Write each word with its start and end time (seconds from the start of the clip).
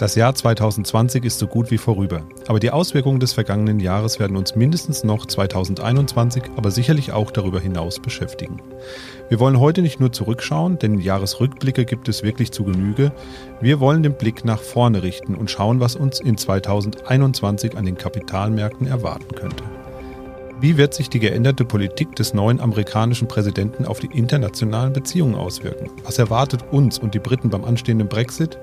Das 0.00 0.14
Jahr 0.14 0.34
2020 0.34 1.26
ist 1.26 1.38
so 1.38 1.46
gut 1.46 1.70
wie 1.70 1.76
vorüber, 1.76 2.22
aber 2.48 2.58
die 2.58 2.70
Auswirkungen 2.70 3.20
des 3.20 3.34
vergangenen 3.34 3.80
Jahres 3.80 4.18
werden 4.18 4.38
uns 4.38 4.56
mindestens 4.56 5.04
noch 5.04 5.26
2021, 5.26 6.44
aber 6.56 6.70
sicherlich 6.70 7.12
auch 7.12 7.30
darüber 7.30 7.60
hinaus 7.60 8.00
beschäftigen. 8.00 8.62
Wir 9.28 9.38
wollen 9.40 9.60
heute 9.60 9.82
nicht 9.82 10.00
nur 10.00 10.10
zurückschauen, 10.10 10.78
denn 10.78 11.00
Jahresrückblicke 11.00 11.84
gibt 11.84 12.08
es 12.08 12.22
wirklich 12.22 12.50
zu 12.50 12.64
Genüge. 12.64 13.12
Wir 13.60 13.78
wollen 13.78 14.02
den 14.02 14.14
Blick 14.14 14.42
nach 14.42 14.62
vorne 14.62 15.02
richten 15.02 15.34
und 15.34 15.50
schauen, 15.50 15.80
was 15.80 15.96
uns 15.96 16.18
in 16.18 16.38
2021 16.38 17.76
an 17.76 17.84
den 17.84 17.98
Kapitalmärkten 17.98 18.86
erwarten 18.86 19.34
könnte. 19.34 19.64
Wie 20.62 20.78
wird 20.78 20.94
sich 20.94 21.10
die 21.10 21.20
geänderte 21.20 21.66
Politik 21.66 22.16
des 22.16 22.32
neuen 22.32 22.60
amerikanischen 22.60 23.28
Präsidenten 23.28 23.84
auf 23.84 24.00
die 24.00 24.18
internationalen 24.18 24.94
Beziehungen 24.94 25.34
auswirken? 25.34 25.90
Was 26.04 26.18
erwartet 26.18 26.64
uns 26.70 26.98
und 26.98 27.12
die 27.12 27.18
Briten 27.18 27.50
beim 27.50 27.64
anstehenden 27.64 28.08
Brexit? 28.08 28.58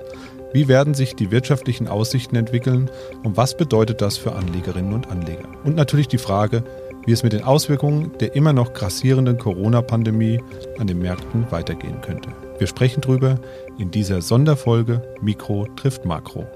Wie 0.52 0.66
werden 0.66 0.94
sich 0.94 1.14
die 1.14 1.30
wirtschaftlichen 1.30 1.88
Aussichten 1.88 2.36
entwickeln 2.36 2.90
und 3.22 3.36
was 3.36 3.56
bedeutet 3.56 4.00
das 4.00 4.16
für 4.16 4.32
Anlegerinnen 4.32 4.94
und 4.94 5.10
Anleger? 5.10 5.48
Und 5.64 5.76
natürlich 5.76 6.08
die 6.08 6.18
Frage, 6.18 6.64
wie 7.04 7.12
es 7.12 7.22
mit 7.22 7.34
den 7.34 7.44
Auswirkungen 7.44 8.12
der 8.20 8.34
immer 8.34 8.54
noch 8.54 8.72
grassierenden 8.72 9.36
Corona-Pandemie 9.36 10.40
an 10.78 10.86
den 10.86 11.00
Märkten 11.00 11.46
weitergehen 11.50 12.00
könnte. 12.00 12.30
Wir 12.58 12.66
sprechen 12.66 13.02
drüber 13.02 13.36
in 13.78 13.90
dieser 13.90 14.22
Sonderfolge 14.22 15.02
Mikro 15.20 15.66
trifft 15.76 16.06
Makro. 16.06 16.46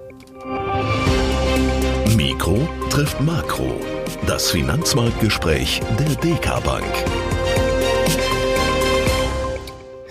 Mikro 2.17 2.67
trifft 2.91 3.21
Makro. 3.21 3.79
Das 4.27 4.51
Finanzmarktgespräch 4.51 5.81
der 5.99 6.15
DK 6.17 6.65
Bank. 6.65 6.85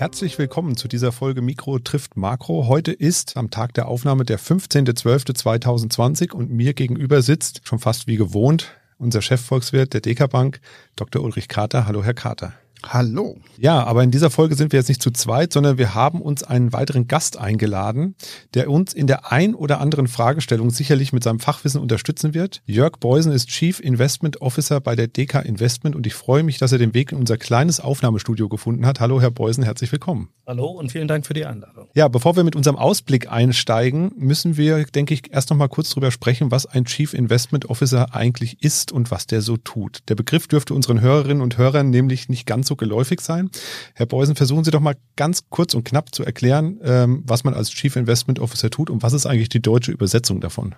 Herzlich 0.02 0.40
willkommen 0.40 0.78
zu 0.78 0.88
dieser 0.88 1.12
Folge 1.12 1.44
Mikro 1.44 1.78
trifft 1.78 2.18
Makro. 2.18 2.68
Heute 2.68 2.92
ist 2.92 3.38
am 3.38 3.52
Tag 3.52 3.76
der 3.76 3.88
Aufnahme 3.88 4.26
der 4.26 4.40
15.12.2020 4.40 6.32
und 6.32 6.50
mir 6.50 6.74
gegenüber 6.74 7.22
sitzt, 7.22 7.62
schon 7.66 7.78
fast 7.78 8.08
wie 8.08 8.16
gewohnt, 8.16 8.76
unser 8.98 9.22
Chefvolkswirt 9.22 9.94
der 9.94 10.02
DK 10.02 10.28
Bank, 10.28 10.60
Dr. 10.96 11.22
Ulrich 11.22 11.50
Kater. 11.50 11.86
Hallo, 11.86 12.04
Herr 12.04 12.16
Kater. 12.16 12.54
Hallo. 12.84 13.38
Ja, 13.58 13.84
aber 13.84 14.04
in 14.04 14.12
dieser 14.12 14.30
Folge 14.30 14.56
sind 14.56 14.72
wir 14.72 14.80
jetzt 14.80 14.90
nicht 14.90 15.02
zu 15.02 15.12
zweit, 15.12 15.54
sondern 15.54 15.78
wir 15.78 15.94
haben 15.94 16.22
uns 16.22 16.44
einen 16.44 16.74
weiteren 16.74 17.08
Gast 17.08 17.38
eingeladen, 17.38 18.16
der 18.54 18.70
uns 18.70 18.94
in 18.94 19.08
der 19.08 19.32
ein 19.32 19.54
oder 19.54 19.80
anderen 19.80 20.08
Fragestellung 20.08 20.72
sicherlich 20.72 21.14
mit 21.14 21.24
seinem 21.24 21.40
Fachwissen 21.40 21.80
unterstützen 21.80 22.34
wird. 22.34 22.62
Jörg 22.66 22.94
Beusen 23.00 23.32
ist 23.32 23.50
Chief 23.50 23.80
Investment 23.80 24.42
Officer 24.42 24.82
bei 24.82 24.96
der 24.96 25.08
DK 25.08 25.42
Investment 25.46 25.96
und 25.96 26.08
ich 26.08 26.16
freue 26.16 26.44
mich, 26.44 26.58
dass 26.58 26.72
er 26.72 26.80
den 26.80 26.94
Weg 26.94 27.12
in 27.12 27.20
unser 27.20 27.38
kleines 27.38 27.80
Aufnahmestudio 27.80 28.50
gefunden 28.50 28.86
hat. 28.86 29.00
Hallo, 29.00 29.22
Herr 29.22 29.32
Beusen, 29.32 29.64
herzlich 29.64 29.92
willkommen. 29.92 30.30
Hallo 30.48 30.66
und 30.66 30.92
vielen 30.92 31.08
Dank 31.08 31.26
für 31.26 31.34
die 31.34 31.46
Einladung. 31.46 31.88
Ja, 31.94 32.08
bevor 32.08 32.36
wir 32.36 32.44
mit 32.44 32.56
unserem 32.56 32.76
Ausblick 32.76 33.32
einsteigen, 33.32 34.12
müssen 34.18 34.58
wir, 34.58 34.84
denke 34.86 35.14
ich, 35.14 35.32
erst 35.32 35.50
noch 35.50 35.58
mal 35.58 35.70
kurz 35.70 35.92
drüber 35.92 36.12
sprechen, 36.12 36.52
was 36.52 36.66
ein 36.66 36.86
Chief 36.86 37.14
Investment 37.14 37.70
Officer 37.70 38.16
eigentlich 38.16 38.62
ist 38.64 38.92
und 38.92 39.12
was 39.12 39.28
der 39.28 39.42
so 39.42 39.58
tut. 39.58 40.00
Der 40.10 40.16
Begriff 40.16 40.48
dürfte 40.48 40.74
unseren 40.74 41.00
Hörerinnen 41.00 41.42
und 41.42 41.58
Hörern 41.58 41.90
nämlich 41.90 42.28
nicht 42.28 42.46
ganz 42.46 42.68
so 42.68 42.71
geläufig 42.76 43.22
sein. 43.22 43.50
Herr 43.94 44.06
Beusen, 44.06 44.36
versuchen 44.36 44.64
Sie 44.64 44.72
doch 44.72 44.80
mal 44.80 44.96
ganz 45.16 45.44
kurz 45.50 45.74
und 45.74 45.84
knapp 45.84 46.14
zu 46.14 46.24
erklären, 46.24 46.80
ähm, 46.84 47.24
was 47.26 47.44
man 47.44 47.54
als 47.54 47.72
Chief 47.72 47.96
Investment 47.96 48.40
Officer 48.40 48.70
tut 48.70 48.90
und 48.90 49.04
was 49.04 49.14
ist 49.14 49.26
eigentlich 49.26 49.50
die 49.50 49.62
deutsche 49.62 49.92
Übersetzung 49.92 50.42
davon? 50.42 50.76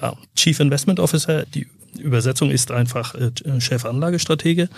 Ja, 0.00 0.16
Chief 0.36 0.58
Investment 0.60 1.00
Officer, 1.00 1.44
die 1.46 1.66
Übersetzung 1.98 2.50
ist 2.50 2.70
einfach 2.70 3.14
äh, 3.14 3.30
Chefanlagestratege. 3.60 4.68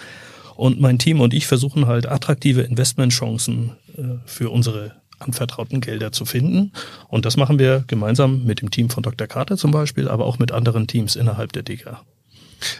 Und 0.56 0.80
mein 0.80 0.98
Team 0.98 1.20
und 1.20 1.34
ich 1.34 1.46
versuchen 1.46 1.86
halt 1.86 2.06
attraktive 2.08 2.62
Investmentchancen 2.62 3.76
äh, 3.96 4.02
für 4.24 4.50
unsere 4.50 4.92
anvertrauten 5.18 5.80
Gelder 5.80 6.12
zu 6.12 6.24
finden. 6.24 6.72
Und 7.08 7.24
das 7.26 7.36
machen 7.36 7.58
wir 7.58 7.84
gemeinsam 7.86 8.44
mit 8.44 8.60
dem 8.60 8.70
Team 8.70 8.90
von 8.90 9.02
Dr. 9.02 9.26
Carter 9.26 9.56
zum 9.56 9.70
Beispiel, 9.70 10.08
aber 10.08 10.24
auch 10.24 10.38
mit 10.38 10.52
anderen 10.52 10.86
Teams 10.86 11.16
innerhalb 11.16 11.52
der 11.52 11.62
DK. 11.62 12.02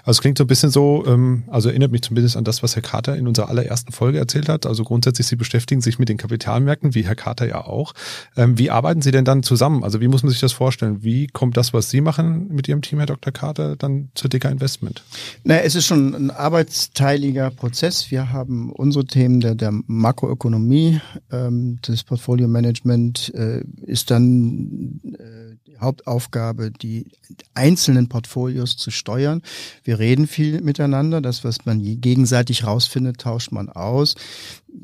Also 0.04 0.18
es 0.18 0.20
klingt 0.20 0.38
so 0.38 0.44
ein 0.44 0.46
bisschen 0.46 0.70
so, 0.70 1.04
ähm, 1.06 1.44
also 1.48 1.68
erinnert 1.68 1.92
mich 1.92 2.02
zumindest 2.02 2.36
an 2.36 2.44
das, 2.44 2.62
was 2.62 2.74
Herr 2.76 2.82
Carter 2.82 3.16
in 3.16 3.26
unserer 3.26 3.48
allerersten 3.48 3.92
Folge 3.92 4.18
erzählt 4.18 4.48
hat. 4.48 4.66
Also 4.66 4.84
grundsätzlich, 4.84 5.26
Sie 5.26 5.36
beschäftigen 5.36 5.80
sich 5.80 5.98
mit 5.98 6.08
den 6.08 6.16
Kapitalmärkten, 6.16 6.94
wie 6.94 7.04
Herr 7.04 7.14
Carter 7.14 7.46
ja 7.46 7.64
auch. 7.64 7.92
Ähm, 8.36 8.58
wie 8.58 8.70
arbeiten 8.70 9.02
Sie 9.02 9.10
denn 9.10 9.24
dann 9.24 9.42
zusammen? 9.42 9.84
Also 9.84 10.00
wie 10.00 10.08
muss 10.08 10.22
man 10.22 10.30
sich 10.30 10.40
das 10.40 10.52
vorstellen? 10.52 11.02
Wie 11.02 11.26
kommt 11.26 11.56
das, 11.56 11.72
was 11.72 11.90
Sie 11.90 12.00
machen 12.00 12.48
mit 12.48 12.68
Ihrem 12.68 12.82
Team, 12.82 12.98
Herr 12.98 13.06
Dr. 13.06 13.32
Carter, 13.32 13.76
dann 13.76 14.10
zur 14.14 14.30
DK 14.30 14.50
Investment? 14.50 15.02
Na, 15.44 15.60
es 15.60 15.74
ist 15.74 15.86
schon 15.86 16.14
ein 16.14 16.30
arbeitsteiliger 16.30 17.50
Prozess. 17.50 18.10
Wir 18.10 18.32
haben 18.32 18.70
unsere 18.72 19.04
Themen 19.04 19.40
der, 19.40 19.54
der 19.54 19.72
Makroökonomie, 19.86 21.00
ähm, 21.30 21.78
das 21.82 22.04
Portfolio 22.04 22.48
Management 22.48 23.32
äh, 23.34 23.62
ist 23.86 24.10
dann 24.10 25.00
äh, 25.18 25.65
Hauptaufgabe, 25.80 26.70
die 26.70 27.06
einzelnen 27.54 28.08
Portfolios 28.08 28.76
zu 28.76 28.90
steuern. 28.90 29.42
Wir 29.84 29.98
reden 29.98 30.26
viel 30.26 30.60
miteinander. 30.60 31.20
Das, 31.20 31.44
was 31.44 31.64
man 31.64 31.80
gegenseitig 32.00 32.66
rausfindet, 32.66 33.18
tauscht 33.20 33.52
man 33.52 33.68
aus. 33.68 34.14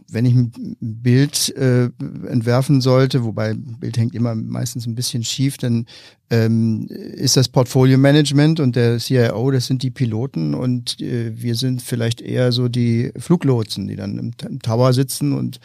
Wenn 0.09 0.25
ich 0.25 0.35
ein 0.35 0.77
Bild 0.81 1.55
äh, 1.57 1.91
entwerfen 2.27 2.81
sollte, 2.81 3.25
wobei 3.25 3.55
Bild 3.55 3.99
hängt 3.99 4.15
immer 4.15 4.35
meistens 4.35 4.87
ein 4.87 4.95
bisschen 4.95 5.23
schief, 5.23 5.59
dann 5.59 5.87
ähm, 6.31 6.87
ist 6.89 7.37
das 7.37 7.49
Portfolio 7.49 7.99
Management 7.99 8.59
und 8.59 8.75
der 8.75 8.99
CIO, 8.99 9.51
das 9.51 9.67
sind 9.67 9.83
die 9.83 9.91
Piloten 9.91 10.55
und 10.55 10.99
äh, 11.01 11.33
wir 11.35 11.55
sind 11.57 11.83
vielleicht 11.83 12.23
eher 12.23 12.53
so 12.53 12.69
die 12.69 13.13
Fluglotsen, 13.19 13.87
die 13.87 13.97
dann 13.97 14.19
im, 14.19 14.31
im 14.49 14.63
Tower 14.63 14.95
sitzen 14.95 15.35
und 15.35 15.61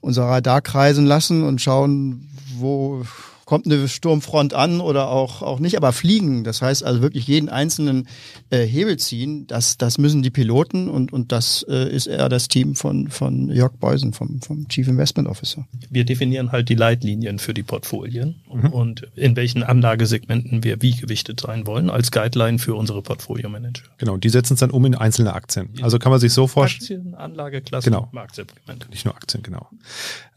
unser 0.00 0.24
Radar 0.24 0.60
kreisen 0.60 1.06
lassen 1.06 1.44
und 1.44 1.60
schauen, 1.60 2.28
wo 2.56 3.04
kommt 3.48 3.64
eine 3.64 3.88
Sturmfront 3.88 4.52
an 4.52 4.82
oder 4.82 5.08
auch, 5.08 5.40
auch 5.40 5.58
nicht, 5.58 5.78
aber 5.78 5.94
fliegen, 5.94 6.44
das 6.44 6.60
heißt 6.60 6.84
also 6.84 7.00
wirklich 7.00 7.26
jeden 7.26 7.48
einzelnen 7.48 8.06
äh, 8.50 8.58
Hebel 8.66 8.98
ziehen, 8.98 9.46
das, 9.46 9.78
das 9.78 9.96
müssen 9.96 10.22
die 10.22 10.28
Piloten 10.28 10.86
und, 10.86 11.14
und 11.14 11.32
das 11.32 11.64
äh, 11.66 11.88
ist 11.88 12.08
eher 12.08 12.28
das 12.28 12.48
Team 12.48 12.74
von, 12.74 13.08
von 13.08 13.48
Jörg 13.48 13.72
Beusen, 13.80 14.12
vom, 14.12 14.42
vom 14.42 14.68
Chief 14.68 14.86
Investment 14.86 15.28
Officer. 15.28 15.66
Wir 15.88 16.04
definieren 16.04 16.52
halt 16.52 16.68
die 16.68 16.74
Leitlinien 16.74 17.38
für 17.38 17.54
die 17.54 17.62
Portfolien 17.62 18.38
mhm. 18.52 18.68
und 18.68 19.08
in 19.14 19.34
welchen 19.34 19.62
Anlagesegmenten 19.62 20.62
wir 20.62 20.82
wie 20.82 20.94
gewichtet 20.94 21.40
sein 21.40 21.66
wollen, 21.66 21.88
als 21.88 22.10
Guideline 22.10 22.58
für 22.58 22.74
unsere 22.74 23.00
Portfolio-Manager. 23.00 23.84
Genau, 23.96 24.18
die 24.18 24.28
setzen 24.28 24.54
es 24.54 24.60
dann 24.60 24.70
um 24.70 24.84
in 24.84 24.94
einzelne 24.94 25.32
Aktien. 25.32 25.70
Also 25.80 25.98
kann 25.98 26.10
man 26.10 26.20
sich 26.20 26.34
so 26.34 26.48
vorstellen. 26.48 27.00
Aktien, 27.00 27.14
Anlageklassen, 27.14 27.94
genau. 27.94 28.10
Marktsegmente. 28.12 28.90
Nicht 28.90 29.06
nur 29.06 29.16
Aktien, 29.16 29.42
genau. 29.42 29.70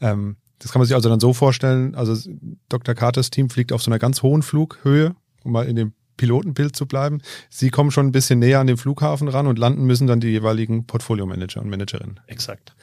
Ähm, 0.00 0.36
das 0.62 0.70
kann 0.70 0.78
man 0.78 0.86
sich 0.86 0.94
also 0.94 1.08
dann 1.08 1.20
so 1.20 1.32
vorstellen, 1.32 1.94
also 1.96 2.16
Dr. 2.68 2.94
Carters 2.94 3.30
Team 3.30 3.50
fliegt 3.50 3.72
auf 3.72 3.82
so 3.82 3.90
einer 3.90 3.98
ganz 3.98 4.22
hohen 4.22 4.42
Flughöhe, 4.42 5.16
um 5.42 5.52
mal 5.52 5.66
in 5.66 5.74
dem 5.74 5.92
Pilotenbild 6.16 6.76
zu 6.76 6.86
bleiben. 6.86 7.20
Sie 7.50 7.70
kommen 7.70 7.90
schon 7.90 8.06
ein 8.06 8.12
bisschen 8.12 8.38
näher 8.38 8.60
an 8.60 8.68
den 8.68 8.76
Flughafen 8.76 9.26
ran 9.26 9.48
und 9.48 9.58
landen 9.58 9.84
müssen 9.84 10.06
dann 10.06 10.20
die 10.20 10.28
jeweiligen 10.28 10.86
Portfolio-Manager 10.86 11.60
und 11.60 11.68
Managerinnen. 11.68 12.20
Exakt. 12.28 12.74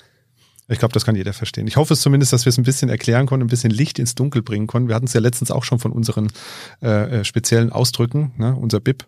Ich 0.67 0.77
glaube, 0.77 0.93
das 0.93 1.05
kann 1.05 1.15
jeder 1.15 1.33
verstehen. 1.33 1.67
Ich 1.67 1.77
hoffe 1.77 1.93
es 1.93 2.01
zumindest, 2.01 2.33
dass 2.33 2.45
wir 2.45 2.49
es 2.49 2.57
ein 2.57 2.63
bisschen 2.63 2.89
erklären 2.89 3.25
konnten, 3.25 3.45
ein 3.45 3.49
bisschen 3.49 3.71
Licht 3.71 3.97
ins 3.97 4.13
Dunkel 4.13 4.43
bringen 4.43 4.67
konnten. 4.67 4.89
Wir 4.89 4.95
hatten 4.95 5.07
es 5.07 5.13
ja 5.13 5.21
letztens 5.21 5.49
auch 5.49 5.63
schon 5.63 5.79
von 5.79 5.91
unseren 5.91 6.27
äh, 6.83 7.19
äh 7.19 7.23
speziellen 7.23 7.71
Ausdrücken. 7.71 8.33
Ne? 8.37 8.55
Unser 8.55 8.79
BIP 8.79 9.05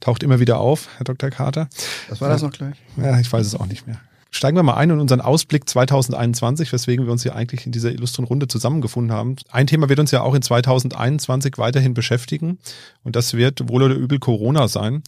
taucht 0.00 0.22
immer 0.22 0.40
wieder 0.40 0.58
auf, 0.58 0.88
Herr 0.96 1.04
Dr. 1.04 1.30
Carter. 1.30 1.68
Was 2.08 2.20
war 2.20 2.30
das 2.30 2.42
noch 2.42 2.52
gleich? 2.52 2.74
Ja, 2.96 3.20
ich 3.20 3.32
weiß 3.32 3.46
es 3.46 3.54
auch 3.54 3.66
nicht 3.66 3.86
mehr. 3.86 4.00
Steigen 4.34 4.56
wir 4.56 4.64
mal 4.64 4.74
ein 4.74 4.90
in 4.90 4.98
unseren 4.98 5.20
Ausblick 5.20 5.68
2021, 5.68 6.72
weswegen 6.72 7.06
wir 7.06 7.12
uns 7.12 7.22
hier 7.22 7.36
eigentlich 7.36 7.66
in 7.66 7.72
dieser 7.72 7.92
illustren 7.92 8.24
Runde 8.24 8.48
zusammengefunden 8.48 9.12
haben. 9.12 9.36
Ein 9.48 9.68
Thema 9.68 9.88
wird 9.88 10.00
uns 10.00 10.10
ja 10.10 10.22
auch 10.22 10.34
in 10.34 10.42
2021 10.42 11.56
weiterhin 11.56 11.94
beschäftigen 11.94 12.58
und 13.04 13.14
das 13.14 13.34
wird 13.34 13.68
wohl 13.68 13.84
oder 13.84 13.94
übel 13.94 14.18
Corona 14.18 14.66
sein. 14.66 15.04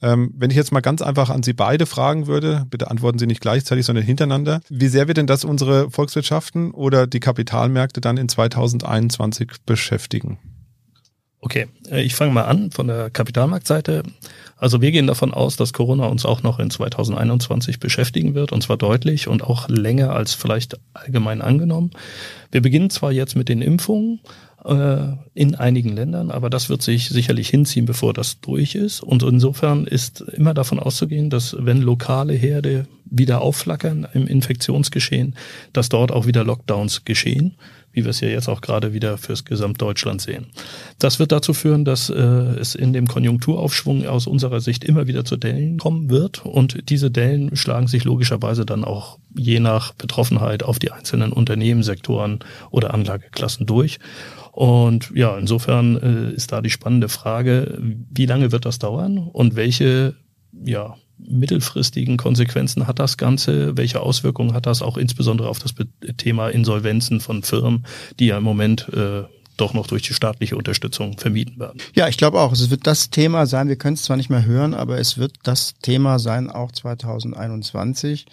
Ähm, 0.00 0.32
wenn 0.36 0.50
ich 0.50 0.56
jetzt 0.56 0.70
mal 0.70 0.78
ganz 0.78 1.02
einfach 1.02 1.28
an 1.28 1.42
Sie 1.42 1.54
beide 1.54 1.86
fragen 1.86 2.28
würde, 2.28 2.66
bitte 2.70 2.88
antworten 2.88 3.18
Sie 3.18 3.26
nicht 3.26 3.40
gleichzeitig, 3.40 3.84
sondern 3.84 4.04
hintereinander. 4.04 4.60
Wie 4.68 4.86
sehr 4.86 5.08
wird 5.08 5.16
denn 5.16 5.26
das 5.26 5.44
unsere 5.44 5.90
Volkswirtschaften 5.90 6.70
oder 6.70 7.08
die 7.08 7.18
Kapitalmärkte 7.18 8.00
dann 8.00 8.16
in 8.16 8.28
2021 8.28 9.54
beschäftigen? 9.66 10.38
Okay, 11.40 11.66
äh, 11.90 12.02
ich 12.02 12.14
fange 12.14 12.32
mal 12.32 12.44
an 12.44 12.70
von 12.70 12.86
der 12.86 13.10
Kapitalmarktseite. 13.10 14.04
Also 14.58 14.82
wir 14.82 14.90
gehen 14.90 15.06
davon 15.06 15.32
aus, 15.32 15.56
dass 15.56 15.72
Corona 15.72 16.06
uns 16.06 16.26
auch 16.26 16.42
noch 16.42 16.58
in 16.58 16.70
2021 16.70 17.78
beschäftigen 17.78 18.34
wird, 18.34 18.52
und 18.52 18.62
zwar 18.62 18.76
deutlich 18.76 19.28
und 19.28 19.42
auch 19.42 19.68
länger 19.68 20.12
als 20.12 20.34
vielleicht 20.34 20.78
allgemein 20.94 21.42
angenommen. 21.42 21.90
Wir 22.50 22.60
beginnen 22.60 22.90
zwar 22.90 23.12
jetzt 23.12 23.36
mit 23.36 23.48
den 23.48 23.62
Impfungen 23.62 24.20
äh, 24.64 24.98
in 25.34 25.54
einigen 25.54 25.94
Ländern, 25.94 26.30
aber 26.30 26.50
das 26.50 26.68
wird 26.68 26.82
sich 26.82 27.08
sicherlich 27.08 27.48
hinziehen, 27.48 27.86
bevor 27.86 28.12
das 28.12 28.40
durch 28.40 28.74
ist. 28.74 29.00
Und 29.00 29.22
insofern 29.22 29.86
ist 29.86 30.20
immer 30.20 30.54
davon 30.54 30.80
auszugehen, 30.80 31.30
dass 31.30 31.56
wenn 31.58 31.80
lokale 31.80 32.34
Herde 32.34 32.86
wieder 33.04 33.40
aufflackern 33.40 34.06
im 34.12 34.26
Infektionsgeschehen, 34.26 35.36
dass 35.72 35.88
dort 35.88 36.10
auch 36.10 36.26
wieder 36.26 36.44
Lockdowns 36.44 37.04
geschehen 37.04 37.54
wie 37.98 38.04
wir 38.04 38.10
es 38.10 38.20
ja 38.20 38.28
jetzt 38.28 38.48
auch 38.48 38.60
gerade 38.60 38.92
wieder 38.92 39.18
fürs 39.18 39.44
Gesamtdeutschland 39.44 40.20
sehen. 40.20 40.46
Das 41.00 41.18
wird 41.18 41.32
dazu 41.32 41.52
führen, 41.52 41.84
dass 41.84 42.10
äh, 42.10 42.14
es 42.14 42.76
in 42.76 42.92
dem 42.92 43.08
Konjunkturaufschwung 43.08 44.06
aus 44.06 44.28
unserer 44.28 44.60
Sicht 44.60 44.84
immer 44.84 45.08
wieder 45.08 45.24
zu 45.24 45.36
Dellen 45.36 45.78
kommen 45.78 46.10
wird 46.10 46.46
und 46.46 46.88
diese 46.90 47.10
Dellen 47.10 47.56
schlagen 47.56 47.88
sich 47.88 48.04
logischerweise 48.04 48.64
dann 48.64 48.84
auch 48.84 49.18
je 49.36 49.58
nach 49.58 49.94
Betroffenheit 49.94 50.62
auf 50.62 50.78
die 50.78 50.92
einzelnen 50.92 51.32
Unternehmenssektoren 51.32 52.38
oder 52.70 52.94
Anlageklassen 52.94 53.66
durch. 53.66 53.98
Und 54.52 55.10
ja, 55.12 55.36
insofern 55.36 55.96
äh, 55.96 56.34
ist 56.34 56.52
da 56.52 56.60
die 56.62 56.70
spannende 56.70 57.08
Frage, 57.08 57.78
wie 57.80 58.26
lange 58.26 58.52
wird 58.52 58.64
das 58.64 58.78
dauern 58.78 59.18
und 59.18 59.56
welche 59.56 60.14
ja, 60.52 60.94
mittelfristigen 61.18 62.16
Konsequenzen 62.16 62.86
hat 62.86 62.98
das 62.98 63.16
Ganze? 63.16 63.76
Welche 63.76 64.00
Auswirkungen 64.00 64.54
hat 64.54 64.66
das 64.66 64.82
auch 64.82 64.96
insbesondere 64.96 65.48
auf 65.48 65.58
das 65.58 65.74
Thema 66.16 66.48
Insolvenzen 66.48 67.20
von 67.20 67.42
Firmen, 67.42 67.84
die 68.18 68.26
ja 68.26 68.38
im 68.38 68.44
Moment 68.44 68.88
äh, 68.92 69.24
doch 69.58 69.74
noch 69.74 69.86
durch 69.86 70.02
die 70.02 70.14
staatliche 70.14 70.56
Unterstützung 70.56 71.18
vermieden 71.18 71.58
werden. 71.58 71.80
Ja, 71.94 72.08
ich 72.08 72.16
glaube 72.16 72.40
auch. 72.40 72.52
Es 72.52 72.70
wird 72.70 72.86
das 72.86 73.10
Thema 73.10 73.46
sein. 73.46 73.68
Wir 73.68 73.76
können 73.76 73.94
es 73.94 74.04
zwar 74.04 74.16
nicht 74.16 74.30
mehr 74.30 74.44
hören, 74.44 74.72
aber 74.72 74.98
es 74.98 75.18
wird 75.18 75.34
das 75.42 75.74
Thema 75.82 76.18
sein, 76.18 76.48
auch 76.48 76.72
2021. 76.72 78.26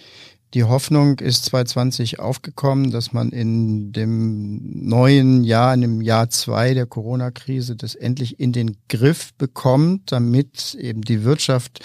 Die 0.54 0.64
Hoffnung 0.64 1.20
ist 1.20 1.46
2020 1.46 2.20
aufgekommen, 2.20 2.92
dass 2.92 3.12
man 3.12 3.32
in 3.32 3.92
dem 3.92 4.88
neuen 4.88 5.44
Jahr, 5.44 5.74
in 5.74 5.82
dem 5.82 6.02
Jahr 6.02 6.30
zwei 6.30 6.74
der 6.74 6.86
Corona-Krise, 6.86 7.76
das 7.76 7.94
endlich 7.94 8.40
in 8.40 8.54
den 8.54 8.78
Griff 8.88 9.34
bekommt, 9.34 10.14
damit 10.14 10.76
eben 10.76 11.02
die 11.02 11.26
Wirtschaft 11.26 11.84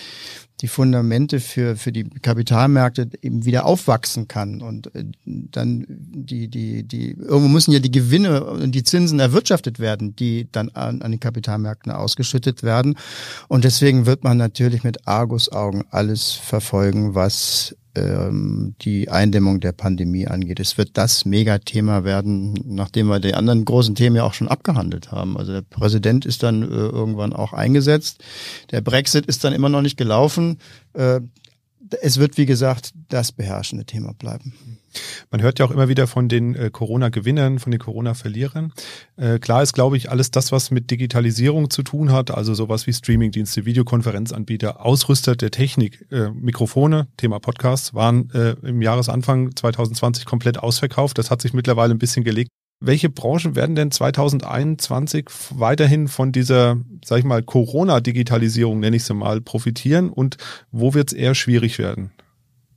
die 0.60 0.68
Fundamente 0.68 1.40
für, 1.40 1.76
für 1.76 1.92
die 1.92 2.04
Kapitalmärkte 2.04 3.08
eben 3.22 3.44
wieder 3.44 3.64
aufwachsen 3.64 4.28
kann. 4.28 4.60
Und 4.60 4.94
äh, 4.94 5.04
dann 5.24 5.86
die, 5.88 6.48
die, 6.48 6.82
die, 6.82 7.12
irgendwo 7.12 7.48
müssen 7.48 7.72
ja 7.72 7.78
die 7.78 7.90
Gewinne 7.90 8.44
und 8.44 8.72
die 8.72 8.84
Zinsen 8.84 9.20
erwirtschaftet 9.20 9.78
werden, 9.78 10.14
die 10.16 10.48
dann 10.52 10.68
an, 10.70 11.02
an 11.02 11.10
den 11.10 11.20
Kapitalmärkten 11.20 11.92
ausgeschüttet 11.92 12.62
werden. 12.62 12.96
Und 13.48 13.64
deswegen 13.64 14.06
wird 14.06 14.22
man 14.24 14.36
natürlich 14.36 14.84
mit 14.84 15.06
Argusaugen 15.08 15.84
alles 15.90 16.32
verfolgen, 16.32 17.14
was 17.14 17.74
ähm, 17.94 18.74
die 18.82 19.08
Eindämmung 19.08 19.60
der 19.60 19.72
Pandemie 19.72 20.26
angeht. 20.26 20.60
Es 20.60 20.78
wird 20.78 20.90
das 20.94 21.24
Megathema 21.24 22.04
werden, 22.04 22.54
nachdem 22.64 23.08
wir 23.08 23.20
die 23.20 23.34
anderen 23.34 23.64
großen 23.64 23.94
Themen 23.94 24.16
ja 24.16 24.24
auch 24.24 24.34
schon 24.34 24.48
abgehandelt 24.48 25.10
haben. 25.10 25.36
Also 25.36 25.52
der 25.52 25.62
Präsident 25.62 26.24
ist 26.24 26.42
dann 26.42 26.62
äh, 26.62 26.66
irgendwann 26.66 27.32
auch 27.32 27.52
eingesetzt. 27.52 28.22
Der 28.70 28.80
Brexit 28.80 29.26
ist 29.26 29.44
dann 29.44 29.52
immer 29.52 29.68
noch 29.68 29.82
nicht 29.82 29.96
gelaufen. 29.96 30.58
Äh, 30.92 31.20
es 32.02 32.18
wird, 32.18 32.36
wie 32.36 32.46
gesagt, 32.46 32.92
das 33.08 33.32
beherrschende 33.32 33.84
Thema 33.84 34.12
bleiben. 34.14 34.54
Man 35.30 35.40
hört 35.40 35.58
ja 35.58 35.66
auch 35.66 35.70
immer 35.70 35.88
wieder 35.88 36.06
von 36.06 36.28
den 36.28 36.54
äh, 36.54 36.70
Corona-Gewinnern, 36.70 37.58
von 37.58 37.70
den 37.70 37.78
Corona-Verlierern. 37.78 38.72
Äh, 39.16 39.38
klar 39.38 39.62
ist, 39.62 39.72
glaube 39.72 39.96
ich, 39.96 40.10
alles 40.10 40.30
das, 40.30 40.50
was 40.50 40.70
mit 40.70 40.90
Digitalisierung 40.90 41.70
zu 41.70 41.82
tun 41.82 42.10
hat, 42.10 42.30
also 42.30 42.54
sowas 42.54 42.86
wie 42.86 42.92
Streamingdienste, 42.92 43.64
Videokonferenzanbieter, 43.64 44.84
Ausrüster 44.84 45.36
der 45.36 45.52
Technik, 45.52 46.06
äh, 46.10 46.30
Mikrofone, 46.30 47.06
Thema 47.16 47.38
Podcasts, 47.38 47.94
waren 47.94 48.30
äh, 48.30 48.56
im 48.66 48.82
Jahresanfang 48.82 49.54
2020 49.54 50.24
komplett 50.24 50.58
ausverkauft. 50.58 51.18
Das 51.18 51.30
hat 51.30 51.40
sich 51.40 51.52
mittlerweile 51.52 51.94
ein 51.94 51.98
bisschen 51.98 52.24
gelegt. 52.24 52.50
Welche 52.82 53.10
Branchen 53.10 53.56
werden 53.56 53.76
denn 53.76 53.90
2021 53.90 55.28
weiterhin 55.50 56.08
von 56.08 56.32
dieser, 56.32 56.78
sag 57.04 57.18
ich 57.18 57.24
mal, 57.24 57.42
Corona-Digitalisierung, 57.42 58.80
nenne 58.80 58.96
ich 58.96 59.04
sie 59.04 59.12
mal, 59.12 59.42
profitieren 59.42 60.08
und 60.08 60.38
wo 60.72 60.94
wird 60.94 61.12
es 61.12 61.12
eher 61.12 61.34
schwierig 61.34 61.78
werden? 61.78 62.10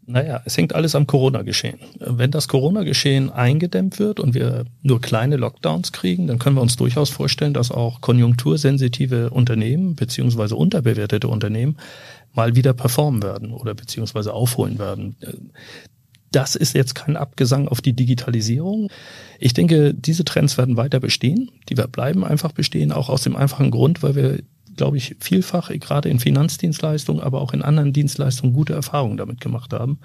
Naja, 0.05 0.41
es 0.43 0.57
hängt 0.57 0.75
alles 0.75 0.95
am 0.95 1.07
Corona-Geschehen. 1.07 1.79
Wenn 1.99 2.31
das 2.31 2.49
Corona-Geschehen 2.49 3.29
eingedämmt 3.29 3.99
wird 3.99 4.19
und 4.19 4.33
wir 4.33 4.65
nur 4.81 4.99
kleine 4.99 5.37
Lockdowns 5.37 5.93
kriegen, 5.93 6.27
dann 6.27 6.39
können 6.39 6.57
wir 6.57 6.61
uns 6.61 6.75
durchaus 6.75 7.09
vorstellen, 7.09 7.53
dass 7.53 7.71
auch 7.71 8.01
konjunktursensitive 8.01 9.29
Unternehmen 9.29 9.95
beziehungsweise 9.95 10.57
unterbewertete 10.57 11.29
Unternehmen 11.29 11.77
mal 12.33 12.55
wieder 12.55 12.73
performen 12.73 13.23
werden 13.23 13.51
oder 13.51 13.73
beziehungsweise 13.73 14.33
aufholen 14.33 14.79
werden. 14.79 15.15
Das 16.33 16.55
ist 16.55 16.73
jetzt 16.73 16.95
kein 16.95 17.15
Abgesang 17.15 17.67
auf 17.67 17.79
die 17.79 17.93
Digitalisierung. 17.93 18.89
Ich 19.39 19.53
denke, 19.53 19.93
diese 19.93 20.25
Trends 20.25 20.57
werden 20.57 20.77
weiter 20.77 20.99
bestehen. 20.99 21.51
Die 21.69 21.75
bleiben 21.75 22.25
einfach 22.25 22.51
bestehen, 22.51 22.91
auch 22.91 23.09
aus 23.09 23.21
dem 23.21 23.35
einfachen 23.35 23.69
Grund, 23.71 24.01
weil 24.01 24.15
wir 24.15 24.39
glaube 24.75 24.97
ich, 24.97 25.15
vielfach, 25.19 25.69
gerade 25.69 26.09
in 26.09 26.19
Finanzdienstleistungen, 26.19 27.21
aber 27.21 27.41
auch 27.41 27.53
in 27.53 27.61
anderen 27.61 27.93
Dienstleistungen 27.93 28.53
gute 28.53 28.73
Erfahrungen 28.73 29.17
damit 29.17 29.39
gemacht 29.39 29.73
haben, 29.73 29.99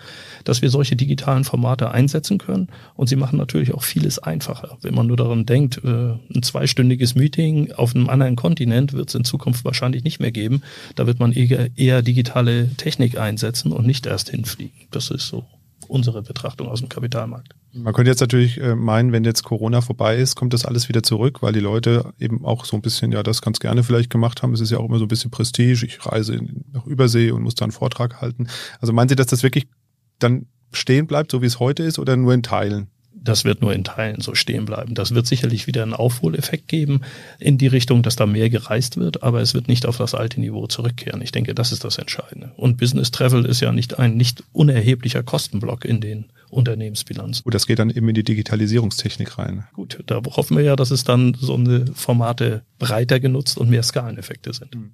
dass 0.44 0.62
wir 0.62 0.70
solche 0.70 0.96
digitalen 0.96 1.44
Formate 1.44 1.90
einsetzen 1.90 2.38
können. 2.38 2.68
Und 2.94 3.08
sie 3.08 3.16
machen 3.16 3.38
natürlich 3.38 3.74
auch 3.74 3.82
vieles 3.82 4.18
einfacher. 4.18 4.76
Wenn 4.82 4.94
man 4.94 5.06
nur 5.06 5.16
daran 5.16 5.46
denkt, 5.46 5.80
äh, 5.84 5.88
ein 5.88 6.42
zweistündiges 6.42 7.14
Meeting 7.14 7.72
auf 7.72 7.94
einem 7.94 8.08
anderen 8.08 8.36
Kontinent 8.36 8.92
wird 8.92 9.08
es 9.08 9.14
in 9.14 9.24
Zukunft 9.24 9.64
wahrscheinlich 9.64 10.04
nicht 10.04 10.20
mehr 10.20 10.32
geben. 10.32 10.62
Da 10.94 11.06
wird 11.06 11.18
man 11.18 11.32
eher, 11.32 11.70
eher 11.76 12.02
digitale 12.02 12.68
Technik 12.76 13.18
einsetzen 13.18 13.72
und 13.72 13.86
nicht 13.86 14.06
erst 14.06 14.30
hinfliegen. 14.30 14.76
Das 14.90 15.10
ist 15.10 15.28
so 15.28 15.44
unsere 15.88 16.22
Betrachtung 16.22 16.68
aus 16.68 16.80
dem 16.80 16.88
Kapitalmarkt. 16.88 17.54
Man 17.72 17.92
könnte 17.92 18.10
jetzt 18.10 18.20
natürlich 18.20 18.58
äh, 18.58 18.74
meinen, 18.74 19.12
wenn 19.12 19.24
jetzt 19.24 19.42
Corona 19.42 19.80
vorbei 19.80 20.16
ist, 20.16 20.36
kommt 20.36 20.52
das 20.52 20.64
alles 20.64 20.88
wieder 20.88 21.02
zurück, 21.02 21.42
weil 21.42 21.52
die 21.52 21.60
Leute 21.60 22.12
eben 22.18 22.44
auch 22.44 22.64
so 22.64 22.76
ein 22.76 22.82
bisschen, 22.82 23.12
ja, 23.12 23.22
das 23.22 23.42
ganz 23.42 23.60
gerne 23.60 23.82
vielleicht 23.82 24.10
gemacht 24.10 24.42
haben. 24.42 24.52
Es 24.52 24.60
ist 24.60 24.70
ja 24.70 24.78
auch 24.78 24.88
immer 24.88 24.98
so 24.98 25.04
ein 25.04 25.08
bisschen 25.08 25.30
Prestige. 25.30 25.84
Ich 25.86 26.04
reise 26.06 26.40
nach 26.72 26.86
Übersee 26.86 27.30
und 27.30 27.42
muss 27.42 27.54
da 27.54 27.64
einen 27.64 27.72
Vortrag 27.72 28.20
halten. 28.20 28.48
Also 28.80 28.92
meinen 28.92 29.08
Sie, 29.08 29.16
dass 29.16 29.26
das 29.26 29.42
wirklich 29.42 29.68
dann 30.18 30.46
stehen 30.72 31.06
bleibt, 31.06 31.30
so 31.30 31.42
wie 31.42 31.46
es 31.46 31.60
heute 31.60 31.82
ist, 31.82 31.98
oder 31.98 32.16
nur 32.16 32.34
in 32.34 32.42
Teilen? 32.42 32.88
Das 33.28 33.44
wird 33.44 33.60
nur 33.60 33.74
in 33.74 33.84
Teilen 33.84 34.20
so 34.20 34.34
stehen 34.34 34.64
bleiben. 34.64 34.94
Das 34.94 35.14
wird 35.14 35.26
sicherlich 35.26 35.66
wieder 35.66 35.82
einen 35.82 35.92
Aufholeffekt 35.92 36.68
geben 36.68 37.02
in 37.38 37.58
die 37.58 37.66
Richtung, 37.66 38.02
dass 38.02 38.16
da 38.16 38.26
mehr 38.26 38.48
gereist 38.48 38.96
wird, 38.96 39.22
aber 39.22 39.40
es 39.40 39.54
wird 39.54 39.68
nicht 39.68 39.86
auf 39.86 39.98
das 39.98 40.14
alte 40.14 40.40
Niveau 40.40 40.66
zurückkehren. 40.66 41.20
Ich 41.20 41.32
denke, 41.32 41.54
das 41.54 41.72
ist 41.72 41.84
das 41.84 41.98
Entscheidende. 41.98 42.52
Und 42.56 42.78
Business 42.78 43.10
Travel 43.10 43.44
ist 43.44 43.60
ja 43.60 43.72
nicht 43.72 43.98
ein 43.98 44.16
nicht 44.16 44.42
unerheblicher 44.52 45.22
Kostenblock 45.22 45.84
in 45.84 46.00
den 46.00 46.26
Unternehmensbilanzen. 46.50 47.44
Gut, 47.44 47.54
das 47.54 47.66
geht 47.66 47.78
dann 47.78 47.90
eben 47.90 48.08
in 48.08 48.14
die 48.14 48.24
Digitalisierungstechnik 48.24 49.36
rein. 49.38 49.64
Gut, 49.74 50.02
da 50.06 50.22
hoffen 50.24 50.56
wir 50.56 50.64
ja, 50.64 50.76
dass 50.76 50.90
es 50.90 51.04
dann 51.04 51.36
so 51.38 51.54
eine 51.54 51.86
Formate 51.94 52.62
breiter 52.78 53.20
genutzt 53.20 53.58
und 53.58 53.68
mehr 53.68 53.82
Skaleneffekte 53.82 54.52
sind. 54.54 54.74
Mhm. 54.74 54.92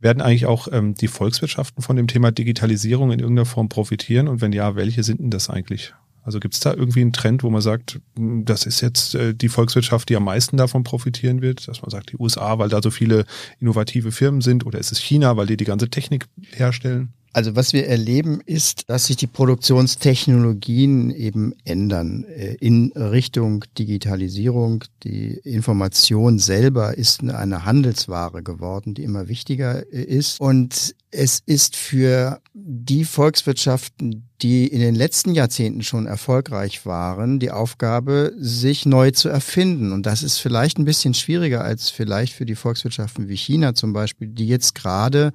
Werden 0.00 0.20
eigentlich 0.20 0.44
auch 0.44 0.68
ähm, 0.70 0.94
die 0.94 1.08
Volkswirtschaften 1.08 1.82
von 1.82 1.96
dem 1.96 2.08
Thema 2.08 2.30
Digitalisierung 2.30 3.10
in 3.10 3.20
irgendeiner 3.20 3.46
Form 3.46 3.70
profitieren? 3.70 4.28
Und 4.28 4.42
wenn 4.42 4.52
ja, 4.52 4.76
welche 4.76 5.02
sind 5.02 5.20
denn 5.20 5.30
das 5.30 5.48
eigentlich? 5.48 5.94
Also 6.24 6.40
gibt 6.40 6.54
es 6.54 6.60
da 6.60 6.72
irgendwie 6.72 7.02
einen 7.02 7.12
Trend, 7.12 7.42
wo 7.42 7.50
man 7.50 7.60
sagt, 7.60 8.00
hm, 8.16 8.44
das 8.44 8.64
ist 8.64 8.80
jetzt 8.80 9.14
äh, 9.14 9.34
die 9.34 9.50
Volkswirtschaft, 9.50 10.08
die 10.08 10.16
am 10.16 10.24
meisten 10.24 10.56
davon 10.56 10.82
profitieren 10.82 11.42
wird? 11.42 11.68
Dass 11.68 11.82
man 11.82 11.90
sagt, 11.90 12.12
die 12.12 12.16
USA, 12.16 12.58
weil 12.58 12.70
da 12.70 12.80
so 12.82 12.90
viele 12.90 13.26
innovative 13.60 14.10
Firmen 14.10 14.40
sind, 14.40 14.64
oder 14.64 14.78
ist 14.78 14.90
es 14.90 14.98
China, 14.98 15.36
weil 15.36 15.46
die 15.46 15.58
die 15.58 15.66
ganze 15.66 15.90
Technik 15.90 16.26
herstellen? 16.50 17.12
Also 17.34 17.56
was 17.56 17.72
wir 17.72 17.88
erleben 17.88 18.40
ist, 18.46 18.88
dass 18.88 19.06
sich 19.06 19.16
die 19.16 19.26
Produktionstechnologien 19.26 21.10
eben 21.10 21.52
ändern 21.64 22.22
äh, 22.22 22.54
in 22.60 22.92
Richtung 22.94 23.64
Digitalisierung. 23.76 24.84
Die 25.02 25.40
Information 25.42 26.38
selber 26.38 26.96
ist 26.96 27.24
eine 27.24 27.64
Handelsware 27.64 28.44
geworden, 28.44 28.94
die 28.94 29.02
immer 29.02 29.26
wichtiger 29.26 29.82
äh, 29.92 30.04
ist. 30.04 30.40
Und 30.40 30.94
es 31.10 31.42
ist 31.44 31.74
für 31.74 32.40
die 32.52 33.04
Volkswirtschaften, 33.04 34.28
die 34.40 34.68
in 34.68 34.78
den 34.78 34.94
letzten 34.94 35.34
Jahrzehnten 35.34 35.82
schon 35.82 36.06
erfolgreich 36.06 36.86
waren, 36.86 37.40
die 37.40 37.50
Aufgabe, 37.50 38.32
sich 38.38 38.86
neu 38.86 39.10
zu 39.10 39.28
erfinden. 39.28 39.90
Und 39.90 40.06
das 40.06 40.22
ist 40.22 40.38
vielleicht 40.38 40.78
ein 40.78 40.84
bisschen 40.84 41.14
schwieriger 41.14 41.64
als 41.64 41.90
vielleicht 41.90 42.32
für 42.32 42.46
die 42.46 42.54
Volkswirtschaften 42.54 43.28
wie 43.28 43.36
China 43.36 43.74
zum 43.74 43.92
Beispiel, 43.92 44.28
die 44.28 44.46
jetzt 44.46 44.76
gerade 44.76 45.32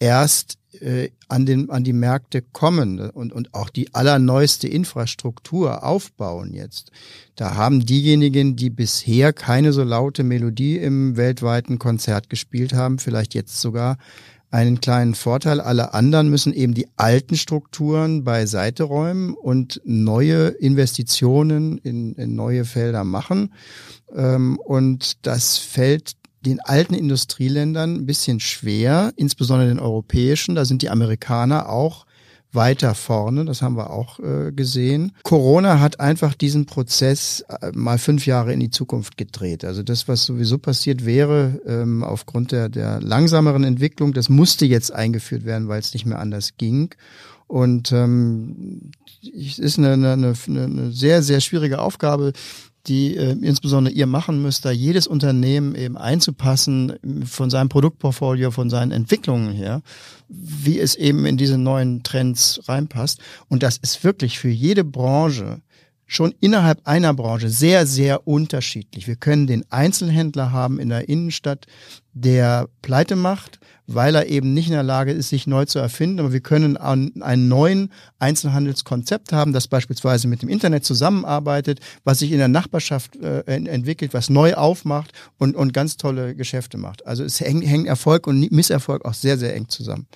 erst 0.00 0.57
äh, 0.80 1.10
an, 1.28 1.46
den, 1.46 1.70
an 1.70 1.84
die 1.84 1.92
Märkte 1.92 2.42
kommen 2.42 3.00
und, 3.00 3.32
und 3.32 3.54
auch 3.54 3.70
die 3.70 3.94
allerneueste 3.94 4.68
Infrastruktur 4.68 5.82
aufbauen 5.82 6.52
jetzt. 6.52 6.90
Da 7.36 7.54
haben 7.54 7.84
diejenigen, 7.84 8.56
die 8.56 8.70
bisher 8.70 9.32
keine 9.32 9.72
so 9.72 9.82
laute 9.82 10.24
Melodie 10.24 10.76
im 10.76 11.16
weltweiten 11.16 11.78
Konzert 11.78 12.28
gespielt 12.28 12.72
haben, 12.72 12.98
vielleicht 12.98 13.34
jetzt 13.34 13.60
sogar 13.60 13.96
einen 14.50 14.80
kleinen 14.80 15.14
Vorteil. 15.14 15.60
Alle 15.60 15.94
anderen 15.94 16.30
müssen 16.30 16.52
eben 16.54 16.74
die 16.74 16.88
alten 16.96 17.36
Strukturen 17.36 18.24
beiseite 18.24 18.84
räumen 18.84 19.34
und 19.34 19.80
neue 19.84 20.48
Investitionen 20.48 21.78
in, 21.78 22.14
in 22.14 22.34
neue 22.34 22.64
Felder 22.64 23.04
machen. 23.04 23.52
Ähm, 24.14 24.58
und 24.58 25.26
das 25.26 25.58
fällt 25.58 26.12
den 26.44 26.60
alten 26.60 26.94
Industrieländern 26.94 27.96
ein 27.96 28.06
bisschen 28.06 28.40
schwer, 28.40 29.12
insbesondere 29.16 29.68
den 29.68 29.80
europäischen. 29.80 30.54
Da 30.54 30.64
sind 30.64 30.82
die 30.82 30.90
Amerikaner 30.90 31.68
auch 31.68 32.06
weiter 32.52 32.94
vorne, 32.94 33.44
das 33.44 33.60
haben 33.60 33.76
wir 33.76 33.90
auch 33.90 34.20
äh, 34.20 34.52
gesehen. 34.52 35.12
Corona 35.22 35.80
hat 35.80 36.00
einfach 36.00 36.34
diesen 36.34 36.64
Prozess 36.66 37.44
äh, 37.60 37.72
mal 37.74 37.98
fünf 37.98 38.26
Jahre 38.26 38.52
in 38.52 38.60
die 38.60 38.70
Zukunft 38.70 39.16
gedreht. 39.18 39.64
Also 39.64 39.82
das, 39.82 40.08
was 40.08 40.24
sowieso 40.24 40.58
passiert 40.58 41.04
wäre, 41.04 41.60
ähm, 41.66 42.02
aufgrund 42.02 42.52
der, 42.52 42.68
der 42.68 43.00
langsameren 43.00 43.64
Entwicklung, 43.64 44.14
das 44.14 44.30
musste 44.30 44.64
jetzt 44.64 44.92
eingeführt 44.92 45.44
werden, 45.44 45.68
weil 45.68 45.80
es 45.80 45.92
nicht 45.92 46.06
mehr 46.06 46.20
anders 46.20 46.56
ging. 46.56 46.94
Und 47.46 47.92
ähm, 47.92 48.92
es 49.22 49.58
ist 49.58 49.78
eine, 49.78 49.92
eine, 49.92 50.12
eine, 50.12 50.34
eine 50.64 50.92
sehr, 50.92 51.22
sehr 51.22 51.40
schwierige 51.40 51.80
Aufgabe, 51.80 52.32
die 52.86 53.16
äh, 53.16 53.32
insbesondere 53.32 53.92
ihr 53.94 54.06
machen 54.06 54.40
müsst, 54.40 54.64
da 54.64 54.70
jedes 54.70 55.06
Unternehmen 55.06 55.74
eben 55.74 55.96
einzupassen 55.96 56.94
von 57.24 57.50
seinem 57.50 57.68
Produktportfolio, 57.68 58.50
von 58.50 58.70
seinen 58.70 58.92
Entwicklungen 58.92 59.52
her, 59.52 59.82
wie 60.28 60.78
es 60.78 60.94
eben 60.94 61.26
in 61.26 61.36
diese 61.36 61.58
neuen 61.58 62.02
Trends 62.02 62.60
reinpasst. 62.66 63.20
Und 63.48 63.62
das 63.62 63.76
ist 63.76 64.04
wirklich 64.04 64.38
für 64.38 64.48
jede 64.48 64.84
Branche 64.84 65.60
schon 66.06 66.34
innerhalb 66.40 66.80
einer 66.86 67.12
Branche 67.12 67.50
sehr, 67.50 67.86
sehr 67.86 68.26
unterschiedlich. 68.26 69.06
Wir 69.06 69.16
können 69.16 69.46
den 69.46 69.70
Einzelhändler 69.70 70.52
haben 70.52 70.80
in 70.80 70.88
der 70.88 71.08
Innenstadt, 71.08 71.66
der 72.14 72.68
pleite 72.80 73.14
macht, 73.14 73.60
weil 73.88 74.14
er 74.14 74.26
eben 74.26 74.52
nicht 74.52 74.66
in 74.66 74.74
der 74.74 74.82
Lage 74.82 75.12
ist, 75.12 75.30
sich 75.30 75.46
neu 75.46 75.64
zu 75.64 75.78
erfinden. 75.78 76.20
Aber 76.20 76.32
wir 76.32 76.40
können 76.40 76.76
einen 76.76 77.48
neuen 77.48 77.90
Einzelhandelskonzept 78.18 79.32
haben, 79.32 79.54
das 79.54 79.66
beispielsweise 79.66 80.28
mit 80.28 80.42
dem 80.42 80.50
Internet 80.50 80.84
zusammenarbeitet, 80.84 81.80
was 82.04 82.18
sich 82.18 82.30
in 82.30 82.38
der 82.38 82.48
Nachbarschaft 82.48 83.16
äh, 83.16 83.40
entwickelt, 83.46 84.12
was 84.12 84.28
neu 84.28 84.54
aufmacht 84.54 85.12
und, 85.38 85.56
und 85.56 85.72
ganz 85.72 85.96
tolle 85.96 86.36
Geschäfte 86.36 86.76
macht. 86.76 87.06
Also 87.06 87.24
es 87.24 87.40
hängen, 87.40 87.62
hängen 87.62 87.86
Erfolg 87.86 88.26
und 88.26 88.52
Misserfolg 88.52 89.06
auch 89.06 89.14
sehr, 89.14 89.38
sehr 89.38 89.56
eng 89.56 89.68
zusammen. 89.68 90.06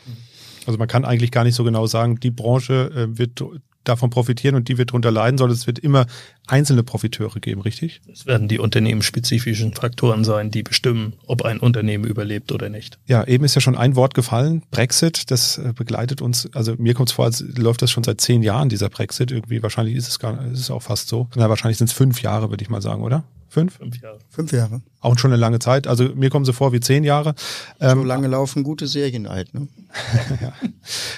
Also 0.67 0.79
man 0.79 0.87
kann 0.87 1.07
eigentlich 1.07 1.31
gar 1.31 1.45
nicht 1.45 1.55
so 1.55 1.65
genau 1.65 1.87
sagen, 1.87 2.21
die 2.21 2.31
Branche 2.31 2.91
äh, 2.95 3.19
wird 3.19 3.43
davon 3.85 4.11
profitieren 4.11 4.55
und 4.55 4.69
die 4.69 4.79
wird 4.79 4.91
darunter 4.91 5.11
leiden, 5.11 5.39
sondern 5.39 5.57
es 5.57 5.67
wird 5.67 5.79
immer 5.79 6.07
einzelne 6.53 6.83
Profiteure 6.83 7.41
geben, 7.41 7.63
richtig? 7.63 8.03
Es 8.13 8.27
werden 8.27 8.47
die 8.47 8.59
unternehmensspezifischen 8.59 9.73
Faktoren 9.75 10.23
sein, 10.23 10.51
die 10.51 10.63
bestimmen, 10.63 11.15
ob 11.27 11.43
ein 11.43 11.59
Unternehmen 11.59 12.05
überlebt 12.05 12.53
oder 12.53 12.69
nicht. 12.69 12.99
Ja, 13.07 13.25
eben 13.27 13.45
ist 13.45 13.55
ja 13.55 13.61
schon 13.61 13.77
ein 13.77 13.97
Wort 13.97 14.15
gefallen, 14.15 14.63
Brexit, 14.71 15.31
das 15.31 15.59
äh, 15.59 15.73
begleitet 15.75 16.21
uns, 16.21 16.49
also 16.55 16.75
mir 16.77 16.95
kommt 16.95 17.09
es 17.09 17.15
vor, 17.15 17.25
als 17.25 17.41
läuft 17.41 17.83
das 17.83 17.91
schon 17.91 18.05
seit 18.05 18.21
zehn 18.21 18.43
Jahren, 18.43 18.69
dieser 18.69 18.91
Brexit 18.91 19.31
irgendwie, 19.31 19.63
wahrscheinlich 19.63 19.97
ist 19.97 20.09
es 20.09 20.19
gar, 20.19 20.45
ist 20.53 20.61
es 20.61 20.71
auch 20.71 20.83
fast 20.83 21.09
so. 21.09 21.29
Na, 21.35 21.49
wahrscheinlich 21.49 21.79
sind 21.79 21.89
es 21.89 21.95
fünf 21.95 22.21
Jahre, 22.23 22.51
würde 22.51 22.63
ich 22.63 22.69
mal 22.69 22.83
sagen, 22.83 23.03
oder? 23.03 23.25
Fünf? 23.53 23.77
Fünf 23.77 24.01
Jahre. 24.01 24.19
Fünf 24.31 24.53
Jahre. 24.53 24.81
Auch 25.01 25.19
schon 25.19 25.31
eine 25.31 25.39
lange 25.39 25.59
Zeit. 25.59 25.87
Also 25.87 26.05
mir 26.15 26.31
kommen 26.31 26.47
sie 26.47 26.55
vor 26.55 26.73
wie 26.73 26.81
zehn 26.81 27.05
Jahre. 27.05 27.35
Ähm, 27.81 27.99
so 27.99 28.05
lange 28.05 28.27
laufen 28.27 28.63
gute 28.63 28.87
Serien 28.87 29.27
alt. 29.27 29.53
Ne? 29.53 29.69
ja. 30.41 30.55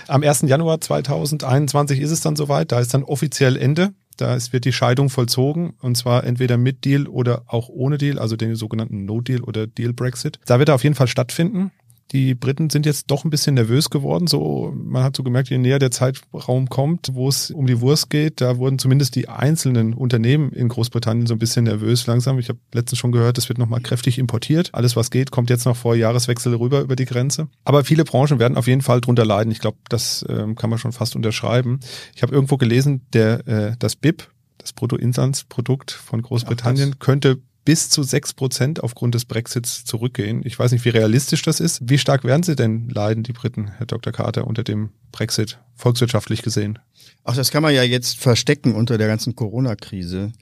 Am 0.09 0.25
1. 0.25 0.43
Januar 0.43 0.81
2021 0.81 2.01
ist 2.01 2.11
es 2.11 2.23
dann 2.23 2.35
soweit. 2.35 2.73
Da 2.73 2.81
ist 2.81 2.93
dann 2.93 3.05
offiziell 3.05 3.57
Ende. 3.57 3.93
Da 4.17 4.37
wird 4.53 4.65
die 4.65 4.73
Scheidung 4.73 5.11
vollzogen 5.11 5.75
und 5.81 5.97
zwar 5.97 6.25
entweder 6.25 6.57
mit 6.57 6.85
Deal 6.85 7.07
oder 7.07 7.43
auch 7.47 7.69
ohne 7.69 7.99
Deal, 7.99 8.19
also 8.19 8.37
den 8.37 8.57
sogenannten 8.57 9.05
No-Deal 9.05 9.43
oder 9.43 9.67
Deal-Brexit. 9.67 10.41
Da 10.47 10.59
wird 10.59 10.69
er 10.69 10.75
auf 10.75 10.85
jeden 10.85 10.95
Fall 10.95 11.09
stattfinden. 11.09 11.71
Die 12.13 12.35
Briten 12.35 12.71
sind 12.71 12.87
jetzt 12.87 13.11
doch 13.11 13.25
ein 13.25 13.31
bisschen 13.31 13.55
nervös 13.55 13.91
geworden. 13.91 14.27
So, 14.27 14.73
man 14.77 15.03
hat 15.03 15.17
so 15.17 15.23
gemerkt, 15.23 15.49
je 15.51 15.59
näher 15.59 15.79
der 15.79 15.91
Zeitraum 15.91 16.69
kommt, 16.69 17.11
wo 17.13 17.29
es 17.29 17.51
um 17.51 17.67
die 17.67 17.81
Wurst 17.81 18.11
geht, 18.11 18.41
da 18.41 18.59
wurden 18.59 18.79
zumindest 18.79 19.15
die 19.17 19.29
einzelnen 19.29 19.95
Unternehmen 19.95 20.53
in 20.53 20.69
Großbritannien 20.69 21.27
so 21.27 21.35
ein 21.35 21.39
bisschen 21.39 21.65
nervös 21.65 22.07
langsam. 22.07 22.39
Ich 22.39 22.49
habe 22.49 22.59
letztens 22.73 22.99
schon 22.99 23.13
gehört, 23.13 23.39
es 23.39 23.49
wird 23.49 23.59
nochmal 23.59 23.81
kräftig 23.81 24.19
importiert. 24.19 24.71
Alles, 24.73 24.97
was 24.97 25.11
geht, 25.11 25.31
kommt 25.31 25.51
jetzt 25.51 25.65
noch 25.65 25.77
vor 25.77 25.97
Jahreswechsel 25.97 26.55
rüber 26.55 26.83
über 26.83 26.97
die 26.97 27.07
Grenze. 27.07 27.49
Aber 27.65 27.85
viele 27.85 28.05
Branchen 28.05 28.39
werden 28.39 28.57
auf 28.57 28.67
jeden 28.67 28.83
Fall 28.83 29.01
drunter 29.01 29.25
leiden. 29.25 29.51
Ich 29.51 29.61
glaube, 29.61 29.79
das 29.89 30.25
ähm, 30.29 30.55
kann 30.57 30.71
man 30.71 30.79
schon 30.79 30.93
fast 30.93 31.17
unterschreiben. 31.17 31.81
Ich 32.15 32.23
habe 32.23 32.35
irgendwo 32.35 32.57
gelesen, 32.57 33.03
der 33.13 33.47
äh, 33.49 33.77
das 33.79 33.97
BIP, 33.97 34.29
das 34.59 34.73
Bruttoinlandsprodukt 34.73 35.91
von 35.91 36.23
Großbritannien, 36.23 36.93
Ach, 36.95 36.99
könnte 36.99 37.39
bis 37.65 37.89
zu 37.89 38.03
sechs 38.03 38.33
Prozent 38.33 38.83
aufgrund 38.83 39.15
des 39.15 39.25
Brexits 39.25 39.85
zurückgehen. 39.85 40.43
Ich 40.45 40.59
weiß 40.59 40.73
nicht, 40.73 40.85
wie 40.85 40.91
realistisch 40.91 41.43
das 41.43 41.61
ist. 41.61 41.89
Wie 41.89 41.99
stark 41.99 42.25
werden 42.25 42.43
sie 42.43 42.57
denn 42.57 42.89
leiden, 42.89 43.23
die 43.23 43.33
Briten, 43.33 43.73
Herr 43.79 43.87
Dr. 43.87 44.13
Carter, 44.13 44.47
unter 44.47 44.63
dem 44.63 44.91
Brexit, 45.13 45.59
volkswirtschaftlich 45.75 46.43
gesehen? 46.43 46.79
Ach, 47.25 47.37
das 47.37 47.51
kann 47.51 47.63
man 47.63 47.75
ja 47.75 47.83
jetzt 47.83 48.19
verstecken 48.19 48.75
unter 48.75 48.99
der 48.99 49.09
ganzen 49.09 49.35
Corona-Krise. 49.35 50.33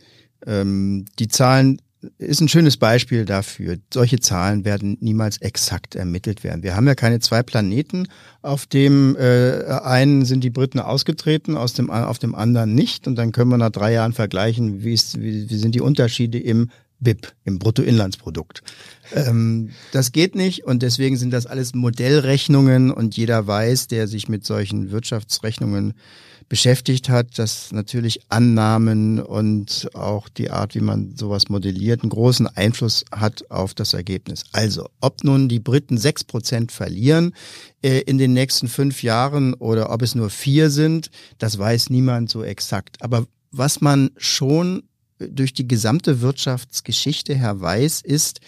Ähm, 0.46 1.04
die 1.18 1.28
Zahlen 1.28 1.80
ist 2.18 2.40
ein 2.40 2.48
schönes 2.48 2.76
Beispiel 2.76 3.24
dafür. 3.24 3.76
Solche 3.92 4.18
Zahlen 4.18 4.64
werden 4.64 4.96
niemals 5.00 5.38
exakt 5.38 5.94
ermittelt 5.94 6.42
werden. 6.42 6.62
Wir 6.62 6.74
haben 6.74 6.86
ja 6.86 6.94
keine 6.94 7.20
zwei 7.20 7.42
Planeten, 7.42 8.08
auf 8.40 8.66
dem 8.66 9.16
äh, 9.16 9.64
einen 9.84 10.24
sind 10.24 10.42
die 10.42 10.50
Briten 10.50 10.80
ausgetreten, 10.80 11.56
aus 11.56 11.74
dem, 11.74 11.90
auf 11.90 12.18
dem 12.18 12.34
anderen 12.34 12.74
nicht. 12.74 13.06
Und 13.06 13.16
dann 13.16 13.30
können 13.30 13.50
wir 13.50 13.58
nach 13.58 13.70
drei 13.70 13.92
Jahren 13.92 14.12
vergleichen, 14.12 14.82
wie, 14.82 14.92
ist, 14.92 15.20
wie, 15.20 15.48
wie 15.48 15.56
sind 15.56 15.74
die 15.74 15.80
Unterschiede 15.80 16.38
im 16.40 16.70
BIP, 17.02 17.32
im 17.44 17.58
Bruttoinlandsprodukt. 17.58 18.62
Ähm, 19.14 19.70
das 19.92 20.12
geht 20.12 20.34
nicht 20.34 20.64
und 20.64 20.82
deswegen 20.82 21.16
sind 21.16 21.32
das 21.32 21.46
alles 21.46 21.74
Modellrechnungen 21.74 22.90
und 22.90 23.16
jeder 23.16 23.46
weiß, 23.46 23.88
der 23.88 24.08
sich 24.08 24.28
mit 24.28 24.44
solchen 24.44 24.90
Wirtschaftsrechnungen 24.90 25.94
beschäftigt 26.48 27.08
hat, 27.08 27.38
dass 27.38 27.72
natürlich 27.72 28.20
Annahmen 28.28 29.18
und 29.18 29.88
auch 29.94 30.28
die 30.28 30.50
Art, 30.50 30.74
wie 30.74 30.80
man 30.80 31.16
sowas 31.16 31.48
modelliert, 31.48 32.02
einen 32.02 32.10
großen 32.10 32.46
Einfluss 32.46 33.04
hat 33.10 33.50
auf 33.50 33.72
das 33.72 33.94
Ergebnis. 33.94 34.44
Also, 34.52 34.88
ob 35.00 35.24
nun 35.24 35.48
die 35.48 35.60
Briten 35.60 35.96
sechs 35.96 36.24
Prozent 36.24 36.70
verlieren 36.70 37.34
äh, 37.82 38.00
in 38.00 38.18
den 38.18 38.34
nächsten 38.34 38.68
fünf 38.68 39.02
Jahren 39.02 39.54
oder 39.54 39.90
ob 39.90 40.02
es 40.02 40.14
nur 40.14 40.28
vier 40.28 40.68
sind, 40.68 41.10
das 41.38 41.58
weiß 41.58 41.88
niemand 41.88 42.28
so 42.28 42.44
exakt. 42.44 42.98
Aber 43.00 43.26
was 43.50 43.80
man 43.80 44.10
schon 44.18 44.82
durch 45.28 45.52
die 45.52 45.68
gesamte 45.68 46.20
Wirtschaftsgeschichte 46.20 47.34
her 47.34 47.60
weiß, 47.60 48.00
ist, 48.02 48.40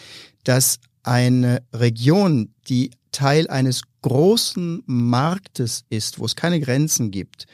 dass 0.44 0.78
eine 1.02 1.62
Region, 1.72 2.54
die 2.68 2.90
Teil 3.12 3.48
eines 3.48 3.82
großen 4.02 4.82
Marktes 4.86 5.84
ist, 5.88 6.18
wo 6.18 6.24
es 6.24 6.36
keine 6.36 6.60
Grenzen 6.60 7.10
gibt, 7.10 7.46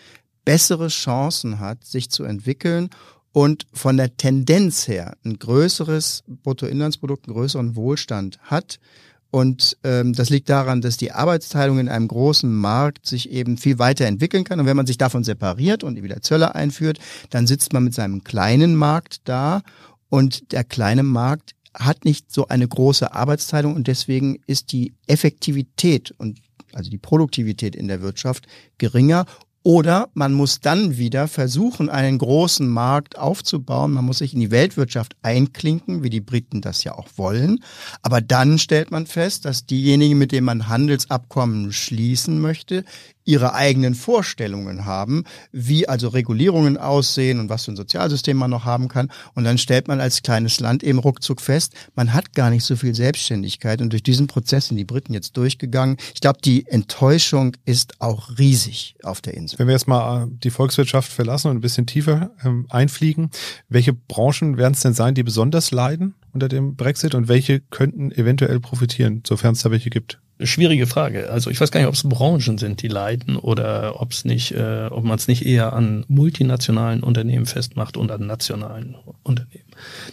bessere 0.45 0.89
Chancen 0.89 1.61
hat, 1.61 1.85
sich 1.85 2.11
zu 2.11 2.25
entwickeln 2.25 2.91
und 3.33 3.67
von 3.73 3.97
der 3.97 4.17
Tendenz 4.17 4.89
her 4.89 5.17
ein 5.25 5.39
größeres 5.39 6.25
Bruttoinlandsprodukt, 6.27 7.27
einen 7.27 7.35
größeren 7.35 7.77
Wohlstand 7.77 8.39
hat, 8.43 8.81
und 9.30 9.76
ähm, 9.84 10.12
das 10.12 10.28
liegt 10.28 10.49
daran, 10.49 10.80
dass 10.80 10.96
die 10.96 11.12
Arbeitsteilung 11.12 11.78
in 11.78 11.88
einem 11.88 12.08
großen 12.08 12.52
Markt 12.52 13.06
sich 13.06 13.30
eben 13.30 13.58
viel 13.58 13.78
weiter 13.78 14.06
entwickeln 14.06 14.44
kann. 14.44 14.58
Und 14.58 14.66
wenn 14.66 14.76
man 14.76 14.87
sich 14.87 14.99
davon 14.99 15.22
separiert 15.22 15.84
und 15.84 16.02
wieder 16.02 16.20
Zölle 16.20 16.54
einführt, 16.54 16.99
dann 17.30 17.46
sitzt 17.46 17.72
man 17.72 17.84
mit 17.84 17.94
seinem 17.94 18.25
kleinen 18.25 18.75
Markt 18.75 19.20
da. 19.25 19.62
Und 20.08 20.50
der 20.52 20.64
kleine 20.64 21.04
Markt 21.04 21.54
hat 21.75 22.04
nicht 22.04 22.32
so 22.32 22.49
eine 22.49 22.66
große 22.66 23.14
Arbeitsteilung. 23.14 23.76
Und 23.76 23.87
deswegen 23.87 24.40
ist 24.49 24.72
die 24.72 24.94
Effektivität 25.06 26.12
und 26.18 26.40
also 26.72 26.90
die 26.90 26.99
Produktivität 26.99 27.76
in 27.76 27.88
der 27.88 28.02
Wirtschaft 28.02 28.46
geringer 28.78 29.26
oder 29.62 30.09
man 30.14 30.33
muss 30.33 30.61
dann 30.61 30.97
wieder 30.97 31.29
versuchen, 31.29 31.90
einen 31.90 32.17
großen 32.17 32.67
Markt 32.67 33.19
aufzubauen. 33.19 33.93
Man 33.93 34.07
muss 34.07 34.19
sich 34.19 34.33
in 34.33 34.40
die 34.40 34.50
Weltwirtschaft 34.50 35.17
einklinken, 35.23 36.02
wie 36.02 36.09
die 36.09 36.23
Briten 36.23 36.62
das 36.62 36.83
ja 36.83 36.97
auch 36.97 37.09
wollen. 37.17 37.62
Aber 38.00 38.23
dann 38.23 38.59
stellt 38.59 38.90
man 38.90 39.07
fest, 39.07 39.45
dass 39.45 39.67
diejenigen, 39.67 40.17
mit 40.17 40.33
denen 40.33 40.47
man 40.47 40.69
Handelsabkommen 40.69 41.73
schließen 41.73 42.40
möchte, 42.40 42.85
ihre 43.25 43.55
eigenen 43.55 43.95
Vorstellungen 43.95 44.85
haben, 44.87 45.25
wie 45.53 45.89
also 45.89 46.09
Regulierungen 46.09 46.77
aussehen 46.77 47.39
und 47.39 47.49
was 47.49 47.65
für 47.65 47.73
ein 47.73 47.77
Sozialsystem 47.77 48.37
man 48.37 48.50
noch 48.50 48.65
haben 48.65 48.89
kann. 48.89 49.11
Und 49.35 49.45
dann 49.45 49.59
stellt 49.59 49.89
man 49.89 50.00
als 50.00 50.23
kleines 50.23 50.61
Land 50.61 50.83
eben 50.83 50.99
ruckzuck 50.99 51.41
fest, 51.41 51.75
man 51.95 52.12
hat 52.12 52.33
gar 52.35 52.50
nicht 52.50 52.65
so 52.65 52.77
viel 52.77 52.95
Selbstständigkeit. 52.95 53.81
Und 53.81 53.93
durch 53.93 54.03
diesen 54.03 54.27
Prozess 54.27 54.69
sind 54.69 54.77
die 54.77 54.85
Briten 54.85 55.15
jetzt 55.15 55.37
durchgegangen. 55.37 55.97
Ich 56.15 56.21
glaube, 56.21 56.41
die 56.45 56.67
Enttäuschung 56.67 57.57
ist 57.65 58.00
auch 58.00 58.39
riesig 58.39 58.97
auf 59.03 59.21
der 59.21 59.35
Insel. 59.35 59.59
Wenn 59.59 59.67
wir 59.67 59.75
jetzt 59.75 59.89
mal 59.89 60.25
äh, 60.25 60.27
die 60.31 60.50
Volkswirtschaft 60.50 61.12
verlassen 61.12 61.49
und 61.49 61.59
ein 61.59 61.61
bisschen 61.61 61.87
tiefer 61.87 62.31
ähm, 62.45 62.67
einfliegen, 62.71 63.31
welche 63.69 63.93
Branchen 63.93 64.57
werden 64.57 64.75
es 64.75 64.81
denn 64.81 64.95
sein, 64.95 65.15
die 65.15 65.23
besonders 65.23 65.71
leiden 65.71 66.15
unter 66.32 66.49
dem 66.49 66.76
Brexit 66.76 67.14
und 67.14 67.28
welche 67.28 67.60
könnten 67.60 68.12
eventuell 68.12 68.60
profitieren, 68.60 69.22
sofern 69.26 69.52
es 69.52 69.62
da 69.62 69.70
welche 69.70 69.90
gibt? 69.90 70.18
Schwierige 70.42 70.87
Frage. 70.87 71.30
Also 71.30 71.50
ich 71.50 71.60
weiß 71.60 71.70
gar 71.70 71.80
nicht, 71.80 71.88
ob 71.88 71.94
es 71.94 72.08
Branchen 72.08 72.56
sind, 72.56 72.80
die 72.80 72.88
leiden 72.88 73.37
oder 73.37 74.00
ob 74.00 74.12
es 74.12 74.25
nicht, 74.25 74.52
äh, 74.52 74.87
ob 74.90 75.04
man 75.04 75.18
es 75.18 75.28
nicht 75.28 75.44
eher 75.44 75.75
an 75.75 76.04
multinationalen 76.08 77.02
Unternehmen 77.02 77.44
festmacht 77.44 77.99
und 77.99 78.10
an 78.10 78.26
nationalen 78.26 78.96
Unternehmen. 79.22 79.66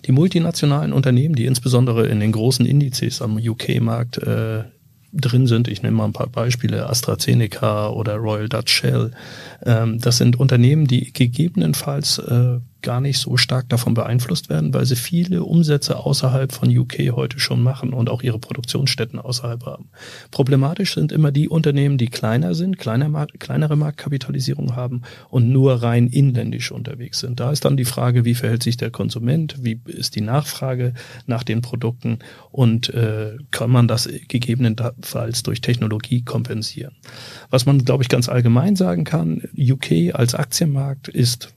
Die 0.05 0.11
multinationalen 0.11 0.91
Unternehmen, 0.91 1.35
die 1.35 1.45
insbesondere 1.45 2.07
in 2.07 2.19
den 2.19 2.33
großen 2.33 2.65
Indizes 2.65 3.21
am 3.21 3.37
UK-Markt 3.37 4.17
äh, 4.17 4.63
drin 5.13 5.47
sind, 5.47 5.69
ich 5.69 5.81
nehme 5.81 5.95
mal 5.95 6.05
ein 6.05 6.13
paar 6.13 6.27
Beispiele, 6.27 6.89
AstraZeneca 6.89 7.89
oder 7.89 8.15
Royal 8.15 8.49
Dutch 8.49 8.73
Shell, 8.73 9.11
ähm, 9.65 9.99
das 9.99 10.17
sind 10.17 10.37
Unternehmen, 10.37 10.87
die 10.87 11.13
gegebenenfalls 11.13 12.17
äh, 12.19 12.59
gar 12.81 13.01
nicht 13.01 13.19
so 13.19 13.37
stark 13.37 13.69
davon 13.69 13.93
beeinflusst 13.93 14.49
werden, 14.49 14.73
weil 14.73 14.85
sie 14.85 14.95
viele 14.95 15.43
Umsätze 15.43 15.97
außerhalb 15.97 16.51
von 16.51 16.75
UK 16.75 17.11
heute 17.11 17.39
schon 17.39 17.61
machen 17.61 17.93
und 17.93 18.09
auch 18.09 18.21
ihre 18.21 18.39
Produktionsstätten 18.39 19.19
außerhalb 19.19 19.65
haben. 19.65 19.89
Problematisch 20.31 20.93
sind 20.95 21.11
immer 21.11 21.31
die 21.31 21.49
Unternehmen, 21.49 21.97
die 21.97 22.07
kleiner 22.07 22.53
sind, 22.55 22.77
kleiner, 22.77 23.27
kleinere 23.39 23.75
Marktkapitalisierung 23.75 24.75
haben 24.75 25.01
und 25.29 25.49
nur 25.49 25.83
rein 25.83 26.07
inländisch 26.07 26.71
unterwegs 26.71 27.19
sind. 27.19 27.39
Da 27.39 27.51
ist 27.51 27.65
dann 27.65 27.77
die 27.77 27.85
Frage, 27.85 28.25
wie 28.25 28.35
verhält 28.35 28.63
sich 28.63 28.77
der 28.77 28.91
Konsument, 28.91 29.55
wie 29.61 29.79
ist 29.85 30.15
die 30.15 30.21
Nachfrage 30.21 30.93
nach 31.25 31.43
den 31.43 31.61
Produkten 31.61 32.19
und 32.51 32.93
äh, 32.93 33.37
kann 33.51 33.69
man 33.69 33.87
das 33.87 34.09
gegebenenfalls 34.27 35.43
durch 35.43 35.61
Technologie 35.61 36.23
kompensieren. 36.23 36.95
Was 37.49 37.65
man, 37.65 37.83
glaube 37.83 38.03
ich, 38.03 38.09
ganz 38.09 38.29
allgemein 38.29 38.75
sagen 38.75 39.03
kann, 39.03 39.41
UK 39.57 40.13
als 40.13 40.35
Aktienmarkt 40.35 41.07
ist 41.07 41.53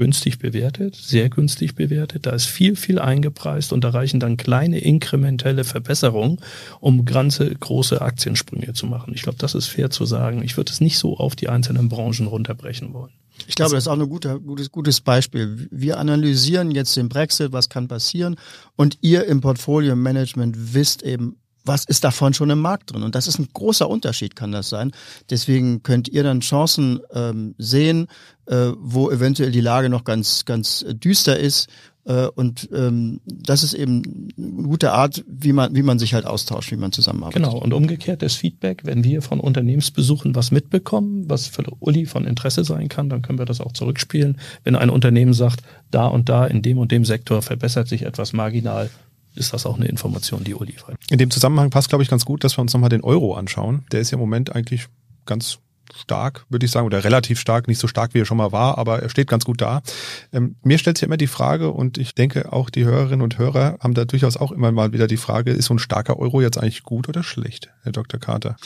günstig 0.00 0.38
bewertet, 0.38 0.96
sehr 0.96 1.28
günstig 1.28 1.74
bewertet. 1.74 2.24
Da 2.24 2.30
ist 2.30 2.46
viel, 2.46 2.74
viel 2.74 2.98
eingepreist 2.98 3.70
und 3.70 3.84
da 3.84 3.90
reichen 3.90 4.18
dann 4.18 4.38
kleine 4.38 4.78
inkrementelle 4.78 5.62
Verbesserungen, 5.62 6.38
um 6.80 7.04
ganze 7.04 7.54
große 7.54 8.00
Aktiensprünge 8.00 8.72
zu 8.72 8.86
machen. 8.86 9.12
Ich 9.14 9.20
glaube, 9.20 9.36
das 9.36 9.54
ist 9.54 9.66
fair 9.66 9.90
zu 9.90 10.06
sagen. 10.06 10.42
Ich 10.42 10.56
würde 10.56 10.72
es 10.72 10.80
nicht 10.80 10.96
so 10.96 11.18
auf 11.18 11.36
die 11.36 11.50
einzelnen 11.50 11.90
Branchen 11.90 12.28
runterbrechen 12.28 12.94
wollen. 12.94 13.12
Ich 13.46 13.56
glaube, 13.56 13.74
das 13.74 13.84
ist 13.84 13.88
auch 13.88 14.00
ein 14.00 14.08
guter, 14.08 14.40
gutes, 14.40 14.72
gutes 14.72 15.02
Beispiel. 15.02 15.68
Wir 15.70 15.98
analysieren 15.98 16.70
jetzt 16.70 16.96
den 16.96 17.10
Brexit, 17.10 17.52
was 17.52 17.68
kann 17.68 17.86
passieren 17.86 18.36
und 18.76 18.96
ihr 19.02 19.26
im 19.26 19.42
Portfolio 19.42 19.96
Management 19.96 20.72
wisst 20.72 21.02
eben, 21.02 21.36
was 21.64 21.84
ist 21.84 22.04
davon 22.04 22.34
schon 22.34 22.50
im 22.50 22.60
Markt 22.60 22.92
drin? 22.92 23.02
Und 23.02 23.14
das 23.14 23.26
ist 23.26 23.38
ein 23.38 23.48
großer 23.52 23.88
Unterschied, 23.88 24.36
kann 24.36 24.52
das 24.52 24.68
sein. 24.68 24.92
Deswegen 25.28 25.82
könnt 25.82 26.08
ihr 26.08 26.22
dann 26.22 26.40
Chancen 26.40 27.00
ähm, 27.12 27.54
sehen, 27.58 28.08
äh, 28.46 28.72
wo 28.78 29.10
eventuell 29.10 29.50
die 29.50 29.60
Lage 29.60 29.88
noch 29.88 30.04
ganz, 30.04 30.44
ganz 30.44 30.84
düster 30.88 31.38
ist. 31.38 31.68
Äh, 32.04 32.26
und 32.28 32.68
ähm, 32.74 33.20
das 33.24 33.62
ist 33.62 33.74
eben 33.74 34.28
eine 34.36 34.68
gute 34.68 34.92
Art, 34.92 35.22
wie 35.28 35.52
man, 35.52 35.74
wie 35.74 35.82
man 35.82 35.98
sich 35.98 36.14
halt 36.14 36.26
austauscht, 36.26 36.72
wie 36.72 36.76
man 36.76 36.92
zusammenarbeitet. 36.92 37.42
Genau, 37.42 37.58
und 37.58 37.74
umgekehrt 37.74 38.22
das 38.22 38.34
Feedback, 38.34 38.82
wenn 38.84 39.04
wir 39.04 39.20
von 39.20 39.38
Unternehmensbesuchen 39.38 40.34
was 40.34 40.50
mitbekommen, 40.50 41.28
was 41.28 41.46
für 41.46 41.62
Uli 41.80 42.06
von 42.06 42.26
Interesse 42.26 42.64
sein 42.64 42.88
kann, 42.88 43.10
dann 43.10 43.22
können 43.22 43.38
wir 43.38 43.46
das 43.46 43.60
auch 43.60 43.72
zurückspielen. 43.72 44.38
Wenn 44.64 44.76
ein 44.76 44.90
Unternehmen 44.90 45.34
sagt, 45.34 45.62
da 45.90 46.06
und 46.06 46.28
da 46.28 46.46
in 46.46 46.62
dem 46.62 46.78
und 46.78 46.90
dem 46.90 47.04
Sektor 47.04 47.42
verbessert 47.42 47.88
sich 47.88 48.02
etwas 48.02 48.32
marginal, 48.32 48.88
ist 49.34 49.52
das 49.52 49.66
auch 49.66 49.76
eine 49.76 49.86
Information, 49.86 50.44
die 50.44 50.54
Uli 50.54 50.72
fragt. 50.72 51.10
In 51.10 51.18
dem 51.18 51.30
Zusammenhang 51.30 51.70
passt, 51.70 51.88
glaube 51.88 52.02
ich, 52.02 52.10
ganz 52.10 52.24
gut, 52.24 52.44
dass 52.44 52.56
wir 52.56 52.62
uns 52.62 52.72
nochmal 52.72 52.90
den 52.90 53.02
Euro 53.02 53.34
anschauen. 53.34 53.84
Der 53.92 54.00
ist 54.00 54.10
ja 54.10 54.16
im 54.16 54.20
Moment 54.20 54.54
eigentlich 54.54 54.86
ganz 55.26 55.58
stark, 55.96 56.46
würde 56.48 56.66
ich 56.66 56.72
sagen, 56.72 56.86
oder 56.86 57.04
relativ 57.04 57.40
stark, 57.40 57.68
nicht 57.68 57.78
so 57.78 57.88
stark, 57.88 58.14
wie 58.14 58.20
er 58.20 58.24
schon 58.24 58.36
mal 58.36 58.52
war, 58.52 58.78
aber 58.78 59.02
er 59.02 59.08
steht 59.08 59.28
ganz 59.28 59.44
gut 59.44 59.60
da. 59.60 59.82
Ähm, 60.32 60.56
mir 60.62 60.78
stellt 60.78 60.98
sich 60.98 61.06
immer 61.06 61.16
die 61.16 61.26
Frage, 61.26 61.70
und 61.70 61.98
ich 61.98 62.14
denke 62.14 62.52
auch 62.52 62.70
die 62.70 62.84
Hörerinnen 62.84 63.22
und 63.22 63.38
Hörer 63.38 63.78
haben 63.80 63.94
da 63.94 64.04
durchaus 64.04 64.36
auch 64.36 64.52
immer 64.52 64.72
mal 64.72 64.92
wieder 64.92 65.06
die 65.06 65.16
Frage, 65.16 65.50
ist 65.52 65.66
so 65.66 65.74
ein 65.74 65.78
starker 65.78 66.18
Euro 66.18 66.40
jetzt 66.40 66.58
eigentlich 66.58 66.82
gut 66.82 67.08
oder 67.08 67.22
schlecht, 67.22 67.70
Herr 67.82 67.92
Dr. 67.92 68.20
Carter? 68.20 68.56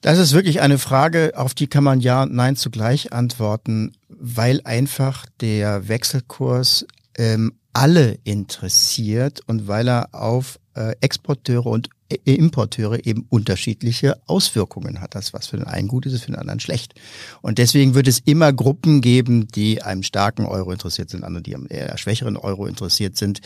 Das 0.00 0.18
ist 0.18 0.32
wirklich 0.32 0.60
eine 0.60 0.78
Frage, 0.78 1.32
auf 1.34 1.54
die 1.54 1.66
kann 1.66 1.82
man 1.82 2.00
ja 2.00 2.22
und 2.22 2.32
nein 2.32 2.54
zugleich 2.54 3.12
antworten, 3.12 3.92
weil 4.08 4.60
einfach 4.62 5.26
der 5.40 5.88
Wechselkurs 5.88 6.86
ähm, 7.18 7.52
alle 7.74 8.18
interessiert 8.24 9.40
und 9.46 9.68
weil 9.68 9.88
er 9.88 10.14
auf 10.14 10.58
äh, 10.74 10.94
Exporteure 11.00 11.66
und 11.66 11.90
äh, 12.08 12.16
Importeure 12.24 13.04
eben 13.04 13.26
unterschiedliche 13.28 14.20
Auswirkungen 14.26 15.00
hat. 15.00 15.14
Das, 15.14 15.32
was 15.34 15.48
für 15.48 15.58
den 15.58 15.66
einen 15.66 15.88
gut 15.88 16.06
ist, 16.06 16.14
ist 16.14 16.22
für 16.22 16.32
den 16.32 16.40
anderen 16.40 16.60
schlecht. 16.60 16.94
Und 17.42 17.58
deswegen 17.58 17.94
wird 17.94 18.08
es 18.08 18.20
immer 18.20 18.52
Gruppen 18.52 19.00
geben, 19.00 19.48
die 19.48 19.82
einem 19.82 20.02
starken 20.02 20.46
Euro 20.46 20.72
interessiert 20.72 21.10
sind, 21.10 21.24
andere, 21.24 21.42
die 21.42 21.54
am 21.54 21.66
eher 21.68 21.98
schwächeren 21.98 22.36
Euro 22.36 22.66
interessiert 22.66 23.16
sind. 23.16 23.40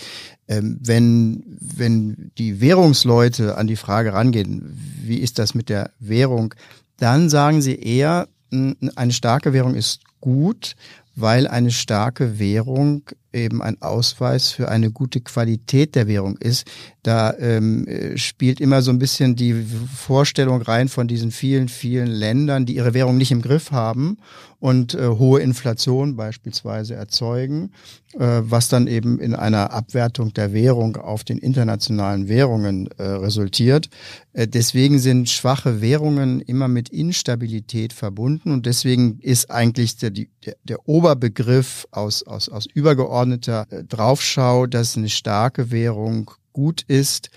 Ähm, 0.49 0.79
wenn, 0.81 1.59
wenn 1.61 2.31
die 2.39 2.61
Währungsleute 2.61 3.57
an 3.57 3.67
die 3.67 3.77
Frage 3.77 4.13
rangehen, 4.13 4.79
wie 5.03 5.19
ist 5.19 5.39
das 5.39 5.55
mit 5.55 5.69
der 5.69 5.91
Währung, 5.99 6.55
dann 6.99 7.29
sagen 7.29 7.63
sie 7.63 7.75
eher, 7.75 8.29
eine 8.51 9.13
starke 9.13 9.55
Währung 9.55 9.75
ist 9.75 10.01
gut, 10.21 10.77
weil 11.15 11.47
eine 11.47 11.71
starke 11.71 12.39
Währung 12.39 13.03
eben 13.33 13.63
ein 13.63 13.81
Ausweis 13.81 14.51
für 14.51 14.69
eine 14.69 14.91
gute 14.91 15.21
Qualität 15.21 15.95
der 15.95 16.07
Währung 16.07 16.37
ist. 16.39 16.67
Da 17.03 17.35
ähm, 17.39 17.87
spielt 18.17 18.61
immer 18.61 18.83
so 18.83 18.91
ein 18.91 18.99
bisschen 18.99 19.37
die 19.37 19.67
Vorstellung 19.97 20.63
rein 20.63 20.89
von 20.89 21.09
diesen 21.09 21.31
vielen, 21.31 21.69
vielen 21.69 22.09
Ländern, 22.09 22.67
die 22.67 22.77
ihre 22.77 22.95
Währung 22.95 23.17
nicht 23.17 23.33
im 23.33 23.43
Griff 23.43 23.73
haben 23.73 24.19
und 24.63 24.95
äh, 24.95 25.09
hohe 25.09 25.41
Inflation 25.41 26.15
beispielsweise 26.15 26.95
erzeugen, 26.95 27.73
äh, 28.13 28.43
was 28.43 28.69
dann 28.69 28.87
eben 28.87 29.19
in 29.19 29.35
einer 29.35 29.73
Abwertung 29.73 30.33
der 30.35 30.53
Währung 30.53 30.97
auf 30.97 31.25
den 31.25 31.39
internationalen 31.39 32.29
Währungen 32.29 32.89
äh, 32.99 33.03
resultiert. 33.03 33.89
Äh, 34.33 34.47
deswegen 34.47 35.01
sind 35.01 35.29
schwache 35.29 35.81
Währungen 35.81 36.41
immer 36.41 36.69
mit 36.69 36.91
Instabilität 36.91 37.93
verbunden 37.93 38.53
und 38.53 38.67
deswegen 38.67 39.19
ist 39.19 39.51
eigentlich 39.51 39.97
der, 39.97 40.11
der, 40.11 40.55
der 40.63 40.89
Oberbegriff 41.03 41.87
aus, 41.91 42.23
aus, 42.23 42.49
aus 42.49 42.67
übergeordneter 42.67 43.67
äh, 43.71 43.85
Draufschau, 43.85 44.67
dass 44.67 44.97
eine 44.97 45.09
starke 45.09 45.71
Währung 45.71 46.31
gut 46.53 46.83
ist. 46.83 47.31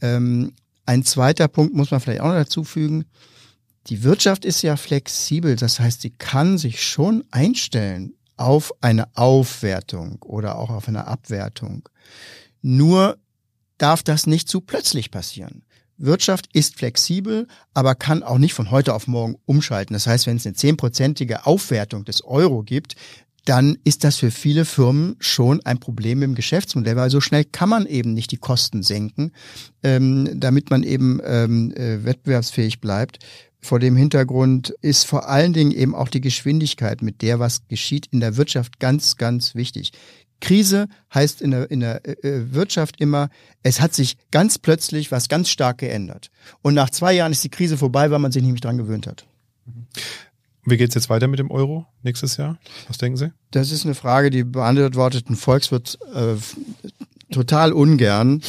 Ähm, 0.00 0.52
ein 0.86 1.04
zweiter 1.04 1.48
Punkt 1.48 1.74
muss 1.74 1.90
man 1.90 2.00
vielleicht 2.00 2.20
auch 2.20 2.28
noch 2.28 2.34
dazu 2.34 2.64
fügen 2.64 3.04
die 3.88 4.02
Wirtschaft 4.02 4.44
ist 4.44 4.62
ja 4.62 4.76
flexibel, 4.76 5.56
das 5.56 5.78
heißt, 5.78 6.00
sie 6.00 6.10
kann 6.10 6.58
sich 6.58 6.82
schon 6.82 7.24
einstellen 7.30 8.14
auf 8.36 8.72
eine 8.80 9.14
Aufwertung 9.14 10.22
oder 10.22 10.58
auch 10.58 10.70
auf 10.70 10.88
eine 10.88 11.06
Abwertung. 11.06 11.88
Nur 12.62 13.18
darf 13.78 14.02
das 14.02 14.26
nicht 14.26 14.48
zu 14.48 14.60
plötzlich 14.60 15.10
passieren. 15.10 15.64
Wirtschaft 15.96 16.48
ist 16.52 16.76
flexibel, 16.76 17.46
aber 17.72 17.94
kann 17.94 18.22
auch 18.22 18.38
nicht 18.38 18.54
von 18.54 18.70
heute 18.70 18.94
auf 18.94 19.06
morgen 19.06 19.36
umschalten. 19.46 19.94
Das 19.94 20.06
heißt, 20.06 20.26
wenn 20.26 20.36
es 20.36 20.46
eine 20.46 20.54
zehnprozentige 20.54 21.46
Aufwertung 21.46 22.04
des 22.04 22.24
Euro 22.24 22.62
gibt, 22.62 22.96
dann 23.44 23.76
ist 23.84 24.04
das 24.04 24.16
für 24.16 24.30
viele 24.30 24.64
Firmen 24.64 25.16
schon 25.18 25.60
ein 25.66 25.78
Problem 25.78 26.22
im 26.22 26.34
Geschäftsmodell, 26.34 26.96
weil 26.96 27.10
so 27.10 27.20
schnell 27.20 27.44
kann 27.44 27.68
man 27.68 27.86
eben 27.86 28.14
nicht 28.14 28.32
die 28.32 28.38
Kosten 28.38 28.82
senken, 28.82 29.32
ähm, 29.82 30.40
damit 30.40 30.70
man 30.70 30.82
eben 30.82 31.20
ähm, 31.24 31.72
äh, 31.72 32.04
wettbewerbsfähig 32.04 32.80
bleibt. 32.80 33.18
Vor 33.60 33.80
dem 33.80 33.96
Hintergrund 33.96 34.74
ist 34.82 35.06
vor 35.06 35.28
allen 35.28 35.52
Dingen 35.52 35.72
eben 35.72 35.94
auch 35.94 36.08
die 36.08 36.20
Geschwindigkeit, 36.20 37.00
mit 37.00 37.22
der 37.22 37.38
was 37.38 37.66
geschieht 37.68 38.08
in 38.10 38.20
der 38.20 38.36
Wirtschaft, 38.36 38.78
ganz, 38.78 39.16
ganz 39.16 39.54
wichtig. 39.54 39.92
Krise 40.44 40.88
heißt 41.12 41.40
in 41.40 41.52
der, 41.52 41.70
in 41.70 41.80
der 41.80 42.06
äh, 42.06 42.52
Wirtschaft 42.52 43.00
immer, 43.00 43.30
es 43.62 43.80
hat 43.80 43.94
sich 43.94 44.16
ganz 44.30 44.58
plötzlich 44.58 45.10
was 45.10 45.28
ganz 45.28 45.48
stark 45.48 45.78
geändert. 45.78 46.30
Und 46.60 46.74
nach 46.74 46.90
zwei 46.90 47.14
Jahren 47.14 47.32
ist 47.32 47.42
die 47.42 47.48
Krise 47.48 47.78
vorbei, 47.78 48.10
weil 48.10 48.18
man 48.18 48.30
sich 48.30 48.42
nicht 48.42 48.62
dran 48.62 48.76
gewöhnt 48.76 49.06
hat. 49.06 49.26
Wie 50.66 50.76
geht's 50.76 50.94
jetzt 50.94 51.08
weiter 51.08 51.28
mit 51.28 51.38
dem 51.38 51.50
Euro 51.50 51.86
nächstes 52.02 52.36
Jahr? 52.36 52.58
Was 52.88 52.98
denken 52.98 53.16
Sie? 53.16 53.32
Das 53.52 53.70
ist 53.70 53.84
eine 53.84 53.94
Frage, 53.94 54.28
die 54.30 54.44
beantwortet 54.44 55.30
ein 55.30 55.36
Volkswirt 55.36 55.98
äh, 56.14 56.34
total 57.32 57.72
ungern. 57.72 58.42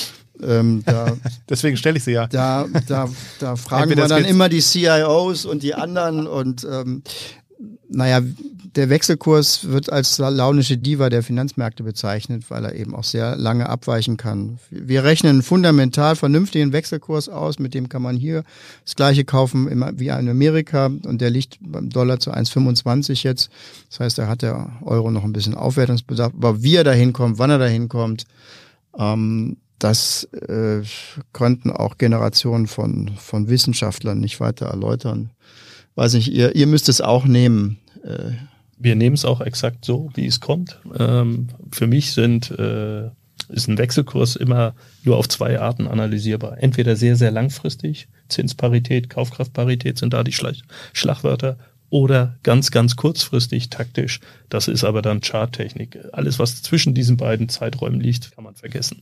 Ähm, 0.44 0.84
da, 0.86 1.16
Deswegen 1.50 1.78
stelle 1.78 1.98
ich 1.98 2.04
sie 2.04 2.12
ja. 2.12 2.28
Da, 2.28 2.68
da, 2.88 3.10
da 3.40 3.56
fragen 3.56 3.90
wir 3.90 4.08
dann 4.08 4.26
immer 4.26 4.50
die 4.50 4.62
CIOs 4.62 5.46
und 5.46 5.64
die 5.64 5.74
anderen 5.74 6.28
und 6.28 6.68
ähm, 6.70 7.04
naja, 7.88 8.22
der 8.76 8.90
Wechselkurs 8.90 9.70
wird 9.70 9.92
als 9.92 10.18
launische 10.18 10.78
Diva 10.78 11.10
der 11.10 11.24
Finanzmärkte 11.24 11.84
bezeichnet, 11.84 12.44
weil 12.50 12.66
er 12.66 12.76
eben 12.76 12.94
auch 12.94 13.06
sehr 13.06 13.38
lange 13.38 13.70
abweichen 13.70 14.18
kann. 14.18 14.60
Wir 14.70 15.04
rechnen 15.04 15.32
einen 15.32 15.42
fundamental 15.44 16.16
vernünftigen 16.16 16.74
Wechselkurs 16.74 17.30
aus, 17.30 17.58
mit 17.58 17.74
dem 17.74 17.88
kann 17.88 18.02
man 18.02 18.18
hier 18.18 18.44
das 18.84 18.96
gleiche 18.96 19.24
kaufen 19.24 19.70
wie 19.98 20.08
in 20.08 20.30
Amerika 20.30 20.88
und 20.88 21.22
der 21.22 21.30
liegt 21.30 21.58
beim 21.62 21.90
Dollar 21.90 22.20
zu 22.20 22.32
1,25 22.32 23.24
jetzt. 23.24 23.50
Das 23.90 24.02
heißt, 24.02 24.18
da 24.18 24.28
hat 24.28 24.42
der 24.42 24.70
Euro 24.82 25.10
noch 25.10 25.24
ein 25.24 25.34
bisschen 25.34 25.56
Aufwertungsbedarf. 25.56 26.34
Aber 26.34 26.62
wie 26.62 26.76
er 26.76 26.84
da 26.84 26.92
hinkommt, 26.92 27.40
wann 27.40 27.52
er 27.52 27.60
da 27.60 27.68
hinkommt, 27.68 28.26
ähm, 28.98 29.58
das 29.80 30.26
äh, 30.34 30.82
konnten 31.32 31.72
auch 31.72 31.98
Generationen 31.98 32.68
von, 32.68 33.12
von 33.18 33.48
Wissenschaftlern 33.48 34.20
nicht 34.20 34.40
weiter 34.40 34.68
erläutern. 34.68 35.32
Weiß 35.96 36.14
nicht, 36.14 36.32
ihr, 36.32 36.56
ihr 36.56 36.68
müsst 36.68 36.90
es 36.90 37.02
auch 37.02 37.26
nehmen. 37.26 37.78
Äh, 38.04 38.34
Wir 38.78 38.96
nehmen 38.96 39.16
es 39.16 39.26
auch 39.26 39.42
exakt 39.42 39.86
so, 39.86 40.10
wie 40.16 40.26
es 40.26 40.40
kommt. 40.40 40.80
Ähm, 40.98 41.48
für 41.72 41.88
mich 41.88 42.12
sind, 42.12 42.52
äh, 42.52 43.08
ist 43.50 43.68
ein 43.68 43.78
Wechselkurs 43.78 44.36
immer 44.36 44.74
nur 45.04 45.18
auf 45.18 45.30
zwei 45.30 45.60
Arten 45.60 45.88
analysierbar. 45.88 46.62
Entweder 46.62 46.96
sehr, 46.96 47.16
sehr 47.16 47.32
langfristig, 47.32 48.08
Zinsparität, 48.28 49.10
Kaufkraftparität 49.10 49.98
sind 49.98 50.14
da 50.14 50.24
die 50.24 50.34
Schlag 50.34 50.56
Schlagwörter, 50.94 51.58
oder 51.90 52.38
ganz, 52.44 52.72
ganz 52.72 52.96
kurzfristig 52.96 53.70
taktisch. 53.70 54.20
Das 54.50 54.68
ist 54.68 54.84
aber 54.84 55.02
dann 55.02 55.22
Charttechnik. 55.22 55.98
Alles, 56.12 56.40
was 56.40 56.62
zwischen 56.62 56.94
diesen 56.94 57.18
beiden 57.18 57.48
Zeiträumen 57.48 58.02
liegt, 58.02 58.32
kann 58.36 58.44
man 58.44 58.56
vergessen. 58.56 59.02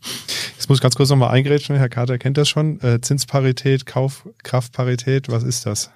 Jetzt 0.56 0.70
muss 0.70 0.78
ich 0.78 0.82
ganz 0.82 0.96
kurz 0.96 1.10
nochmal 1.10 1.32
eingrätschen. 1.32 1.76
Herr 1.76 1.90
Carter 1.90 2.18
kennt 2.18 2.38
das 2.38 2.50
schon. 2.50 2.80
Äh, 2.82 3.02
Zinsparität, 3.02 3.86
Kaufkraftparität, 3.86 5.30
was 5.30 5.44
ist 5.44 5.66
das? 5.66 5.92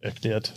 Erklärt. 0.00 0.52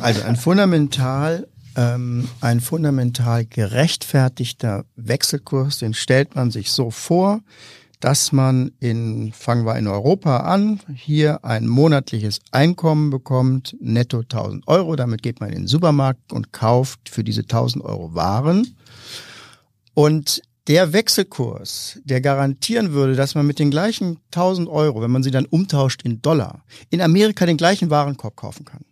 Also 0.00 0.22
ein 0.22 0.36
fundamental 0.36 1.46
ähm, 1.76 2.28
ein 2.40 2.60
fundamental 2.60 3.44
gerechtfertigter 3.44 4.84
Wechselkurs, 4.96 5.78
den 5.78 5.94
stellt 5.94 6.34
man 6.34 6.50
sich 6.50 6.72
so 6.72 6.90
vor, 6.90 7.40
dass 8.00 8.32
man 8.32 8.72
in, 8.80 9.32
fangen 9.32 9.66
wir 9.66 9.76
in 9.76 9.86
Europa 9.86 10.38
an, 10.38 10.80
hier 10.94 11.44
ein 11.44 11.66
monatliches 11.68 12.40
Einkommen 12.50 13.10
bekommt, 13.10 13.76
netto 13.78 14.20
1000 14.20 14.66
Euro. 14.68 14.96
Damit 14.96 15.22
geht 15.22 15.40
man 15.40 15.50
in 15.50 15.56
den 15.56 15.66
Supermarkt 15.66 16.32
und 16.32 16.52
kauft 16.52 17.10
für 17.10 17.22
diese 17.22 17.42
1000 17.42 17.84
Euro 17.84 18.14
Waren. 18.14 18.74
Und 19.92 20.40
der 20.66 20.94
Wechselkurs, 20.94 22.00
der 22.04 22.22
garantieren 22.22 22.92
würde, 22.92 23.16
dass 23.16 23.34
man 23.34 23.46
mit 23.46 23.58
den 23.58 23.70
gleichen 23.70 24.18
1000 24.32 24.68
Euro, 24.68 25.02
wenn 25.02 25.10
man 25.10 25.22
sie 25.22 25.30
dann 25.30 25.44
umtauscht 25.44 26.02
in 26.02 26.22
Dollar, 26.22 26.64
in 26.88 27.02
Amerika 27.02 27.44
den 27.44 27.58
gleichen 27.58 27.90
Warenkorb 27.90 28.36
kaufen 28.36 28.64
kann 28.64 28.84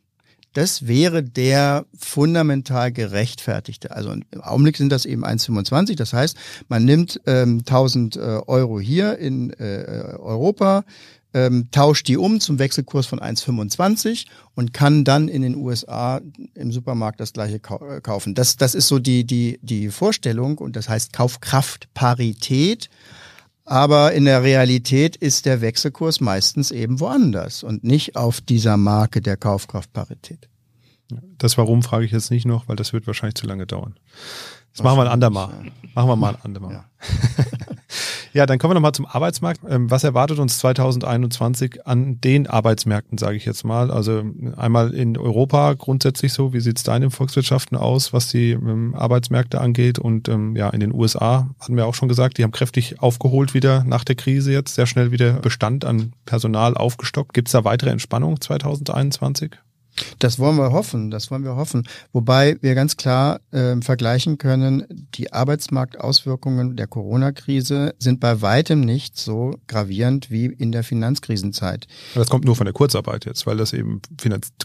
Das 0.59 0.89
wäre 0.89 1.23
der 1.23 1.87
fundamental 1.97 2.91
gerechtfertigte. 2.91 3.93
Also 3.93 4.11
im 4.11 4.41
Augenblick 4.43 4.77
sind 4.77 4.91
das 4.91 5.05
eben 5.05 5.25
1,25. 5.25 5.95
Das 5.95 6.13
heißt, 6.13 6.37
man 6.67 6.85
nimmt 6.85 7.21
ähm, 7.27 7.61
1000 7.61 8.17
äh, 8.17 8.19
Euro 8.19 8.81
hier 8.81 9.19
in 9.19 9.51
äh, 9.51 10.17
Europa, 10.19 10.85
ähm, 11.33 11.69
tauscht 11.71 12.09
die 12.09 12.17
um 12.17 12.41
zum 12.41 12.59
Wechselkurs 12.59 13.07
von 13.07 13.21
1,25 13.21 14.27
und 14.57 14.75
kann 14.75 15.05
dann 15.05 15.29
in 15.29 15.43
den 15.43 15.55
USA 15.55 16.21
im 16.55 16.73
Supermarkt 16.73 17.21
das 17.21 17.33
gleiche 17.33 17.61
kau 17.61 17.79
äh, 17.87 18.01
kaufen. 18.01 18.35
Das, 18.35 18.57
das 18.57 18.75
ist 18.75 18.89
so 18.89 18.99
die, 18.99 19.23
die, 19.23 19.61
die 19.63 19.91
Vorstellung 19.91 20.59
und 20.59 20.75
das 20.75 20.89
heißt 20.89 21.13
Kaufkraftparität. 21.13 22.91
Aber 23.69 24.13
in 24.13 24.25
der 24.25 24.43
Realität 24.43 25.15
ist 25.15 25.45
der 25.45 25.61
Wechselkurs 25.61 26.21
meistens 26.21 26.71
eben 26.71 27.01
woanders 27.01 27.63
und 27.63 27.85
nicht 27.85 28.17
auf 28.17 28.41
dieser 28.41 28.79
Marke 28.79 29.21
der 29.21 29.37
Kaufkraftparität. 29.37 30.49
Das 31.37 31.59
Warum 31.59 31.83
frage 31.83 32.07
ich 32.07 32.13
jetzt 32.13 32.31
nicht 32.31 32.47
noch, 32.47 32.67
weil 32.69 32.77
das 32.77 32.95
wird 32.95 33.07
wahrscheinlich 33.07 33.35
zu 33.35 33.47
lange 33.47 33.67
dauern. 33.67 33.95
Das 34.73 34.83
machen 34.83 34.97
wir 34.97 35.03
ein 35.03 35.09
andermal. 35.09 35.51
Machen 35.95 36.09
wir 36.09 36.17
mal 36.17 36.35
ein 36.35 36.43
andermal. 36.43 36.73
Ja. 36.73 36.85
ja, 38.33 38.47
dann 38.47 38.59
kommen 38.59 38.71
wir 38.71 38.75
nochmal 38.75 38.93
zum 38.93 39.07
Arbeitsmarkt. 39.07 39.61
Ähm, 39.69 39.91
was 39.91 40.05
erwartet 40.05 40.39
uns 40.39 40.59
2021 40.59 41.87
an 41.87 42.21
den 42.21 42.47
Arbeitsmärkten, 42.47 43.19
sage 43.19 43.37
ich 43.37 43.45
jetzt 43.45 43.65
mal? 43.65 43.91
Also 43.91 44.23
einmal 44.57 44.95
in 44.95 45.17
Europa 45.17 45.75
grundsätzlich 45.75 46.33
so. 46.33 46.53
Wie 46.53 46.61
sieht 46.61 46.79
es 46.79 46.83
da 46.85 46.97
in 46.97 47.03
den 47.03 47.11
Volkswirtschaften 47.11 47.77
aus, 47.77 48.13
was 48.13 48.29
die 48.29 48.53
ähm, 48.53 48.95
Arbeitsmärkte 48.95 49.61
angeht? 49.61 49.99
Und 49.99 50.29
ähm, 50.29 50.57
ja, 50.57 50.71
in 50.71 50.81
den 50.81 50.93
USA 50.93 51.49
hatten 51.61 51.77
wir 51.77 51.87
auch 51.87 51.95
schon 51.95 52.09
gesagt, 52.09 52.39
die 52.39 52.45
haben 52.45 52.53
kräftig 52.53 53.01
aufgeholt 53.01 53.55
wieder 53.55 53.85
nach 53.85 54.05
der 54.05 54.17
Krise 54.17 54.53
jetzt, 54.53 54.75
sehr 54.75 54.87
schnell 54.87 55.11
wieder 55.11 55.35
Bestand 55.35 55.85
an 55.85 56.13
Personal 56.25 56.75
aufgestockt. 56.75 57.33
Gibt 57.35 57.49
es 57.49 57.53
da 57.53 57.65
weitere 57.65 57.91
Entspannung 57.91 58.41
2021? 58.41 59.57
Das 60.19 60.39
wollen 60.39 60.57
wir 60.57 60.73
hoffen, 60.73 61.11
das 61.11 61.31
wollen 61.31 61.45
wir 61.45 61.57
hoffen. 61.57 61.87
Wobei 62.13 62.57
wir 62.61 62.75
ganz 62.75 62.97
klar 62.97 63.41
äh, 63.51 63.77
vergleichen 63.81 64.39
können, 64.39 64.85
die 65.15 65.33
Arbeitsmarktauswirkungen 65.33 66.77
der 66.77 66.87
Corona-Krise 66.87 67.95
sind 67.99 68.21
bei 68.21 68.43
weitem 68.43 68.81
nicht 68.81 69.17
so 69.17 69.59
gravierend 69.67 70.31
wie 70.31 70.47
in 70.47 70.73
der 70.73 70.85
Finanzkrisenzeit. 70.85 71.87
Das 72.15 72.29
kommt 72.29 72.45
nur 72.45 72.57
von 72.57 72.65
der 72.65 72.75
Kurzarbeit 72.75 73.25
jetzt, 73.25 73.47
weil 73.47 73.57
das 73.57 73.73
eben 73.73 74.01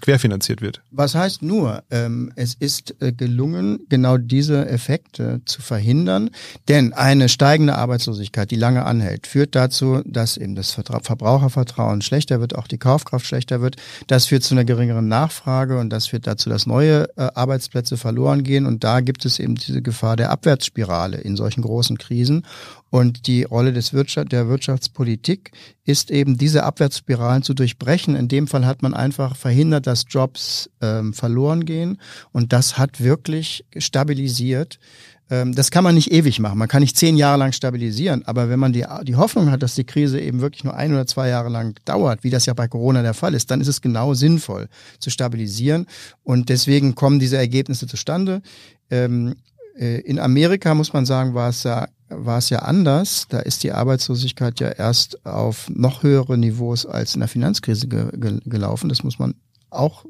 querfinanziert 0.01 0.61
wird. 0.61 0.81
Was 0.91 1.15
heißt 1.15 1.41
nur? 1.41 1.83
Ähm, 1.91 2.31
es 2.35 2.55
ist 2.55 2.95
äh, 3.01 3.11
gelungen, 3.11 3.79
genau 3.89 4.17
diese 4.17 4.67
Effekte 4.67 5.41
zu 5.45 5.61
verhindern, 5.61 6.29
denn 6.67 6.93
eine 6.93 7.29
steigende 7.29 7.75
Arbeitslosigkeit, 7.75 8.51
die 8.51 8.55
lange 8.55 8.85
anhält, 8.85 9.27
führt 9.27 9.55
dazu, 9.55 10.01
dass 10.05 10.37
eben 10.37 10.55
das 10.55 10.71
Verbrauchervertrauen 10.71 12.01
schlechter 12.01 12.39
wird, 12.39 12.55
auch 12.55 12.67
die 12.67 12.77
Kaufkraft 12.77 13.25
schlechter 13.25 13.61
wird. 13.61 13.75
Das 14.07 14.25
führt 14.27 14.43
zu 14.43 14.55
einer 14.55 14.65
geringeren 14.65 15.07
Nachfrage 15.07 15.22
Nachfrage 15.23 15.79
und 15.79 15.89
das 15.89 16.07
führt 16.07 16.27
dazu, 16.27 16.49
dass 16.49 16.65
neue 16.65 17.07
äh, 17.17 17.29
Arbeitsplätze 17.33 17.97
verloren 17.97 18.43
gehen. 18.43 18.65
Und 18.65 18.83
da 18.83 18.99
gibt 18.99 19.25
es 19.25 19.39
eben 19.39 19.55
diese 19.55 19.81
Gefahr 19.81 20.15
der 20.15 20.31
Abwärtsspirale 20.31 21.17
in 21.17 21.35
solchen 21.35 21.61
großen 21.61 21.97
Krisen. 21.97 22.45
Und 22.89 23.27
die 23.27 23.43
Rolle 23.43 23.73
des 23.73 23.93
Wirtschaft, 23.93 24.31
der 24.31 24.47
Wirtschaftspolitik 24.47 25.51
ist 25.85 26.11
eben, 26.11 26.37
diese 26.37 26.63
Abwärtsspiralen 26.63 27.41
zu 27.41 27.53
durchbrechen. 27.53 28.15
In 28.15 28.27
dem 28.27 28.47
Fall 28.47 28.65
hat 28.65 28.81
man 28.81 28.93
einfach 28.93 29.35
verhindert, 29.35 29.87
dass 29.87 30.05
Jobs 30.09 30.69
ähm, 30.81 31.13
verloren 31.13 31.65
gehen. 31.65 31.99
Und 32.31 32.53
das 32.53 32.77
hat 32.77 33.01
wirklich 33.01 33.65
stabilisiert 33.77 34.79
ähm, 35.29 35.55
das 35.55 35.71
kann 35.71 35.83
man 35.83 35.95
nicht 35.95 36.11
ewig 36.11 36.39
machen. 36.39 36.57
Man 36.57 36.67
kann 36.67 36.81
nicht 36.81 36.97
zehn 36.97 37.15
Jahre 37.15 37.37
lang 37.37 37.51
stabilisieren. 37.53 38.23
Aber 38.25 38.49
wenn 38.49 38.59
man 38.59 38.73
die, 38.73 38.85
die 39.03 39.15
Hoffnung 39.15 39.51
hat, 39.51 39.63
dass 39.63 39.75
die 39.75 39.85
Krise 39.85 40.19
eben 40.19 40.41
wirklich 40.41 40.63
nur 40.63 40.75
ein 40.75 40.91
oder 40.91 41.07
zwei 41.07 41.29
Jahre 41.29 41.49
lang 41.49 41.79
dauert, 41.85 42.23
wie 42.23 42.29
das 42.29 42.45
ja 42.45 42.53
bei 42.53 42.67
Corona 42.67 43.01
der 43.01 43.13
Fall 43.13 43.33
ist, 43.33 43.49
dann 43.51 43.61
ist 43.61 43.67
es 43.67 43.81
genau 43.81 44.13
sinnvoll 44.13 44.67
zu 44.99 45.09
stabilisieren. 45.09 45.87
Und 46.23 46.49
deswegen 46.49 46.95
kommen 46.95 47.19
diese 47.19 47.37
Ergebnisse 47.37 47.87
zustande. 47.87 48.41
Ähm, 48.89 49.35
äh, 49.77 50.01
in 50.01 50.19
Amerika 50.19 50.75
muss 50.75 50.93
man 50.93 51.05
sagen, 51.05 51.33
war 51.33 51.49
es 51.49 51.63
ja 51.63 51.87
war 52.15 52.37
es 52.37 52.49
ja 52.49 52.59
anders. 52.59 53.25
Da 53.29 53.39
ist 53.39 53.63
die 53.63 53.71
Arbeitslosigkeit 53.71 54.59
ja 54.59 54.69
erst 54.69 55.25
auf 55.25 55.67
noch 55.69 56.03
höhere 56.03 56.37
Niveaus 56.37 56.85
als 56.85 57.15
in 57.15 57.21
der 57.21 57.27
Finanzkrise 57.27 57.87
ge 57.87 58.09
ge 58.13 58.39
gelaufen. 58.45 58.89
Das 58.89 59.03
muss 59.03 59.17
man 59.17 59.33
auch 59.71 60.05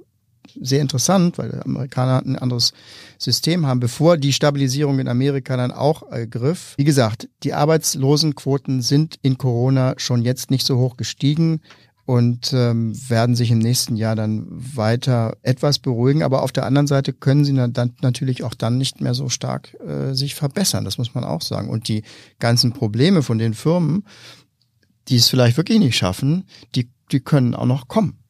sehr 0.61 0.81
interessant, 0.81 1.37
weil 1.37 1.61
Amerikaner 1.63 2.23
ein 2.25 2.37
anderes 2.37 2.73
System 3.17 3.65
haben, 3.65 3.79
bevor 3.79 4.17
die 4.17 4.33
Stabilisierung 4.33 4.99
in 4.99 5.07
Amerika 5.07 5.57
dann 5.57 5.71
auch 5.71 6.03
ergriff. 6.11 6.73
Wie 6.77 6.83
gesagt, 6.83 7.29
die 7.43 7.53
Arbeitslosenquoten 7.53 8.81
sind 8.81 9.17
in 9.21 9.37
Corona 9.37 9.93
schon 9.97 10.23
jetzt 10.23 10.51
nicht 10.51 10.65
so 10.65 10.77
hoch 10.77 10.97
gestiegen 10.97 11.61
und 12.05 12.51
ähm, 12.51 12.93
werden 13.09 13.35
sich 13.35 13.49
im 13.51 13.59
nächsten 13.59 13.95
Jahr 13.95 14.15
dann 14.15 14.45
weiter 14.49 15.37
etwas 15.41 15.79
beruhigen. 15.79 16.21
Aber 16.21 16.43
auf 16.43 16.51
der 16.51 16.65
anderen 16.65 16.87
Seite 16.87 17.13
können 17.13 17.45
sie 17.45 17.53
dann 17.53 17.93
natürlich 18.01 18.43
auch 18.43 18.53
dann 18.53 18.77
nicht 18.77 18.99
mehr 18.99 19.13
so 19.13 19.29
stark 19.29 19.73
äh, 19.79 20.13
sich 20.13 20.35
verbessern. 20.35 20.83
Das 20.83 20.97
muss 20.97 21.13
man 21.13 21.23
auch 21.23 21.41
sagen. 21.41 21.69
Und 21.69 21.87
die 21.87 22.03
ganzen 22.39 22.73
Probleme 22.73 23.23
von 23.23 23.37
den 23.37 23.53
Firmen, 23.53 24.03
die 25.07 25.15
es 25.15 25.29
vielleicht 25.29 25.55
wirklich 25.55 25.79
nicht 25.79 25.95
schaffen, 25.95 26.45
die, 26.75 26.89
die 27.11 27.21
können 27.21 27.55
auch 27.55 27.65
noch 27.65 27.87
kommen 27.87 28.22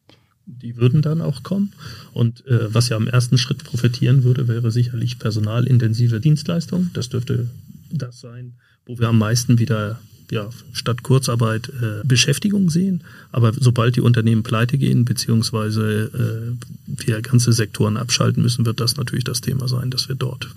die 0.45 0.77
würden 0.77 1.01
dann 1.01 1.21
auch 1.21 1.43
kommen. 1.43 1.73
Und 2.13 2.45
äh, 2.47 2.73
was 2.73 2.89
ja 2.89 2.97
am 2.97 3.07
ersten 3.07 3.37
Schritt 3.37 3.63
profitieren 3.63 4.23
würde, 4.23 4.47
wäre 4.47 4.71
sicherlich 4.71 5.19
personalintensive 5.19 6.19
Dienstleistung. 6.19 6.89
Das 6.93 7.09
dürfte 7.09 7.47
das 7.91 8.19
sein, 8.19 8.53
wo 8.85 8.99
wir 8.99 9.09
am 9.09 9.17
meisten 9.17 9.59
wieder 9.59 9.99
ja, 10.31 10.49
statt 10.73 11.03
Kurzarbeit 11.03 11.69
äh, 11.69 12.05
Beschäftigung 12.05 12.69
sehen. 12.69 13.03
Aber 13.31 13.53
sobald 13.53 13.95
die 13.95 14.01
Unternehmen 14.01 14.43
pleite 14.43 14.77
gehen, 14.77 15.05
beziehungsweise 15.05 16.55
äh, 16.57 17.05
wir 17.05 17.21
ganze 17.21 17.53
Sektoren 17.53 17.97
abschalten 17.97 18.41
müssen, 18.41 18.65
wird 18.65 18.79
das 18.79 18.97
natürlich 18.97 19.25
das 19.25 19.41
Thema 19.41 19.67
sein, 19.67 19.91
dass 19.91 20.07
wir 20.07 20.15
dort 20.15 20.47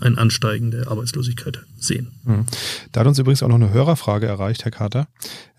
ein 0.00 0.18
Ansteigen 0.18 0.70
der 0.70 0.88
Arbeitslosigkeit 0.88 1.60
sehen. 1.78 2.12
Mhm. 2.24 2.46
Da 2.92 3.00
hat 3.00 3.06
uns 3.06 3.18
übrigens 3.18 3.42
auch 3.42 3.48
noch 3.48 3.56
eine 3.56 3.72
Hörerfrage 3.72 4.26
erreicht, 4.26 4.64
Herr 4.64 4.70
Carter. 4.70 5.08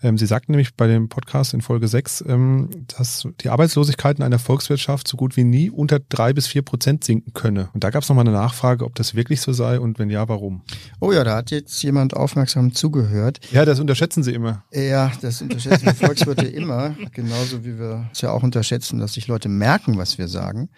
Ähm, 0.02 0.16
Sie 0.16 0.26
sagten 0.26 0.52
nämlich 0.52 0.74
bei 0.74 0.86
dem 0.86 1.08
Podcast 1.08 1.54
in 1.54 1.60
Folge 1.60 1.88
6, 1.88 2.24
ähm, 2.28 2.68
dass 2.96 3.26
die 3.40 3.48
Arbeitslosigkeit 3.48 4.18
in 4.18 4.24
einer 4.24 4.38
Volkswirtschaft 4.38 5.08
so 5.08 5.16
gut 5.16 5.36
wie 5.36 5.44
nie 5.44 5.70
unter 5.70 5.98
drei 5.98 6.32
bis 6.32 6.46
vier 6.46 6.62
Prozent 6.62 7.04
sinken 7.04 7.32
könne. 7.32 7.68
Und 7.74 7.82
da 7.84 7.90
gab 7.90 8.02
es 8.02 8.08
nochmal 8.08 8.26
eine 8.26 8.36
Nachfrage, 8.36 8.84
ob 8.84 8.94
das 8.94 9.14
wirklich 9.14 9.40
so 9.40 9.52
sei 9.52 9.80
und 9.80 9.98
wenn 9.98 10.10
ja, 10.10 10.28
warum? 10.28 10.62
Oh 11.00 11.12
ja, 11.12 11.24
da 11.24 11.36
hat 11.36 11.50
jetzt 11.50 11.82
jemand 11.82 12.14
aufmerksam 12.14 12.74
zugehört. 12.74 13.40
Ja, 13.50 13.64
das 13.64 13.80
unterschätzen 13.80 14.22
Sie 14.22 14.32
immer. 14.32 14.64
Ja, 14.72 15.10
das 15.20 15.42
unterschätzen 15.42 15.86
die 15.90 16.04
Volkswirte 16.04 16.46
immer, 16.46 16.94
genauso 17.12 17.64
wie 17.64 17.78
wir 17.78 18.08
es 18.12 18.20
ja 18.20 18.30
auch 18.30 18.42
unterschätzen, 18.42 18.98
dass 19.00 19.14
sich 19.14 19.26
Leute 19.26 19.48
merken, 19.48 19.98
was 19.98 20.18
wir 20.18 20.28
sagen. 20.28 20.68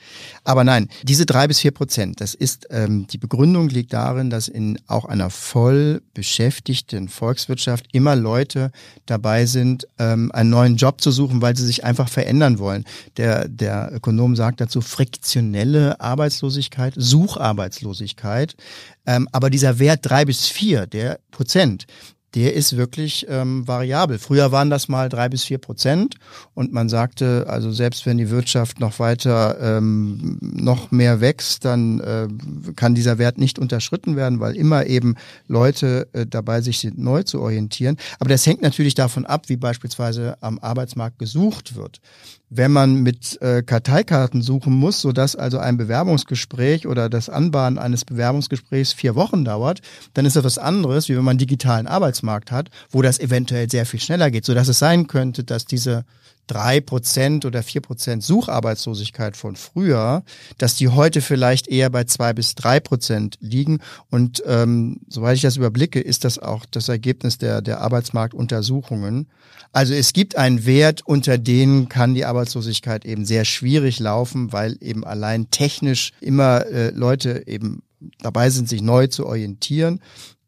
Aber 0.45 0.65
nein, 0.65 0.89
diese 1.03 1.27
drei 1.27 1.47
bis 1.47 1.61
vier 1.61 1.73
Prozent, 1.73 2.21
das 2.21 2.35
ist 2.35 2.69
ähm, 2.71 3.07
die 3.07 3.19
Begründung 3.19 3.50
liegt 3.55 3.93
darin, 3.93 4.31
dass 4.31 4.49
in 4.49 4.79
auch 4.87 5.05
einer 5.05 5.31
voll 5.31 6.03
beschäftigten 6.15 7.09
Volkswirtschaft 7.09 7.87
immer 7.93 8.17
Leute 8.17 8.71
dabei 9.07 9.47
sind, 9.47 9.87
ähm, 9.99 10.31
einen 10.33 10.51
neuen 10.51 10.77
Job 10.77 11.01
zu 11.01 11.11
suchen, 11.11 11.43
weil 11.43 11.57
sie 11.57 11.67
sich 11.67 11.85
einfach 11.85 12.09
verändern 12.09 12.59
wollen. 12.59 12.85
Der, 13.17 13.49
der 13.49 13.91
Ökonom 13.93 14.37
sagt 14.37 14.61
dazu 14.61 14.81
friktionelle 14.81 16.01
Arbeitslosigkeit, 16.01 16.95
Sucharbeitslosigkeit. 16.97 18.57
Ähm, 19.07 19.29
aber 19.33 19.51
dieser 19.51 19.79
Wert 19.79 20.01
drei 20.03 20.25
bis 20.25 20.47
vier, 20.47 20.87
der 20.87 21.21
Prozent, 21.31 21.87
der 22.35 22.55
ist 22.55 22.77
wirklich 22.77 23.27
ähm, 23.29 23.67
variabel. 23.67 24.19
Früher 24.19 24.53
waren 24.53 24.71
das 24.71 24.89
mal 24.89 25.09
drei 25.09 25.29
bis 25.29 25.45
vier 25.45 25.59
Prozent 25.59 26.17
und 26.55 26.73
man 26.73 26.89
sagte, 26.89 27.47
also 27.49 27.73
selbst 27.73 28.07
wenn 28.07 28.19
die 28.19 28.31
Wirtschaft 28.31 28.79
noch 28.81 28.99
weiter 28.99 29.59
ähm, 29.61 30.39
noch 30.41 30.91
mehr 30.91 31.21
wächst, 31.21 31.65
dann 31.65 32.01
äh, 32.01 32.29
kann 32.77 32.95
dieser 32.95 33.19
Wert 33.19 33.39
nicht 33.39 33.59
unterschritten 33.59 34.17
werden, 34.17 34.41
weil 34.41 34.57
immer 34.57 34.87
eben 34.87 35.17
Leute 35.49 36.09
äh, 36.13 36.27
dabei 36.27 36.61
sich 36.61 36.79
sind, 36.79 36.99
neu 36.99 37.23
zu 37.23 37.41
orientieren. 37.41 37.97
Aber 38.19 38.31
das 38.31 38.47
hängt 38.47 38.63
natürlich 38.63 38.95
davon 38.95 39.27
ab, 39.27 39.49
wie 39.49 39.57
beispielsweise 39.57 40.37
am 40.41 40.59
Arbeitsmarkt 40.61 41.19
gesucht 41.19 41.75
wird 41.75 42.01
wenn 42.51 42.73
man 42.73 42.97
mit 42.97 43.41
äh, 43.41 43.63
Karteikarten 43.63 44.43
suchen 44.43 44.75
muss, 44.75 45.01
so 45.01 45.13
dass 45.13 45.37
also 45.37 45.59
ein 45.59 45.77
Bewerbungsgespräch 45.77 46.87
oder 46.87 47.09
das 47.09 47.29
Anbahnen 47.29 47.79
eines 47.79 48.05
Bewerbungsgesprächs 48.05 48.93
vier 48.93 49.15
Wochen 49.15 49.45
dauert, 49.45 49.81
dann 50.15 50.27
ist 50.27 50.35
das 50.35 50.45
was 50.45 50.59
anderes, 50.59 51.09
wie 51.09 51.17
wenn 51.17 51.25
man 51.25 51.33
einen 51.33 51.39
digitalen 51.39 51.87
Arbeitsmarkt 51.87 52.51
hat, 52.51 52.69
wo 52.91 53.03
das 53.03 53.21
eventuell 53.21 53.71
sehr 53.71 53.87
viel 53.87 54.01
schneller 54.01 54.33
geht, 54.33 54.45
so 54.45 54.53
dass 54.53 54.69
es 54.69 54.81
sein 54.81 55.07
könnte, 55.07 55.45
dass 55.45 55.65
diese 55.65 56.05
drei 56.51 56.81
Prozent 56.81 57.45
oder 57.45 57.63
vier 57.63 57.81
Prozent 57.81 58.25
Sucharbeitslosigkeit 58.25 59.37
von 59.37 59.55
früher, 59.55 60.25
dass 60.59 60.75
die 60.75 60.89
heute 60.89 61.21
vielleicht 61.21 61.69
eher 61.69 61.91
bei 61.91 62.05
zwei 62.05 62.33
bis 62.33 62.57
drei 62.57 62.81
Prozent 62.81 63.39
liegen. 63.41 63.79
Und 64.11 64.43
ähm, 64.47 65.01
soweit 65.09 65.37
ich 65.37 65.43
das 65.43 65.57
überblicke, 65.57 66.01
ist 66.01 66.25
das 66.25 66.39
auch 66.39 66.67
das 66.67 66.89
Ergebnis 66.89 67.39
der, 67.39 67.63
der 67.63 67.81
Arbeitsmarktuntersuchungen. 67.81 69.29
Also 69.73 69.95
es 69.95 70.13
gibt 70.13 70.37
einen 70.37 70.67
Wert, 70.67 71.03
unter 71.07 71.39
denen 71.39 71.89
kann 71.89 72.15
die 72.15 72.25
Arbeitslosigkeit 72.25 73.05
eben 73.05 73.25
sehr 73.25 73.45
schwierig 73.45 74.01
laufen, 74.01 74.53
weil 74.53 74.77
eben 74.81 75.05
allein 75.05 75.51
technisch 75.51 76.13
immer 76.21 76.67
äh, 76.67 76.91
Leute 76.91 77.45
eben 77.47 77.83
dabei 78.19 78.51
sind, 78.51 78.69
sich 78.69 78.83
neu 78.83 79.07
zu 79.07 79.27
orientieren. 79.27 80.01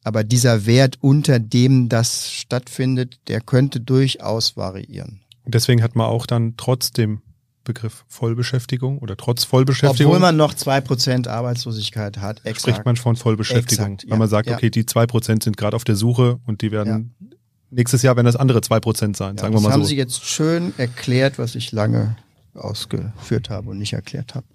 Aber 0.04 0.24
dieser 0.24 0.66
Wert, 0.66 0.98
unter 1.00 1.38
dem 1.38 1.88
das 1.88 2.32
stattfindet, 2.32 3.20
der 3.28 3.40
könnte 3.40 3.78
durchaus 3.78 4.56
variieren. 4.56 5.21
Und 5.44 5.54
deswegen 5.54 5.82
hat 5.82 5.96
man 5.96 6.06
auch 6.06 6.26
dann 6.26 6.54
trotzdem 6.56 7.22
Begriff 7.64 8.04
Vollbeschäftigung 8.08 8.98
oder 8.98 9.16
trotz 9.16 9.44
Vollbeschäftigung. 9.44 10.12
Obwohl 10.12 10.20
man 10.20 10.36
noch 10.36 10.54
zwei 10.54 10.80
Prozent 10.80 11.28
Arbeitslosigkeit 11.28 12.18
hat, 12.18 12.38
exakt. 12.44 12.60
spricht 12.60 12.84
man 12.84 12.96
von 12.96 13.16
Vollbeschäftigung. 13.16 13.94
Exakt, 13.94 14.10
weil 14.10 14.18
man 14.18 14.28
sagt, 14.28 14.48
ja. 14.48 14.56
okay, 14.56 14.70
die 14.70 14.84
zwei 14.84 15.06
Prozent 15.06 15.42
sind 15.44 15.56
gerade 15.56 15.76
auf 15.76 15.84
der 15.84 15.96
Suche 15.96 16.40
und 16.46 16.62
die 16.62 16.72
werden 16.72 17.14
ja. 17.20 17.28
nächstes 17.70 18.02
Jahr 18.02 18.16
werden 18.16 18.26
das 18.26 18.36
andere 18.36 18.60
zwei 18.62 18.80
Prozent 18.80 19.16
sein, 19.16 19.38
sagen 19.38 19.54
wir 19.54 19.60
mal 19.60 19.62
so. 19.62 19.68
Das 19.68 19.74
haben 19.74 19.84
Sie 19.84 19.96
jetzt 19.96 20.24
schön 20.24 20.74
erklärt, 20.76 21.38
was 21.38 21.54
ich 21.54 21.70
lange 21.72 22.16
ausgeführt 22.54 23.48
habe 23.48 23.70
und 23.70 23.78
nicht 23.78 23.92
erklärt 23.92 24.34
habe. 24.34 24.46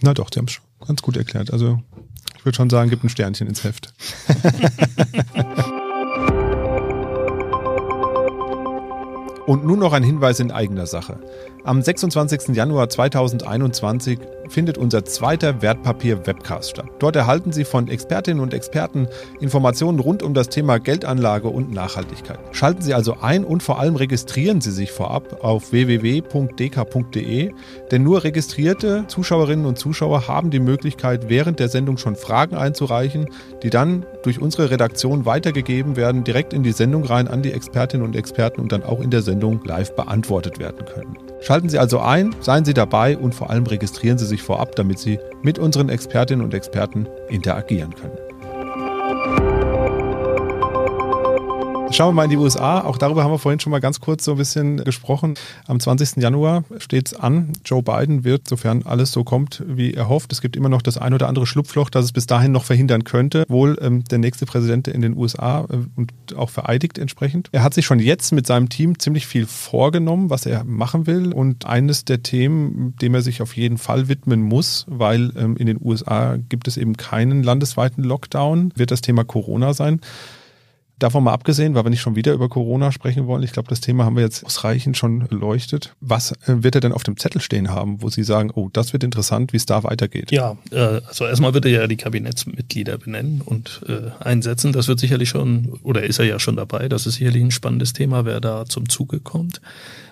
Na 0.00 0.14
doch, 0.14 0.30
Sie 0.32 0.38
haben 0.38 0.46
es 0.46 0.60
ganz 0.86 1.02
gut 1.02 1.16
erklärt. 1.16 1.52
Also 1.52 1.82
ich 2.38 2.44
würde 2.44 2.56
schon 2.56 2.70
sagen, 2.70 2.90
gibt 2.90 3.04
ein 3.04 3.08
Sternchen 3.08 3.48
ins 3.48 3.64
Heft. 3.64 3.92
Und 9.46 9.64
nun 9.64 9.80
noch 9.80 9.92
ein 9.92 10.04
Hinweis 10.04 10.38
in 10.38 10.52
eigener 10.52 10.86
Sache. 10.86 11.18
Am 11.64 11.82
26. 11.82 12.54
Januar 12.54 12.88
2021 12.88 14.20
findet 14.48 14.78
unser 14.78 15.04
zweiter 15.04 15.62
Wertpapier-Webcast 15.62 16.70
statt. 16.70 16.86
Dort 16.98 17.16
erhalten 17.16 17.52
Sie 17.52 17.64
von 17.64 17.88
Expertinnen 17.88 18.42
und 18.42 18.54
Experten 18.54 19.08
Informationen 19.40 19.98
rund 19.98 20.22
um 20.22 20.34
das 20.34 20.48
Thema 20.48 20.78
Geldanlage 20.78 21.48
und 21.48 21.72
Nachhaltigkeit. 21.72 22.38
Schalten 22.52 22.82
Sie 22.82 22.94
also 22.94 23.16
ein 23.20 23.44
und 23.44 23.62
vor 23.62 23.78
allem 23.78 23.96
registrieren 23.96 24.60
Sie 24.60 24.72
sich 24.72 24.92
vorab 24.92 25.44
auf 25.44 25.72
www.dk.de, 25.72 27.52
denn 27.90 28.02
nur 28.02 28.24
registrierte 28.24 29.04
Zuschauerinnen 29.08 29.66
und 29.66 29.78
Zuschauer 29.78 30.28
haben 30.28 30.50
die 30.50 30.60
Möglichkeit, 30.60 31.28
während 31.28 31.60
der 31.60 31.68
Sendung 31.68 31.98
schon 31.98 32.16
Fragen 32.16 32.56
einzureichen, 32.56 33.28
die 33.62 33.70
dann 33.70 34.06
durch 34.22 34.40
unsere 34.40 34.70
Redaktion 34.70 35.26
weitergegeben 35.26 35.96
werden, 35.96 36.24
direkt 36.24 36.52
in 36.52 36.62
die 36.62 36.72
Sendung 36.72 37.04
rein 37.04 37.28
an 37.28 37.42
die 37.42 37.52
Expertinnen 37.52 38.06
und 38.06 38.16
Experten 38.16 38.60
und 38.60 38.72
dann 38.72 38.82
auch 38.82 39.00
in 39.00 39.10
der 39.10 39.22
Sendung 39.22 39.60
live 39.64 39.94
beantwortet 39.94 40.58
werden 40.58 40.84
können. 40.84 41.31
Schalten 41.42 41.68
Sie 41.68 41.78
also 41.78 41.98
ein, 41.98 42.34
seien 42.40 42.64
Sie 42.64 42.72
dabei 42.72 43.18
und 43.18 43.34
vor 43.34 43.50
allem 43.50 43.66
registrieren 43.66 44.16
Sie 44.16 44.26
sich 44.26 44.42
vorab, 44.42 44.76
damit 44.76 45.00
Sie 45.00 45.18
mit 45.42 45.58
unseren 45.58 45.88
Expertinnen 45.88 46.44
und 46.44 46.54
Experten 46.54 47.08
interagieren 47.28 47.94
können. 47.96 48.31
Schauen 51.92 52.08
wir 52.08 52.12
mal 52.12 52.24
in 52.24 52.30
die 52.30 52.38
USA. 52.38 52.80
Auch 52.80 52.96
darüber 52.96 53.22
haben 53.22 53.32
wir 53.32 53.38
vorhin 53.38 53.60
schon 53.60 53.70
mal 53.70 53.80
ganz 53.80 54.00
kurz 54.00 54.24
so 54.24 54.30
ein 54.30 54.38
bisschen 54.38 54.78
gesprochen. 54.78 55.34
Am 55.66 55.78
20. 55.78 56.22
Januar 56.22 56.64
steht 56.78 57.08
es 57.08 57.14
an. 57.14 57.52
Joe 57.66 57.82
Biden 57.82 58.24
wird, 58.24 58.48
sofern 58.48 58.82
alles 58.84 59.12
so 59.12 59.24
kommt, 59.24 59.62
wie 59.66 59.92
er 59.92 60.08
hofft. 60.08 60.32
Es 60.32 60.40
gibt 60.40 60.56
immer 60.56 60.70
noch 60.70 60.80
das 60.80 60.96
ein 60.96 61.12
oder 61.12 61.28
andere 61.28 61.46
Schlupfloch, 61.46 61.90
das 61.90 62.06
es 62.06 62.12
bis 62.12 62.24
dahin 62.24 62.50
noch 62.50 62.64
verhindern 62.64 63.04
könnte. 63.04 63.44
Wohl 63.46 63.76
ähm, 63.82 64.04
der 64.04 64.16
nächste 64.16 64.46
Präsident 64.46 64.88
in 64.88 65.02
den 65.02 65.14
USA 65.18 65.66
äh, 65.68 65.76
und 65.94 66.14
auch 66.34 66.48
vereidigt 66.48 66.96
entsprechend. 66.96 67.50
Er 67.52 67.62
hat 67.62 67.74
sich 67.74 67.84
schon 67.84 67.98
jetzt 67.98 68.32
mit 68.32 68.46
seinem 68.46 68.70
Team 68.70 68.98
ziemlich 68.98 69.26
viel 69.26 69.44
vorgenommen, 69.44 70.30
was 70.30 70.46
er 70.46 70.64
machen 70.64 71.06
will. 71.06 71.34
Und 71.34 71.66
eines 71.66 72.06
der 72.06 72.22
Themen, 72.22 72.96
dem 73.02 73.14
er 73.14 73.20
sich 73.20 73.42
auf 73.42 73.54
jeden 73.54 73.76
Fall 73.76 74.08
widmen 74.08 74.40
muss, 74.40 74.86
weil 74.88 75.30
ähm, 75.36 75.58
in 75.58 75.66
den 75.66 75.78
USA 75.78 76.38
gibt 76.48 76.68
es 76.68 76.78
eben 76.78 76.96
keinen 76.96 77.42
landesweiten 77.42 78.02
Lockdown, 78.02 78.72
wird 78.76 78.90
das 78.90 79.02
Thema 79.02 79.24
Corona 79.24 79.74
sein. 79.74 80.00
Davon 81.02 81.24
mal 81.24 81.32
abgesehen, 81.32 81.74
weil 81.74 81.84
wir 81.84 81.90
nicht 81.90 82.00
schon 82.00 82.14
wieder 82.14 82.32
über 82.32 82.48
Corona 82.48 82.92
sprechen 82.92 83.26
wollen. 83.26 83.42
Ich 83.42 83.50
glaube, 83.50 83.68
das 83.68 83.80
Thema 83.80 84.04
haben 84.04 84.14
wir 84.14 84.22
jetzt 84.22 84.46
ausreichend 84.46 84.96
schon 84.96 85.26
beleuchtet. 85.26 85.96
Was 86.00 86.30
äh, 86.46 86.62
wird 86.62 86.76
er 86.76 86.80
denn 86.80 86.92
auf 86.92 87.02
dem 87.02 87.16
Zettel 87.16 87.40
stehen 87.40 87.70
haben, 87.70 88.02
wo 88.02 88.08
Sie 88.08 88.22
sagen, 88.22 88.52
oh, 88.54 88.68
das 88.72 88.92
wird 88.92 89.02
interessant, 89.02 89.52
wie 89.52 89.56
es 89.56 89.66
da 89.66 89.82
weitergeht? 89.82 90.30
Ja, 90.30 90.56
äh, 90.70 91.00
also 91.08 91.26
erstmal 91.26 91.54
wird 91.54 91.64
er 91.64 91.72
ja 91.72 91.86
die 91.88 91.96
Kabinettsmitglieder 91.96 92.98
benennen 92.98 93.40
und 93.40 93.80
äh, 93.88 94.12
einsetzen. 94.24 94.72
Das 94.72 94.86
wird 94.86 95.00
sicherlich 95.00 95.28
schon, 95.28 95.76
oder 95.82 96.04
ist 96.04 96.20
er 96.20 96.24
ja 96.24 96.38
schon 96.38 96.54
dabei, 96.54 96.88
das 96.88 97.04
ist 97.08 97.16
sicherlich 97.16 97.42
ein 97.42 97.50
spannendes 97.50 97.94
Thema, 97.94 98.24
wer 98.24 98.40
da 98.40 98.64
zum 98.64 98.88
Zuge 98.88 99.18
kommt. 99.18 99.60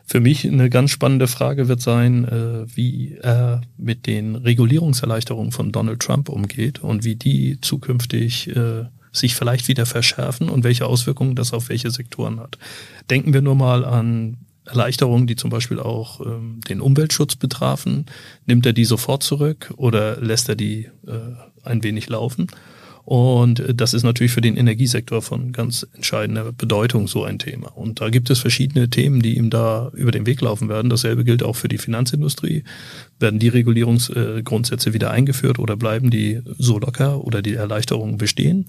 Für 0.04 0.18
mich 0.18 0.44
eine 0.44 0.70
ganz 0.70 0.90
spannende 0.90 1.28
Frage 1.28 1.68
wird 1.68 1.80
sein, 1.82 2.66
wie 2.74 3.16
er 3.22 3.60
mit 3.78 4.08
den 4.08 4.34
Regulierungserleichterungen 4.34 5.52
von 5.52 5.70
Donald 5.70 6.00
Trump 6.00 6.28
umgeht 6.28 6.80
und 6.80 7.04
wie 7.04 7.14
die 7.14 7.60
zukünftig 7.60 8.50
sich 9.12 9.34
vielleicht 9.34 9.68
wieder 9.68 9.86
verschärfen 9.86 10.48
und 10.48 10.64
welche 10.64 10.86
Auswirkungen 10.86 11.34
das 11.34 11.52
auf 11.52 11.68
welche 11.68 11.90
Sektoren 11.90 12.40
hat. 12.40 12.58
Denken 13.08 13.32
wir 13.32 13.42
nur 13.42 13.54
mal 13.54 13.84
an 13.84 14.38
Erleichterungen, 14.66 15.26
die 15.26 15.36
zum 15.36 15.50
Beispiel 15.50 15.80
auch 15.80 16.20
ähm, 16.20 16.60
den 16.68 16.80
Umweltschutz 16.80 17.36
betrafen. 17.36 18.06
Nimmt 18.46 18.66
er 18.66 18.72
die 18.72 18.84
sofort 18.84 19.22
zurück 19.22 19.72
oder 19.76 20.20
lässt 20.20 20.48
er 20.48 20.56
die 20.56 20.88
äh, 21.06 21.34
ein 21.64 21.82
wenig 21.82 22.08
laufen? 22.08 22.46
Und 23.10 23.64
das 23.74 23.92
ist 23.92 24.04
natürlich 24.04 24.30
für 24.30 24.40
den 24.40 24.56
Energiesektor 24.56 25.20
von 25.20 25.50
ganz 25.50 25.84
entscheidender 25.94 26.52
Bedeutung 26.52 27.08
so 27.08 27.24
ein 27.24 27.40
Thema. 27.40 27.76
Und 27.76 28.00
da 28.00 28.08
gibt 28.08 28.30
es 28.30 28.38
verschiedene 28.38 28.88
Themen, 28.88 29.20
die 29.20 29.36
ihm 29.36 29.50
da 29.50 29.90
über 29.94 30.12
den 30.12 30.26
Weg 30.26 30.40
laufen 30.40 30.68
werden. 30.68 30.90
Dasselbe 30.90 31.24
gilt 31.24 31.42
auch 31.42 31.56
für 31.56 31.66
die 31.66 31.78
Finanzindustrie. 31.78 32.62
Werden 33.18 33.40
die 33.40 33.48
Regulierungsgrundsätze 33.48 34.92
wieder 34.92 35.10
eingeführt 35.10 35.58
oder 35.58 35.76
bleiben 35.76 36.10
die 36.10 36.40
so 36.56 36.78
locker 36.78 37.24
oder 37.24 37.42
die 37.42 37.54
Erleichterungen 37.54 38.16
bestehen? 38.16 38.66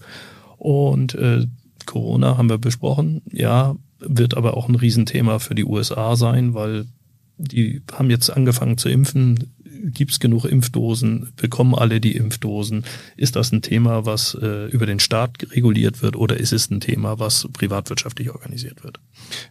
Und 0.57 1.13
äh, 1.13 1.45
Corona 1.85 2.35
haben 2.35 2.49
wir 2.49 2.57
besprochen. 2.57 3.21
Ja, 3.31 3.75
wird 3.99 4.35
aber 4.35 4.57
auch 4.57 4.67
ein 4.67 4.73
Riesenthema 4.73 5.37
für 5.37 5.53
die 5.53 5.65
USA 5.65 6.15
sein, 6.15 6.55
weil 6.55 6.85
die 7.37 7.83
haben 7.91 8.09
jetzt 8.09 8.31
angefangen 8.31 8.79
zu 8.79 8.89
impfen 8.89 9.51
gibt 9.85 10.11
es 10.11 10.19
genug 10.19 10.45
Impfdosen? 10.45 11.33
Bekommen 11.35 11.75
alle 11.75 11.99
die 11.99 12.15
Impfdosen? 12.15 12.85
Ist 13.17 13.35
das 13.35 13.51
ein 13.51 13.61
Thema, 13.61 14.05
was 14.05 14.37
äh, 14.41 14.67
über 14.67 14.85
den 14.85 14.99
Staat 14.99 15.47
reguliert 15.51 16.01
wird 16.01 16.15
oder 16.15 16.37
ist 16.37 16.53
es 16.53 16.69
ein 16.69 16.79
Thema, 16.79 17.19
was 17.19 17.47
privatwirtschaftlich 17.53 18.31
organisiert 18.31 18.83
wird? 18.83 18.99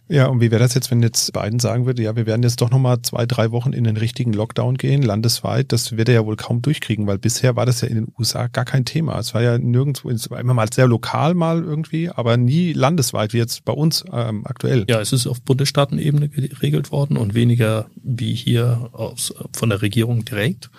Ja, 0.07 0.27
und 0.27 0.41
wie 0.41 0.51
wäre 0.51 0.61
das 0.61 0.73
jetzt, 0.73 0.91
wenn 0.91 1.01
jetzt 1.01 1.33
Biden 1.33 1.59
sagen 1.59 1.85
würde, 1.85 2.03
ja, 2.03 2.15
wir 2.15 2.25
werden 2.25 2.43
jetzt 2.43 2.61
doch 2.61 2.69
nochmal 2.69 3.01
zwei, 3.01 3.25
drei 3.25 3.51
Wochen 3.51 3.73
in 3.73 3.83
den 3.83 3.97
richtigen 3.97 4.33
Lockdown 4.33 4.77
gehen, 4.77 5.01
landesweit? 5.01 5.71
Das 5.71 5.97
wird 5.97 6.09
er 6.09 6.15
ja 6.15 6.25
wohl 6.25 6.35
kaum 6.35 6.61
durchkriegen, 6.61 7.07
weil 7.07 7.17
bisher 7.17 7.55
war 7.55 7.65
das 7.65 7.81
ja 7.81 7.87
in 7.87 7.95
den 7.95 8.07
USA 8.17 8.47
gar 8.47 8.65
kein 8.65 8.85
Thema. 8.85 9.19
Es 9.19 9.33
war 9.33 9.41
ja 9.41 9.57
nirgendwo, 9.57 10.09
es 10.09 10.29
war 10.29 10.39
immer 10.39 10.53
mal 10.53 10.67
sehr 10.71 10.87
lokal 10.87 11.33
mal 11.33 11.63
irgendwie, 11.63 12.09
aber 12.09 12.37
nie 12.37 12.73
landesweit, 12.73 13.33
wie 13.33 13.37
jetzt 13.37 13.65
bei 13.65 13.73
uns 13.73 14.03
ähm, 14.11 14.45
aktuell. 14.45 14.85
Ja, 14.89 14.99
es 14.99 15.13
ist 15.13 15.27
auf 15.27 15.41
Bundesstaatenebene 15.41 16.29
geregelt 16.29 16.91
worden 16.91 17.17
und 17.17 17.33
weniger 17.33 17.87
wie 17.95 18.33
hier 18.33 18.89
aus, 18.93 19.33
von 19.53 19.69
der 19.69 19.81
Regierung 19.81 20.20
direkt. 20.25 20.69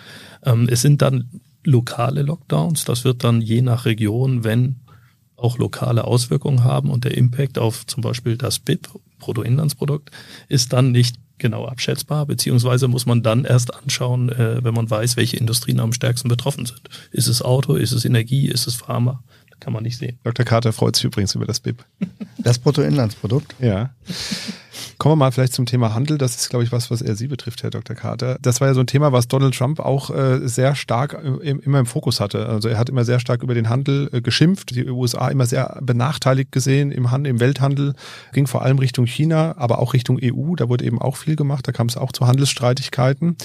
Ähm, 0.43 0.67
es 0.69 0.81
sind 0.81 1.01
dann 1.01 1.29
lokale 1.63 2.21
Lockdowns. 2.21 2.85
Das 2.85 3.03
wird 3.03 3.23
dann 3.23 3.41
je 3.41 3.61
nach 3.61 3.85
Region, 3.85 4.43
wenn 4.43 4.77
auch 5.35 5.57
lokale 5.57 6.05
Auswirkungen 6.05 6.63
haben 6.63 6.89
und 6.89 7.03
der 7.03 7.17
Impact 7.17 7.57
auf 7.57 7.85
zum 7.85 8.01
Beispiel 8.01 8.37
das 8.37 8.59
BIP, 8.59 8.87
Bruttoinlandsprodukt, 9.19 10.11
ist 10.47 10.73
dann 10.73 10.91
nicht 10.91 11.17
genau 11.37 11.65
abschätzbar, 11.65 12.25
beziehungsweise 12.25 12.87
muss 12.87 13.05
man 13.05 13.23
dann 13.23 13.43
erst 13.43 13.73
anschauen, 13.73 14.29
äh, 14.29 14.63
wenn 14.63 14.73
man 14.73 14.89
weiß, 14.89 15.17
welche 15.17 15.37
Industrien 15.37 15.79
am 15.79 15.93
stärksten 15.93 16.29
betroffen 16.29 16.65
sind. 16.65 16.81
Ist 17.11 17.27
es 17.27 17.41
Auto, 17.41 17.75
ist 17.75 17.91
es 17.91 18.05
Energie, 18.05 18.47
ist 18.47 18.67
es 18.67 18.75
Pharma? 18.75 19.23
Kann 19.63 19.71
man 19.71 19.83
nicht 19.83 19.97
sehen. 19.97 20.19
Dr. 20.25 20.45
Carter 20.45 20.73
freut 20.73 20.97
sich 20.97 21.05
übrigens 21.05 21.33
über 21.35 21.45
das 21.45 21.61
BIP. 21.61 21.85
Das 22.39 22.59
Bruttoinlandsprodukt? 22.59 23.55
Ja. 23.59 23.91
Kommen 24.97 25.13
wir 25.13 25.15
mal 25.17 25.31
vielleicht 25.31 25.53
zum 25.53 25.65
Thema 25.65 25.93
Handel. 25.93 26.17
Das 26.17 26.35
ist, 26.35 26.49
glaube 26.49 26.65
ich, 26.65 26.71
was, 26.71 26.91
was 26.91 27.01
eher 27.01 27.15
Sie 27.15 27.27
betrifft, 27.27 27.63
Herr 27.63 27.69
Dr. 27.69 27.95
Carter. 27.95 28.37
Das 28.41 28.59
war 28.59 28.67
ja 28.67 28.73
so 28.73 28.81
ein 28.81 28.87
Thema, 28.87 29.13
was 29.13 29.27
Donald 29.27 29.55
Trump 29.55 29.79
auch 29.79 30.09
äh, 30.09 30.45
sehr 30.47 30.75
stark 30.75 31.13
äh, 31.13 31.49
immer 31.49 31.79
im 31.79 31.85
Fokus 31.85 32.19
hatte. 32.19 32.47
Also 32.47 32.67
er 32.67 32.77
hat 32.77 32.89
immer 32.89 33.05
sehr 33.05 33.19
stark 33.19 33.43
über 33.43 33.53
den 33.53 33.69
Handel 33.69 34.09
äh, 34.11 34.21
geschimpft, 34.21 34.75
die 34.75 34.89
USA 34.89 35.29
immer 35.29 35.45
sehr 35.45 35.79
benachteiligt 35.81 36.51
gesehen 36.51 36.91
im 36.91 37.11
Handel, 37.11 37.29
im 37.29 37.39
Welthandel. 37.39 37.93
Ging 38.33 38.47
vor 38.47 38.63
allem 38.63 38.79
Richtung 38.79 39.05
China, 39.05 39.55
aber 39.57 39.79
auch 39.79 39.93
Richtung 39.93 40.19
EU. 40.21 40.55
Da 40.55 40.67
wurde 40.67 40.83
eben 40.83 40.99
auch 40.99 41.15
viel 41.15 41.35
gemacht. 41.35 41.67
Da 41.67 41.71
kam 41.71 41.87
es 41.87 41.95
auch 41.95 42.11
zu 42.11 42.27
Handelsstreitigkeiten. 42.27 43.37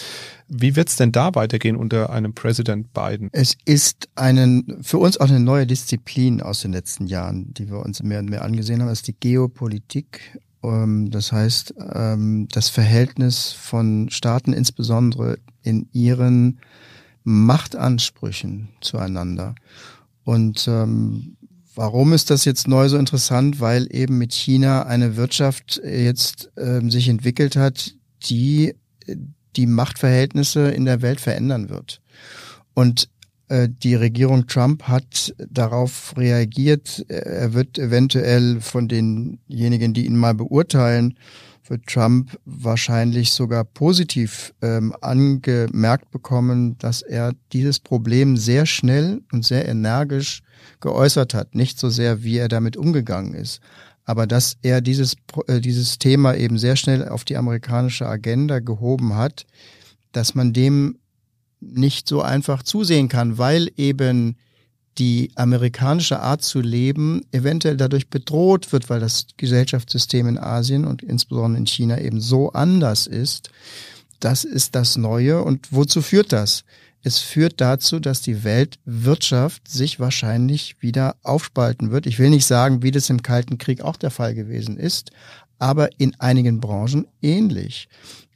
Wie 0.49 0.77
wird 0.77 0.89
es 0.89 0.97
denn 0.97 1.13
da 1.13 1.35
weitergehen 1.35 1.77
unter 1.77 2.11
einem 2.11 2.33
Präsident 2.33 2.93
Biden? 2.95 3.29
Es 3.33 3.57
ist 3.65 4.09
einen, 4.15 4.79
für 4.83 4.99
uns 4.99 5.19
auch 5.19 5.29
eine 5.29 5.41
neue 5.41 5.67
Disziplin 5.67 6.41
aus 6.41 6.63
den 6.63 6.73
letzten 6.73 7.07
Jahren, 7.07 7.53
die 7.53 7.69
wir 7.69 7.81
uns 7.81 8.03
mehr 8.03 8.21
und 8.21 8.31
mehr 8.31 8.45
angesehen 8.45 8.81
haben, 8.81 8.89
ist 8.89 9.09
die 9.09 9.17
Geopolitik 9.19 10.39
ähm, 10.63 11.11
das 11.11 11.33
heißt, 11.33 11.75
ähm, 11.95 12.49
das 12.51 12.69
Verhältnis 12.69 13.53
von 13.53 14.09
Staaten 14.11 14.53
insbesondere 14.53 15.39
in 15.63 15.89
ihren 15.93 16.61
Machtansprüchen 17.25 18.69
zueinander. 18.81 19.55
Und 20.25 20.67
ähm, 20.69 21.37
warum 21.75 22.13
ist 22.13 22.31
das 22.31 22.45
jetzt 22.45 22.69
neu 22.69 22.89
so 22.89 22.97
interessant? 22.99 23.61
Weil 23.61 23.87
eben 23.95 24.19
mit 24.19 24.33
China 24.33 24.85
eine 24.85 25.17
Wirtschaft 25.17 25.81
jetzt 25.85 26.51
sich 26.89 27.09
entwickelt 27.09 27.57
hat, 27.57 27.95
die 28.25 28.75
die 29.59 29.67
Machtverhältnisse 29.67 30.71
in 30.71 30.87
der 30.87 31.03
Welt 31.03 31.21
verändern 31.21 31.69
wird. 31.69 32.01
Und 32.75 33.09
äh, 33.49 33.69
die 33.69 33.95
Regierung 33.95 34.47
Trump 34.47 34.85
hat 34.85 35.35
darauf 35.51 36.15
reagiert. 36.17 37.05
Er 37.09 37.53
wird 37.53 37.79
eventuell 37.79 38.61
von 38.61 38.89
denjenigen, 38.89 39.93
die 39.93 40.07
ihn 40.07 40.17
mal 40.17 40.35
beurteilen, 40.35 41.19
wird 41.67 41.87
Trump 41.87 42.39
wahrscheinlich 42.45 43.33
sogar 43.33 43.65
positiv 43.65 44.55
ähm, 44.63 44.95
angemerkt 45.01 46.11
bekommen, 46.11 46.79
dass 46.79 47.03
er 47.03 47.33
dieses 47.53 47.79
Problem 47.79 48.37
sehr 48.37 48.65
schnell 48.65 49.21
und 49.33 49.45
sehr 49.45 49.69
energisch 49.69 50.43
geäußert 50.81 51.35
hat. 51.35 51.55
Nicht 51.55 51.79
so 51.79 51.91
sehr, 51.91 52.23
wie 52.23 52.39
er 52.39 52.49
damit 52.49 52.77
umgegangen 52.77 53.35
ist, 53.35 53.61
aber 54.09 54.27
dass 54.27 54.57
er 54.63 54.81
dieses, 54.81 55.17
äh, 55.49 55.61
dieses 55.61 55.99
Thema 55.99 56.35
eben 56.35 56.57
sehr 56.57 56.77
schnell 56.77 57.07
auf 57.07 57.25
die 57.25 57.37
amerikanische 57.37 58.09
Agenda 58.09 58.59
gehoben 58.59 59.17
hat, 59.17 59.45
dass 60.13 60.35
man 60.35 60.55
dem 60.55 60.99
nicht 61.61 62.09
so 62.09 62.23
einfach 62.23 62.63
zusehen 62.63 63.11
kann, 63.11 63.37
weil 63.37 63.71
eben 63.77 64.37
die 64.97 65.31
amerikanische 65.35 66.21
Art 66.21 66.41
zu 66.41 66.63
leben 66.63 67.21
eventuell 67.33 67.77
dadurch 67.77 68.09
bedroht 68.09 68.73
wird, 68.73 68.89
weil 68.89 68.99
das 68.99 69.27
Gesellschaftssystem 69.37 70.27
in 70.27 70.39
Asien 70.39 70.87
und 70.87 71.03
insbesondere 71.03 71.61
in 71.61 71.67
China 71.67 72.01
eben 72.01 72.23
so 72.23 72.53
anders 72.53 73.07
ist. 73.07 73.51
Das 74.21 74.45
ist 74.45 74.75
das 74.75 74.97
Neue. 74.97 75.43
Und 75.43 75.71
wozu 75.71 76.01
führt 76.01 76.33
das? 76.33 76.65
Es 77.03 77.19
führt 77.19 77.61
dazu, 77.61 78.01
dass 78.01 78.23
die 78.23 78.45
Weltwirtschaft 78.45 79.69
sich 79.69 80.01
wahrscheinlich 80.01 80.77
wieder 80.81 81.17
aufspalten 81.23 81.91
wird. 81.91 82.07
Ich 82.07 82.19
will 82.19 82.31
nicht 82.31 82.47
sagen, 82.47 82.83
wie 82.83 82.91
das 82.91 83.09
im 83.09 83.23
Kalten 83.23 83.59
Krieg 83.59 83.83
auch 83.83 83.97
der 83.97 84.11
Fall 84.11 84.35
gewesen 84.35 84.77
ist, 84.77 85.13
aber 85.59 85.91
in 85.99 86.19
einigen 86.19 86.61
Branchen 86.61 87.07
ähnlich. 87.23 87.89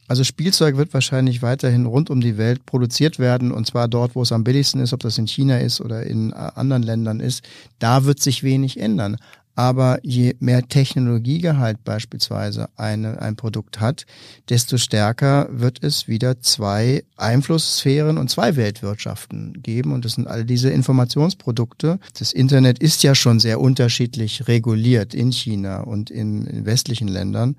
Also 0.08 0.24
Spielzeug 0.24 0.76
wird 0.76 0.92
wahrscheinlich 0.92 1.42
weiterhin 1.42 1.86
rund 1.86 2.10
um 2.10 2.20
die 2.20 2.36
Welt 2.36 2.66
produziert 2.66 3.18
werden 3.18 3.50
und 3.50 3.66
zwar 3.66 3.88
dort, 3.88 4.14
wo 4.14 4.22
es 4.22 4.32
am 4.32 4.44
billigsten 4.44 4.80
ist, 4.80 4.92
ob 4.92 5.00
das 5.00 5.16
in 5.16 5.26
China 5.26 5.58
ist 5.58 5.80
oder 5.80 6.02
in 6.02 6.32
äh, 6.32 6.34
anderen 6.54 6.82
Ländern 6.82 7.20
ist. 7.20 7.42
Da 7.78 8.04
wird 8.04 8.20
sich 8.20 8.42
wenig 8.42 8.78
ändern. 8.78 9.16
Aber 9.54 9.98
je 10.02 10.34
mehr 10.40 10.66
Technologiegehalt 10.66 11.84
beispielsweise 11.84 12.68
eine, 12.76 13.20
ein 13.20 13.36
Produkt 13.36 13.80
hat, 13.80 14.06
desto 14.48 14.78
stärker 14.78 15.48
wird 15.50 15.82
es 15.82 16.08
wieder 16.08 16.40
zwei 16.40 17.04
Einflusssphären 17.16 18.16
und 18.16 18.30
zwei 18.30 18.56
Weltwirtschaften 18.56 19.62
geben. 19.62 19.92
Und 19.92 20.04
das 20.04 20.12
sind 20.12 20.26
all 20.26 20.44
diese 20.44 20.70
Informationsprodukte. 20.70 21.98
Das 22.18 22.32
Internet 22.32 22.78
ist 22.78 23.02
ja 23.02 23.14
schon 23.14 23.40
sehr 23.40 23.60
unterschiedlich 23.60 24.48
reguliert 24.48 25.12
in 25.12 25.32
China 25.32 25.80
und 25.80 26.10
in, 26.10 26.46
in 26.46 26.64
westlichen 26.64 27.08
Ländern. 27.08 27.56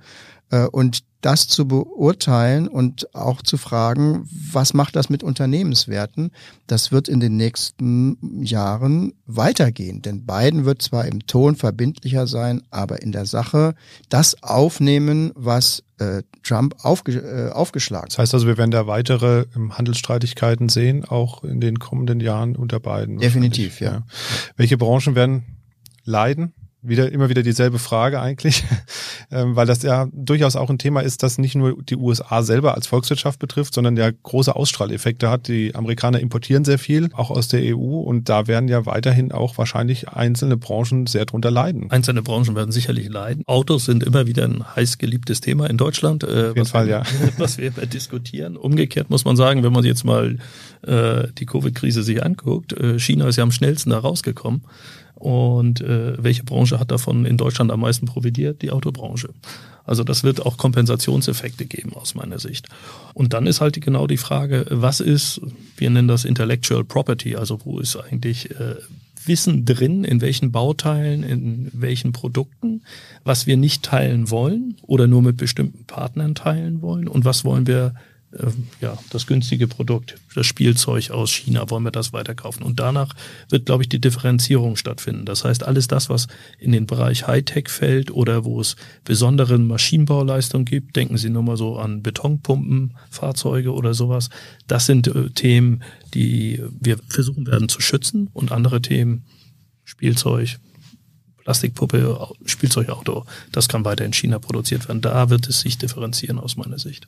Äh, 0.54 0.68
und 0.68 1.04
das 1.22 1.48
zu 1.48 1.68
beurteilen 1.68 2.68
und 2.68 3.16
auch 3.16 3.42
zu 3.42 3.58
fragen, 3.58 4.28
was 4.52 4.74
macht 4.74 4.96
das 4.96 5.10
mit 5.10 5.24
Unternehmenswerten, 5.24 6.32
das 6.68 6.92
wird 6.92 7.08
in 7.08 7.22
den 7.22 7.38
nächsten 7.38 8.44
Jahren 8.44 9.14
weitergehen. 9.26 10.02
Denn 10.02 10.26
Biden 10.26 10.66
wird 10.66 10.82
zwar 10.82 11.06
im 11.06 11.26
Ton 11.26 11.56
verbindlicher 11.56 12.28
sein, 12.28 12.62
aber 12.72 13.02
in 13.02 13.14
der 13.14 13.26
Sache 13.26 13.74
das 14.10 14.44
aufnehmen, 14.44 15.32
was 15.36 15.84
äh, 15.98 16.24
Trump 16.44 16.76
aufge 16.84 17.14
äh, 17.14 17.52
aufgeschlagen 17.52 18.10
Das 18.10 18.20
heißt 18.20 18.34
also, 18.34 18.46
wir 18.46 18.58
werden 18.58 18.72
da 18.72 18.86
weitere 18.86 19.46
ähm, 19.56 19.78
Handelsstreitigkeiten 19.78 20.68
sehen, 20.68 21.06
auch 21.06 21.46
in 21.46 21.62
den 21.62 21.80
kommenden 21.80 22.20
Jahren 22.20 22.58
unter 22.58 22.82
Biden. 22.82 23.18
Definitiv, 23.18 23.80
ja. 23.80 23.92
ja. 23.92 24.04
Welche 24.58 24.78
Branchen 24.78 25.16
werden 25.16 25.44
leiden? 26.04 26.54
Wieder 26.84 27.12
immer 27.12 27.30
wieder 27.30 27.44
dieselbe 27.44 27.80
Frage 27.80 28.22
eigentlich, 28.22 28.64
ähm, 29.32 29.56
weil 29.56 29.66
das 29.66 29.82
ja 29.84 30.08
durchaus 30.12 30.56
auch 30.56 30.70
ein 30.70 30.78
Thema 30.78 31.02
ist, 31.02 31.24
das 31.24 31.38
nicht 31.38 31.56
nur 31.56 31.82
die 31.82 31.96
USA 31.96 32.44
selber 32.44 32.76
als 32.76 32.88
Volkswirtschaft 32.88 33.40
betrifft, 33.40 33.74
sondern 33.74 33.98
ja 33.98 34.12
große 34.12 34.56
Ausstrahleffekte 34.56 35.30
hat. 35.30 35.48
Die 35.48 35.74
Amerikaner 35.76 36.20
importieren 36.20 36.66
sehr 36.66 36.78
viel, 36.78 37.10
auch 37.14 37.32
aus 37.32 37.48
der 37.48 37.62
EU, 37.76 38.00
und 38.00 38.30
da 38.30 38.48
werden 38.48 38.68
ja 38.68 38.86
weiterhin 38.86 39.32
auch 39.32 39.58
wahrscheinlich 39.58 40.10
einzelne 40.10 40.58
Branchen 40.58 41.08
sehr 41.08 41.26
drunter 41.26 41.52
leiden. 41.52 41.90
Einzelne 41.90 42.22
Branchen 42.22 42.56
werden 42.56 42.72
sicherlich 42.72 43.10
leiden. 43.10 43.44
Autos 43.48 43.86
sind 43.86 44.04
immer 44.04 44.28
wieder 44.28 44.44
ein 44.44 44.64
heiß 44.76 44.98
geliebtes 44.98 45.42
Thema 45.42 45.70
in 45.70 45.78
Deutschland, 45.78 46.24
äh, 46.24 46.50
Auf 46.50 46.56
jeden 46.56 46.66
Fall, 46.66 46.88
wir, 46.88 46.98
ja. 46.98 47.04
was 47.38 47.58
wir 47.58 47.72
diskutieren. 47.94 48.58
Umgekehrt 48.58 49.10
muss 49.10 49.26
man 49.26 49.38
sagen, 49.38 49.64
wenn 49.64 49.74
man 49.74 49.86
jetzt 49.86 50.04
mal 50.04 50.38
äh, 50.82 51.28
die 51.38 51.46
Covid-Krise 51.46 52.04
sich 52.04 52.24
anguckt, 52.24 52.74
äh, 52.74 53.00
China 53.00 53.28
ist 53.28 53.38
ja 53.38 53.44
am 53.44 53.52
schnellsten 53.52 53.92
da 53.92 54.00
rausgekommen. 54.00 54.64
Und 55.16 55.82
äh, 55.82 56.22
welche 56.22 56.44
Branche 56.44 56.80
hat 56.80 56.92
davon 56.92 57.26
in 57.26 57.38
Deutschland 57.38 57.72
am 57.72 57.82
meisten 57.82 58.06
profitiert? 58.06 58.62
Die 58.62 58.72
Autobranche. 58.72 59.30
Also 59.86 60.04
das 60.04 60.24
wird 60.24 60.46
auch 60.46 60.58
Kompensationseffekte 60.58 61.66
geben 61.66 61.94
aus 61.94 62.16
meiner 62.16 62.40
Sicht. 62.40 62.70
Und 63.14 63.34
dann 63.34 63.48
ist 63.48 63.62
halt 63.62 63.80
genau 63.82 64.08
die 64.08 64.18
Frage, 64.18 64.66
was 64.70 65.00
ist, 65.00 65.42
wir 65.78 65.90
nennen 65.90 66.08
das 66.08 66.26
Intellectual 66.26 66.84
Property, 66.84 67.36
also 67.36 67.60
wo 67.64 67.80
ist 67.80 67.98
eigentlich 67.98 68.52
äh, 68.52 68.76
Wissen 69.26 69.66
drin, 69.66 70.04
in 70.04 70.22
welchen 70.22 70.52
Bauteilen, 70.52 71.24
in 71.24 71.70
welchen 71.74 72.12
Produkten, 72.12 72.82
was 73.24 73.46
wir 73.48 73.58
nicht 73.58 73.84
teilen 73.84 74.30
wollen 74.30 74.76
oder 74.82 75.08
nur 75.08 75.22
mit 75.22 75.38
bestimmten 75.38 75.86
Partnern 75.86 76.36
teilen 76.36 76.82
wollen 76.82 77.08
und 77.08 77.26
was 77.26 77.46
wollen 77.46 77.68
wir 77.68 77.94
ja, 78.82 78.98
das 79.12 79.28
günstige 79.28 79.68
Produkt, 79.68 80.16
das 80.34 80.48
Spielzeug 80.48 81.12
aus 81.12 81.32
China, 81.32 81.70
wollen 81.70 81.84
wir 81.84 81.92
das 81.92 82.14
weiterkaufen. 82.14 82.64
Und 82.64 82.80
danach 82.80 83.14
wird, 83.50 83.66
glaube 83.66 83.84
ich, 83.84 83.90
die 83.90 84.02
Differenzierung 84.02 84.76
stattfinden. 84.76 85.26
Das 85.26 85.44
heißt, 85.44 85.64
alles 85.64 85.88
das, 85.88 86.10
was 86.10 86.28
in 86.58 86.72
den 86.72 86.88
Bereich 86.88 87.28
Hightech 87.28 87.70
fällt 87.70 88.12
oder 88.12 88.44
wo 88.44 88.60
es 88.60 88.76
besondere 89.04 89.58
Maschinenbauleistung 89.60 90.66
gibt, 90.66 90.96
denken 90.96 91.18
Sie 91.18 91.30
nur 91.30 91.44
mal 91.44 91.58
so 91.58 91.78
an 91.78 92.02
Betonpumpen, 92.02 92.96
Fahrzeuge 93.12 93.72
oder 93.72 93.94
sowas. 93.94 94.30
Das 94.68 94.86
sind 94.86 95.08
äh, 95.08 95.30
Themen, 95.30 95.84
die 96.14 96.62
wir 96.80 96.98
versuchen 97.10 97.46
werden 97.48 97.70
zu 97.70 97.82
schützen 97.82 98.30
und 98.34 98.52
andere 98.52 98.82
Themen, 98.82 99.26
Spielzeug, 99.84 100.60
Plastikpuppe, 101.44 102.30
Spielzeugauto, 102.46 103.26
das 103.52 103.68
kann 103.68 103.84
weiter 103.86 104.06
in 104.06 104.14
China 104.14 104.40
produziert 104.40 104.88
werden. 104.88 105.02
Da 105.02 105.30
wird 105.30 105.48
es 105.48 105.60
sich 105.60 105.78
differenzieren 105.78 106.40
aus 106.40 106.56
meiner 106.56 106.80
Sicht. 106.80 107.08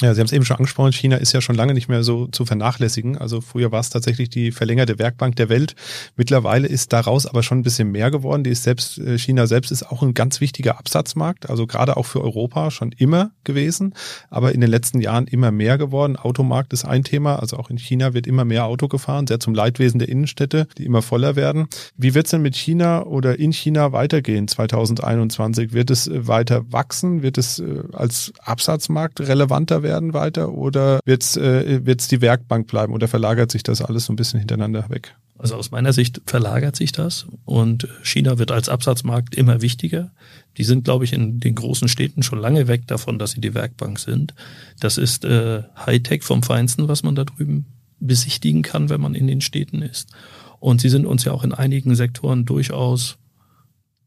Ja, 0.00 0.14
Sie 0.14 0.20
haben 0.20 0.26
es 0.26 0.32
eben 0.32 0.46
schon 0.46 0.56
angesprochen, 0.56 0.92
China 0.92 1.16
ist 1.16 1.32
ja 1.32 1.42
schon 1.42 1.56
lange 1.56 1.74
nicht 1.74 1.88
mehr 1.88 2.02
so 2.02 2.26
zu 2.28 2.46
vernachlässigen. 2.46 3.18
Also 3.18 3.42
früher 3.42 3.70
war 3.70 3.80
es 3.80 3.90
tatsächlich 3.90 4.30
die 4.30 4.50
verlängerte 4.50 4.98
Werkbank 4.98 5.36
der 5.36 5.50
Welt. 5.50 5.74
Mittlerweile 6.16 6.68
ist 6.68 6.94
daraus 6.94 7.26
aber 7.26 7.42
schon 7.42 7.58
ein 7.58 7.62
bisschen 7.62 7.90
mehr 7.92 8.10
geworden. 8.10 8.42
Die 8.42 8.50
ist 8.50 8.62
selbst, 8.62 8.98
äh, 8.98 9.18
China 9.18 9.46
selbst 9.46 9.70
ist 9.70 9.82
auch 9.82 10.02
ein 10.02 10.14
ganz 10.14 10.40
wichtiger 10.40 10.78
Absatzmarkt, 10.78 11.50
also 11.50 11.66
gerade 11.66 11.98
auch 11.98 12.06
für 12.06 12.22
Europa 12.22 12.70
schon 12.70 12.92
immer 12.92 13.32
gewesen, 13.44 13.94
aber 14.30 14.52
in 14.54 14.62
den 14.62 14.70
letzten 14.70 15.00
Jahren 15.00 15.26
immer 15.26 15.50
mehr 15.50 15.76
geworden. 15.76 16.16
Automarkt 16.16 16.72
ist 16.72 16.86
ein 16.86 17.04
Thema, 17.04 17.36
also 17.36 17.58
auch 17.58 17.68
in 17.68 17.76
China 17.76 18.14
wird 18.14 18.26
immer 18.26 18.46
mehr 18.46 18.64
Auto 18.64 18.88
gefahren, 18.88 19.26
sehr 19.26 19.38
zum 19.38 19.54
Leidwesen 19.54 19.98
der 19.98 20.08
Innenstädte, 20.08 20.66
die 20.78 20.86
immer 20.86 21.02
voller 21.02 21.36
werden. 21.36 21.68
Wie 21.96 22.14
wird 22.14 22.24
es 22.24 22.30
denn 22.30 22.42
mit 22.42 22.56
China 22.56 23.04
oder 23.04 23.38
in 23.38 23.52
China 23.52 23.92
weitergehen 23.92 24.48
2021? 24.48 25.74
Wird 25.74 25.90
es 25.90 26.08
äh, 26.08 26.26
weiter 26.26 26.72
wachsen? 26.72 27.22
Wird 27.22 27.36
es 27.36 27.58
äh, 27.58 27.82
als 27.92 28.32
Absatzmarkt 28.42 29.20
relevanter 29.20 29.82
werden? 29.82 29.89
Werden 29.90 30.14
weiter 30.14 30.54
oder 30.54 31.00
wird 31.04 31.22
es 31.22 31.36
äh, 31.36 31.84
wird's 31.84 32.06
die 32.06 32.20
Werkbank 32.20 32.68
bleiben 32.68 32.92
oder 32.92 33.08
verlagert 33.08 33.50
sich 33.50 33.64
das 33.64 33.82
alles 33.82 34.04
so 34.04 34.12
ein 34.12 34.16
bisschen 34.16 34.38
hintereinander 34.38 34.88
weg? 34.88 35.16
Also 35.36 35.56
aus 35.56 35.70
meiner 35.70 35.92
Sicht 35.92 36.20
verlagert 36.26 36.76
sich 36.76 36.92
das 36.92 37.26
und 37.44 37.88
China 38.02 38.38
wird 38.38 38.52
als 38.52 38.68
Absatzmarkt 38.68 39.34
immer 39.34 39.62
wichtiger. 39.62 40.12
Die 40.58 40.64
sind, 40.64 40.84
glaube 40.84 41.04
ich, 41.06 41.12
in 41.12 41.40
den 41.40 41.54
großen 41.54 41.88
Städten 41.88 42.22
schon 42.22 42.38
lange 42.38 42.68
weg 42.68 42.86
davon, 42.86 43.18
dass 43.18 43.32
sie 43.32 43.40
die 43.40 43.54
Werkbank 43.54 43.98
sind. 43.98 44.34
Das 44.80 44.98
ist 44.98 45.24
äh, 45.24 45.62
Hightech 45.86 46.22
vom 46.22 46.42
Feinsten, 46.42 46.88
was 46.88 47.02
man 47.02 47.14
da 47.14 47.24
drüben 47.24 47.64
besichtigen 48.00 48.62
kann, 48.62 48.90
wenn 48.90 49.00
man 49.00 49.14
in 49.14 49.26
den 49.26 49.40
Städten 49.40 49.80
ist. 49.82 50.10
Und 50.58 50.82
sie 50.82 50.90
sind 50.90 51.06
uns 51.06 51.24
ja 51.24 51.32
auch 51.32 51.42
in 51.42 51.54
einigen 51.54 51.94
Sektoren 51.94 52.44
durchaus 52.44 53.16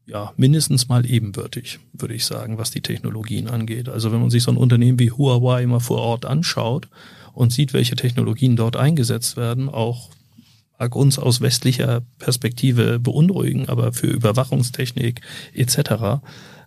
ja, 0.06 0.32
mindestens 0.36 0.88
mal 0.88 1.06
ebenbürtig, 1.06 1.78
würde 1.92 2.14
ich 2.14 2.26
sagen, 2.26 2.58
was 2.58 2.70
die 2.70 2.82
Technologien 2.82 3.48
angeht. 3.48 3.88
Also 3.88 4.12
wenn 4.12 4.20
man 4.20 4.30
sich 4.30 4.42
so 4.42 4.50
ein 4.50 4.56
Unternehmen 4.56 4.98
wie 4.98 5.10
Huawei 5.10 5.66
mal 5.66 5.80
vor 5.80 5.98
Ort 5.98 6.26
anschaut 6.26 6.88
und 7.32 7.52
sieht, 7.52 7.72
welche 7.72 7.96
Technologien 7.96 8.56
dort 8.56 8.76
eingesetzt 8.76 9.36
werden, 9.36 9.68
auch 9.68 10.10
mag 10.78 10.94
uns 10.96 11.18
aus 11.18 11.40
westlicher 11.40 12.02
Perspektive 12.18 12.98
beunruhigen, 12.98 13.68
aber 13.68 13.92
für 13.92 14.08
Überwachungstechnik 14.08 15.22
etc., 15.54 16.22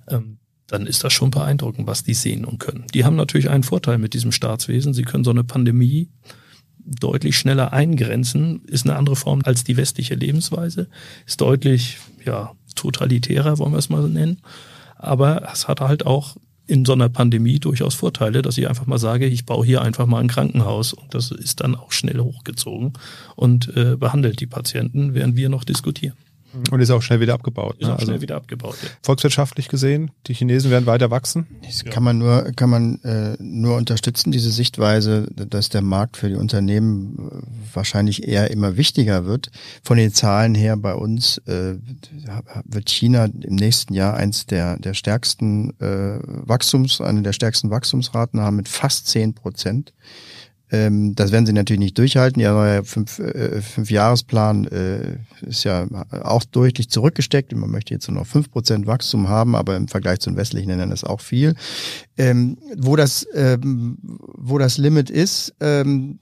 ähm, 0.08 0.38
dann 0.66 0.86
ist 0.86 1.04
das 1.04 1.14
schon 1.14 1.32
beeindruckend, 1.32 1.88
was 1.88 2.04
die 2.04 2.14
sehen 2.14 2.44
und 2.44 2.60
können. 2.60 2.86
Die 2.94 3.06
haben 3.06 3.16
natürlich 3.16 3.50
einen 3.50 3.64
Vorteil 3.64 3.98
mit 3.98 4.14
diesem 4.14 4.34
Staatswesen. 4.34 4.94
Sie 4.94 5.04
können 5.04 5.24
so 5.24 5.32
eine 5.32 5.46
Pandemie 5.46 6.10
deutlich 6.78 7.38
schneller 7.38 7.72
eingrenzen, 7.72 8.66
ist 8.66 8.86
eine 8.86 8.98
andere 8.98 9.16
Form 9.16 9.42
als 9.46 9.64
die 9.64 9.78
westliche 9.78 10.16
Lebensweise, 10.16 10.90
ist 11.26 11.40
deutlich, 11.40 12.00
ja, 12.26 12.54
totalitärer, 12.78 13.58
wollen 13.58 13.74
wir 13.74 13.80
es 13.80 13.90
mal 13.90 14.08
nennen. 14.08 14.40
Aber 14.96 15.48
es 15.52 15.68
hat 15.68 15.82
halt 15.82 16.06
auch 16.06 16.38
in 16.68 16.84
so 16.86 16.94
einer 16.94 17.10
Pandemie 17.10 17.60
durchaus 17.60 17.96
Vorteile, 17.96 18.42
dass 18.42 18.58
ich 18.58 18.68
einfach 18.68 18.86
mal 18.86 18.98
sage, 18.98 19.26
ich 19.26 19.46
baue 19.46 19.66
hier 19.66 19.82
einfach 19.82 20.06
mal 20.06 20.20
ein 20.20 20.28
Krankenhaus 20.28 20.94
und 20.94 21.14
das 21.14 21.32
ist 21.32 21.62
dann 21.62 21.76
auch 21.76 21.92
schnell 21.92 22.20
hochgezogen 22.20 22.94
und 23.36 23.76
äh, 23.76 23.96
behandelt 23.96 24.42
die 24.42 24.48
Patienten, 24.48 25.14
während 25.14 25.36
wir 25.38 25.50
noch 25.50 25.64
diskutieren. 25.64 26.16
Und 26.72 26.80
ist 26.80 26.90
auch 26.92 27.02
schnell 27.02 27.20
wieder 27.20 27.34
abgebaut. 27.34 27.76
Ist 27.80 27.88
ne? 27.88 27.94
auch 27.94 28.00
schnell 28.00 28.12
also 28.12 28.22
wieder 28.22 28.36
abgebaut, 28.36 28.78
ja. 28.82 28.90
Volkswirtschaftlich 29.04 29.68
gesehen, 29.68 30.12
die 30.28 30.34
Chinesen 30.34 30.72
werden 30.72 30.86
weiter 30.86 31.12
wachsen. 31.12 31.48
Das 31.64 31.84
kann 31.84 32.04
man 32.04 32.18
nur, 32.18 32.52
kann 32.56 32.70
man 32.70 33.02
äh, 33.04 33.36
nur 33.40 33.76
unterstützen, 33.76 34.32
diese 34.32 34.52
Sichtweise, 34.52 35.28
dass 35.34 35.70
der 35.70 35.82
Markt 35.82 36.18
für 36.18 36.30
die 36.30 36.36
Unternehmen 36.36 37.18
äh, 37.18 37.76
wahrscheinlich 37.76 38.28
eher 38.28 38.50
immer 38.52 38.78
wichtiger 38.78 39.26
wird. 39.26 39.52
Von 39.84 39.98
den 39.98 40.14
Zahlen 40.14 40.56
her 40.56 40.78
bei 40.78 40.94
uns 40.94 41.38
äh, 41.40 41.76
wird 42.66 42.90
China 42.90 43.26
im 43.26 43.56
nächsten 43.56 43.94
Jahr 43.94 44.16
eins 44.16 44.46
der, 44.46 44.78
der 44.78 44.94
stärksten 44.94 45.72
äh, 45.80 46.20
Wachstums, 46.24 47.02
eine 47.02 47.22
der 47.22 47.34
stärksten 47.34 47.70
Wachstumsraten 47.70 48.40
haben 48.40 48.56
mit 48.56 48.68
fast 48.68 49.08
zehn 49.08 49.34
Prozent. 49.34 49.94
Ähm, 50.70 51.16
das 51.16 51.32
werden 51.32 51.46
sie 51.46 51.54
natürlich 51.54 51.80
nicht 51.80 51.98
durchhalten. 51.98 52.42
Ihr 52.42 52.52
neuer 52.52 52.84
fünf, 52.84 53.20
äh, 53.20 53.62
fünf 53.62 53.90
Jahresplan 53.90 54.66
äh, 54.68 55.18
ist 55.42 55.64
ja 55.64 55.88
auch 56.24 56.44
deutlich 56.44 56.90
zurückgesteckt. 56.90 57.56
Man 57.56 57.72
möchte 57.72 57.94
jetzt 57.94 58.10
nur 58.10 58.20
noch 58.20 58.28
fünf 58.28 58.52
Prozent 58.52 58.86
Wachstum 58.86 59.30
haben, 59.30 59.56
aber 59.56 59.78
im 59.78 59.88
Vergleich 59.88 60.20
zu 60.20 60.30
den 60.30 60.38
westlichen 60.38 60.70
Ländern 60.70 60.92
ist 60.92 61.06
auch 61.06 61.22
viel. 61.22 61.56
Ähm, 62.18 62.58
wo 62.76 62.96
das 62.96 63.26
ähm, 63.34 63.98
wo 64.02 64.58
das 64.58 64.78
Limit 64.78 65.10
ist, 65.10 65.54
ähm, 65.62 66.20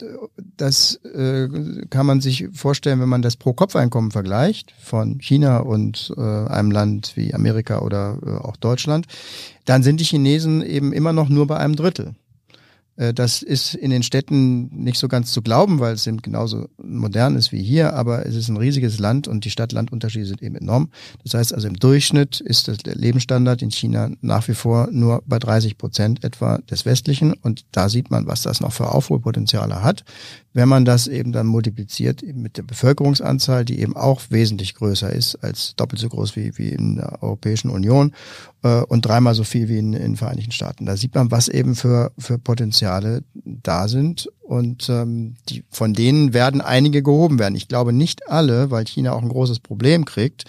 das 0.58 0.96
äh, 1.06 1.48
kann 1.90 2.06
man 2.06 2.22
sich 2.22 2.48
vorstellen, 2.54 3.00
wenn 3.00 3.10
man 3.10 3.22
das 3.22 3.38
Pro-Kopf-Einkommen 3.38 4.12
vergleicht 4.12 4.74
von 4.80 5.20
China 5.20 5.60
und 5.60 6.14
äh, 6.18 6.22
einem 6.22 6.72
Land 6.72 7.14
wie 7.16 7.34
Amerika 7.34 7.80
oder 7.80 8.20
äh, 8.24 8.30
auch 8.30 8.58
Deutschland, 8.58 9.08
dann 9.66 9.82
sind 9.82 10.00
die 10.00 10.06
Chinesen 10.06 10.62
eben 10.62 10.94
immer 10.94 11.14
noch 11.14 11.30
nur 11.30 11.48
bei 11.48 11.58
einem 11.58 11.76
Drittel. 11.76 12.14
Äh, 12.98 13.14
das 13.14 13.42
ist 13.42 13.76
in 13.76 13.92
den 13.92 14.04
Städten 14.04 14.68
nicht 14.84 14.98
so 14.98 15.08
ganz 15.08 15.32
zu 15.32 15.42
glauben, 15.42 15.80
weil 15.80 15.94
es 15.94 16.08
eben 16.08 16.22
genauso 16.22 16.68
modern 16.78 17.36
ist 17.36 17.52
wie 17.52 17.62
hier, 17.62 17.94
aber 17.94 18.26
es 18.26 18.36
ist 18.36 18.50
ein 18.50 18.58
riesiges 18.58 19.00
Land 19.00 19.28
und 19.28 19.46
die 19.46 19.50
Stadt-Land-Unterschiede 19.50 20.26
sind 20.26 20.42
eben 20.42 20.56
enorm. 20.56 20.90
Das 21.24 21.34
heißt 21.34 21.54
also 21.54 21.68
im 21.68 21.76
Durchschnitt 21.76 22.40
ist 22.40 22.86
der 22.86 22.96
Lebensstandard 22.96 23.62
in 23.62 23.72
China 23.72 24.12
nach 24.22 24.48
wie 24.48 24.54
vor 24.54 24.90
nur 24.92 25.24
bei 25.26 25.40
30 25.40 25.78
Prozent 25.78 26.24
etwa 26.24 26.60
des 26.70 26.86
westlichen 26.86 27.34
und 27.34 27.66
da 27.72 27.90
sieht 27.90 28.12
man, 28.12 28.28
was 28.28 28.44
das 28.44 28.62
noch 28.62 28.74
für 28.74 28.92
Aufholpotenziale 28.92 29.82
hat. 29.82 30.04
Wenn 30.56 30.70
man 30.70 30.86
das 30.86 31.08
eben 31.08 31.34
dann 31.34 31.48
multipliziert 31.48 32.24
mit 32.34 32.56
der 32.56 32.64
Bevölkerungsanzahl, 32.64 33.66
die 33.66 33.82
eben 33.82 33.94
auch 33.94 34.22
wesentlich 34.30 34.74
größer 34.76 35.12
ist 35.12 35.36
als 35.44 35.76
doppelt 35.76 36.00
so 36.00 36.08
groß 36.08 36.38
wie, 36.38 36.58
wie 36.58 36.70
in 36.70 36.96
der 36.96 37.22
Europäischen 37.22 37.70
Union 37.70 38.14
äh, 38.64 38.82
und 38.84 39.06
dreimal 39.06 39.36
so 39.36 39.44
viel 39.44 39.68
wie 39.68 39.80
in, 39.80 39.92
in 39.92 40.02
den 40.02 40.16
Vereinigten 40.16 40.54
Staaten. 40.54 40.86
Da 40.86 40.96
sieht 40.96 41.14
man, 41.14 41.30
was 41.30 41.50
eben 41.50 41.76
für, 41.76 42.14
für 42.18 42.40
Potenziale 42.40 43.24
da 43.34 43.90
sind 43.90 44.30
und 44.44 44.88
ähm, 44.88 45.36
die, 45.50 45.66
von 45.70 45.94
denen 45.94 46.34
werden 46.34 46.62
einige 46.62 47.04
gehoben 47.04 47.38
werden. 47.38 47.56
Ich 47.56 47.68
glaube 47.68 47.92
nicht 47.92 48.30
alle, 48.30 48.72
weil 48.72 48.86
China 48.86 49.12
auch 49.12 49.22
ein 49.22 49.28
großes 49.28 49.60
Problem 49.60 50.06
kriegt 50.06 50.46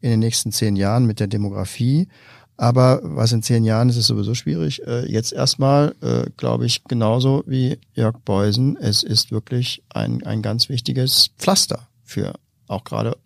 in 0.00 0.08
den 0.08 0.20
nächsten 0.20 0.52
zehn 0.52 0.74
Jahren 0.74 1.04
mit 1.04 1.20
der 1.20 1.26
Demografie. 1.26 2.08
Aber 2.60 3.00
was 3.02 3.32
in 3.32 3.42
zehn 3.42 3.64
Jahren 3.64 3.88
ist, 3.88 3.96
ist 3.96 4.08
sowieso 4.08 4.34
schwierig. 4.34 4.86
Äh, 4.86 5.10
jetzt 5.10 5.32
erstmal, 5.32 5.94
äh, 6.02 6.28
glaube 6.36 6.66
ich, 6.66 6.84
genauso 6.84 7.42
wie 7.46 7.78
Jörg 7.94 8.18
Beusen, 8.26 8.76
es 8.76 9.02
ist 9.02 9.32
wirklich 9.32 9.82
ein, 9.88 10.26
ein 10.26 10.42
ganz 10.42 10.68
wichtiges 10.68 11.30
Pflaster 11.38 11.88
für 12.04 12.34
auch 12.66 12.84
gerade 12.84 13.16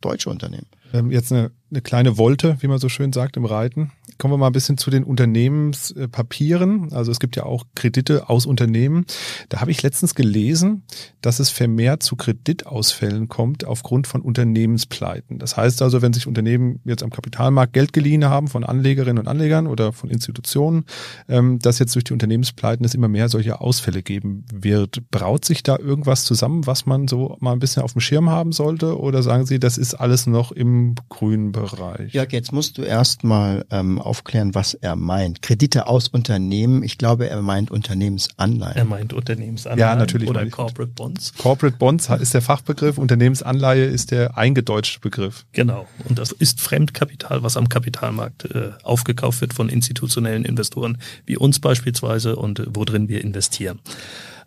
deutsche 0.00 0.30
Unternehmen. 0.30 0.64
Ähm, 0.94 1.10
jetzt 1.10 1.30
eine 1.30 1.50
eine 1.70 1.82
kleine 1.82 2.16
Wolte, 2.16 2.56
wie 2.60 2.66
man 2.66 2.78
so 2.78 2.88
schön 2.88 3.12
sagt 3.12 3.36
im 3.36 3.44
Reiten. 3.44 3.92
Kommen 4.16 4.34
wir 4.34 4.38
mal 4.38 4.46
ein 4.46 4.52
bisschen 4.52 4.78
zu 4.78 4.90
den 4.90 5.04
Unternehmenspapieren. 5.04 6.92
Also 6.92 7.12
es 7.12 7.20
gibt 7.20 7.36
ja 7.36 7.44
auch 7.44 7.64
Kredite 7.74 8.28
aus 8.28 8.46
Unternehmen. 8.46 9.04
Da 9.48 9.60
habe 9.60 9.70
ich 9.70 9.82
letztens 9.82 10.14
gelesen, 10.14 10.82
dass 11.20 11.40
es 11.40 11.50
vermehrt 11.50 12.02
zu 12.02 12.16
Kreditausfällen 12.16 13.28
kommt 13.28 13.64
aufgrund 13.64 14.06
von 14.06 14.22
Unternehmenspleiten. 14.22 15.38
Das 15.38 15.56
heißt 15.56 15.82
also, 15.82 16.02
wenn 16.02 16.12
sich 16.12 16.26
Unternehmen 16.26 16.80
jetzt 16.84 17.02
am 17.02 17.10
Kapitalmarkt 17.10 17.74
Geld 17.74 17.92
geliehen 17.92 18.24
haben 18.24 18.48
von 18.48 18.64
Anlegerinnen 18.64 19.18
und 19.18 19.28
Anlegern 19.28 19.66
oder 19.66 19.92
von 19.92 20.10
Institutionen, 20.10 20.84
ähm, 21.28 21.58
dass 21.58 21.78
jetzt 21.78 21.94
durch 21.94 22.04
die 22.04 22.12
Unternehmenspleiten 22.12 22.84
es 22.84 22.94
immer 22.94 23.08
mehr 23.08 23.28
solche 23.28 23.60
Ausfälle 23.60 24.02
geben 24.02 24.46
wird. 24.52 25.10
Braut 25.10 25.44
sich 25.44 25.62
da 25.62 25.78
irgendwas 25.78 26.24
zusammen, 26.24 26.66
was 26.66 26.86
man 26.86 27.08
so 27.08 27.36
mal 27.40 27.52
ein 27.52 27.60
bisschen 27.60 27.82
auf 27.82 27.92
dem 27.92 28.00
Schirm 28.00 28.30
haben 28.30 28.52
sollte? 28.52 28.98
Oder 28.98 29.22
sagen 29.22 29.46
Sie, 29.46 29.60
das 29.60 29.78
ist 29.78 29.94
alles 29.94 30.26
noch 30.26 30.50
im 30.50 30.94
grünen 31.08 31.52
Bereich. 31.60 32.12
Ja, 32.12 32.24
jetzt 32.24 32.52
musst 32.52 32.78
du 32.78 32.82
erstmal 32.82 33.64
ähm, 33.70 33.98
aufklären, 33.98 34.54
was 34.54 34.74
er 34.74 34.96
meint. 34.96 35.42
Kredite 35.42 35.86
aus 35.86 36.08
Unternehmen, 36.08 36.82
ich 36.82 36.98
glaube, 36.98 37.28
er 37.28 37.42
meint 37.42 37.70
Unternehmensanleihen. 37.70 38.76
Er 38.76 38.84
meint 38.84 39.12
Unternehmensanleihen 39.12 39.80
ja, 39.80 39.96
natürlich 39.96 40.28
oder 40.28 40.44
Corporate 40.46 40.92
Bonds. 40.92 41.34
Corporate 41.38 41.76
Bonds 41.76 42.08
ist 42.08 42.34
der 42.34 42.42
Fachbegriff, 42.42 42.98
Unternehmensanleihe 42.98 43.84
ist 43.84 44.10
der 44.10 44.36
eingedeutschte 44.36 45.00
Begriff. 45.00 45.46
Genau. 45.52 45.86
Und 46.08 46.18
das 46.18 46.32
ist 46.32 46.60
Fremdkapital, 46.60 47.42
was 47.42 47.56
am 47.56 47.68
Kapitalmarkt 47.68 48.44
äh, 48.46 48.70
aufgekauft 48.82 49.40
wird 49.40 49.54
von 49.54 49.68
institutionellen 49.68 50.44
Investoren 50.44 50.98
wie 51.26 51.36
uns 51.36 51.60
beispielsweise 51.60 52.36
und 52.36 52.60
äh, 52.60 52.66
worin 52.68 53.08
wir 53.08 53.22
investieren. 53.22 53.80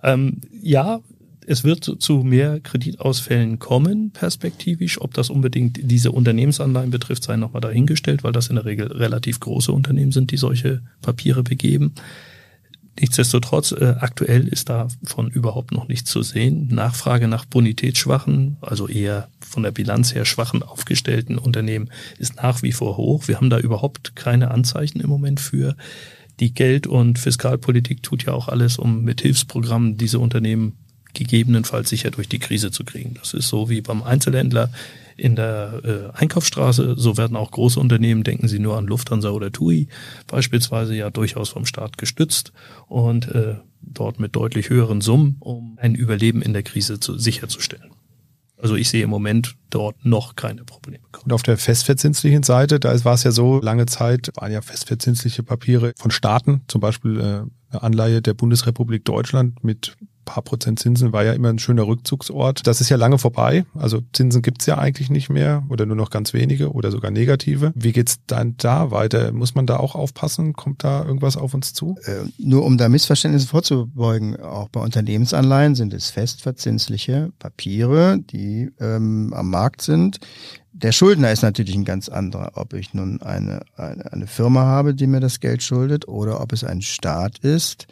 Ähm, 0.04 0.42
ja, 0.62 1.00
es 1.48 1.64
wird 1.64 1.84
zu 2.00 2.24
mehr 2.24 2.60
Kreditausfällen 2.60 3.60
kommen, 3.60 4.12
perspektivisch. 4.12 5.02
Ob 5.02 5.14
das 5.14 5.30
unbedingt 5.30 5.80
diese 5.82 6.12
Unternehmensanleihen 6.12 6.92
betrifft, 6.92 7.24
sei 7.24 7.36
nochmal 7.36 7.62
dahingestellt, 7.62 8.24
weil 8.24 8.32
das 8.32 8.48
in 8.48 8.56
der 8.56 8.66
Regel 8.66 8.88
relativ 8.88 9.40
große 9.40 9.72
Unternehmen 9.72 10.12
sind, 10.12 10.32
die 10.32 10.38
solche 10.38 10.82
Papiere 11.02 11.44
begeben. 11.44 11.94
Nichtsdestotrotz, 13.00 13.72
äh, 13.72 13.96
aktuell 14.00 14.48
ist 14.48 14.70
davon 14.70 15.30
überhaupt 15.30 15.72
noch 15.72 15.88
nichts 15.88 16.12
zu 16.12 16.22
sehen. 16.24 16.68
Nachfrage 16.68 17.28
nach 17.28 17.46
bonitätsschwachen, 17.46 18.58
also 18.62 18.88
eher 18.88 19.30
von 19.40 19.64
der 19.64 19.72
Bilanz 19.72 20.14
her 20.14 20.26
schwachen 20.26 20.62
aufgestellten 20.62 21.38
Unternehmen 21.38 21.90
ist 22.20 22.36
nach 22.36 22.62
wie 22.64 22.74
vor 22.74 22.98
hoch. 22.98 23.28
Wir 23.28 23.38
haben 23.38 23.50
da 23.50 23.60
überhaupt 23.60 24.16
keine 24.16 24.52
Anzeichen 24.52 25.00
im 25.00 25.10
Moment 25.10 25.40
für. 25.40 25.76
Die 26.42 26.54
Geld- 26.54 26.88
und 26.88 27.18
Fiskalpolitik 27.18 28.04
tut 28.04 28.26
ja 28.26 28.34
auch 28.34 28.48
alles, 28.48 28.78
um 28.78 29.04
mit 29.04 29.22
Hilfsprogrammen 29.22 29.98
diese 29.98 30.20
Unternehmen 30.20 30.74
gegebenenfalls 31.14 31.90
sicher 31.90 32.12
durch 32.12 32.30
die 32.30 32.40
Krise 32.40 32.72
zu 32.72 32.84
kriegen. 32.84 33.16
Das 33.16 33.34
ist 33.34 33.48
so 33.48 33.70
wie 33.70 33.82
beim 33.82 34.04
Einzelhändler 34.04 34.70
in 35.18 35.36
der 35.36 35.82
äh, 35.84 36.18
Einkaufsstraße. 36.18 36.96
So 36.98 37.18
werden 37.18 37.38
auch 37.38 37.52
große 37.52 37.80
Unternehmen, 37.80 38.24
denken 38.24 38.48
Sie 38.48 38.60
nur 38.60 38.78
an 38.78 38.88
Lufthansa 38.88 39.30
oder 39.30 39.52
TUI, 39.52 39.88
beispielsweise 40.28 40.96
ja 40.96 41.10
durchaus 41.10 41.50
vom 41.50 41.66
Staat 41.66 41.98
gestützt 41.98 42.54
und 42.88 43.28
äh, 43.28 43.56
dort 43.82 44.20
mit 44.20 44.36
deutlich 44.36 44.70
höheren 44.70 45.02
Summen, 45.02 45.38
um 45.40 45.78
ein 45.80 45.96
Überleben 45.96 46.42
in 46.42 46.54
der 46.54 46.64
Krise 46.64 47.00
zu, 47.00 47.18
sicherzustellen. 47.18 47.92
Also 48.62 48.76
ich 48.76 48.90
sehe 48.90 49.04
im 49.04 49.10
Moment 49.10 49.56
dort 49.72 50.06
noch 50.06 50.36
keine 50.36 50.64
Probleme. 50.64 51.04
Und 51.24 51.34
auf 51.34 51.42
der 51.42 51.58
festverzinslichen 51.58 52.44
Seite, 52.44 52.80
da 52.80 53.04
war 53.04 53.16
es 53.16 53.24
ja 53.24 53.32
so, 53.32 53.60
lange 53.60 53.88
Zeit 53.88 54.32
waren 54.36 54.52
ja 54.52 54.62
festverzinsliche 54.62 55.42
Papiere 55.42 55.94
von 55.98 56.12
Staaten, 56.12 56.62
zum 56.68 56.80
Beispiel 56.80 57.20
äh, 57.20 57.24
eine 57.72 57.84
Anleihe 57.84 58.22
der 58.22 58.36
Bundesrepublik 58.36 59.04
Deutschland 59.04 59.64
mit 59.64 59.98
paar 60.26 60.44
Prozent 60.44 60.80
Zinsen 60.80 61.14
war 61.14 61.24
ja 61.24 61.34
immer 61.34 61.50
ein 61.50 61.60
schöner 61.60 61.88
Rückzugsort. 61.88 62.66
Das 62.68 62.82
ist 62.82 62.90
ja 62.90 62.98
lange 62.98 63.18
vorbei. 63.18 63.66
Also 63.76 64.02
Zinsen 64.14 64.42
gibt's 64.42 64.66
ja 64.66 64.78
eigentlich 64.78 65.10
nicht 65.10 65.30
mehr 65.30 65.64
oder 65.70 65.86
nur 65.86 65.96
noch 65.96 66.10
ganz 66.10 66.34
wenige 66.34 66.72
oder 66.72 66.92
sogar 66.92 67.12
negative. 67.12 67.72
Wie 67.76 67.92
geht's 67.92 68.20
dann 68.28 68.56
da 68.58 68.92
weiter? 68.92 69.32
Muss 69.32 69.56
man 69.56 69.66
da 69.66 69.78
auch 69.78 69.96
aufpassen? 69.96 70.54
Kommt 70.54 70.84
da 70.84 71.04
irgendwas 71.04 71.38
auf 71.38 71.54
uns 71.54 71.74
zu? 71.74 71.98
Äh, 72.04 72.26
nur 72.38 72.66
um 72.66 72.78
da 72.78 72.90
Missverständnisse 72.90 73.48
vorzubeugen, 73.48 74.40
auch 74.40 74.70
bei 74.70 74.82
Unternehmensanleihen 74.82 75.76
sind 75.76 75.94
es 75.94 76.10
festverzinsliche 76.10 77.32
Papiere, 77.40 78.20
die 78.20 78.72
ähm, 78.80 79.34
am 79.34 79.50
Markt 79.50 79.82
sind. 79.82 80.20
Der 80.74 80.94
Schuldner 80.94 81.32
ist 81.32 81.42
natürlich 81.42 81.76
ein 81.76 81.84
ganz 81.84 82.08
anderer, 82.08 82.54
ob 82.56 82.74
ich 82.74 82.94
nun 82.94 83.22
eine, 83.22 83.62
eine, 83.76 84.14
eine 84.14 84.28
Firma 84.28 84.62
habe, 84.62 84.96
die 84.96 85.06
mir 85.06 85.20
das 85.20 85.42
Geld 85.42 85.64
schuldet, 85.64 86.08
oder 86.08 86.40
ob 86.40 86.54
es 86.54 86.64
ein 86.64 86.82
Staat 86.82 87.40
ist, 87.40 87.88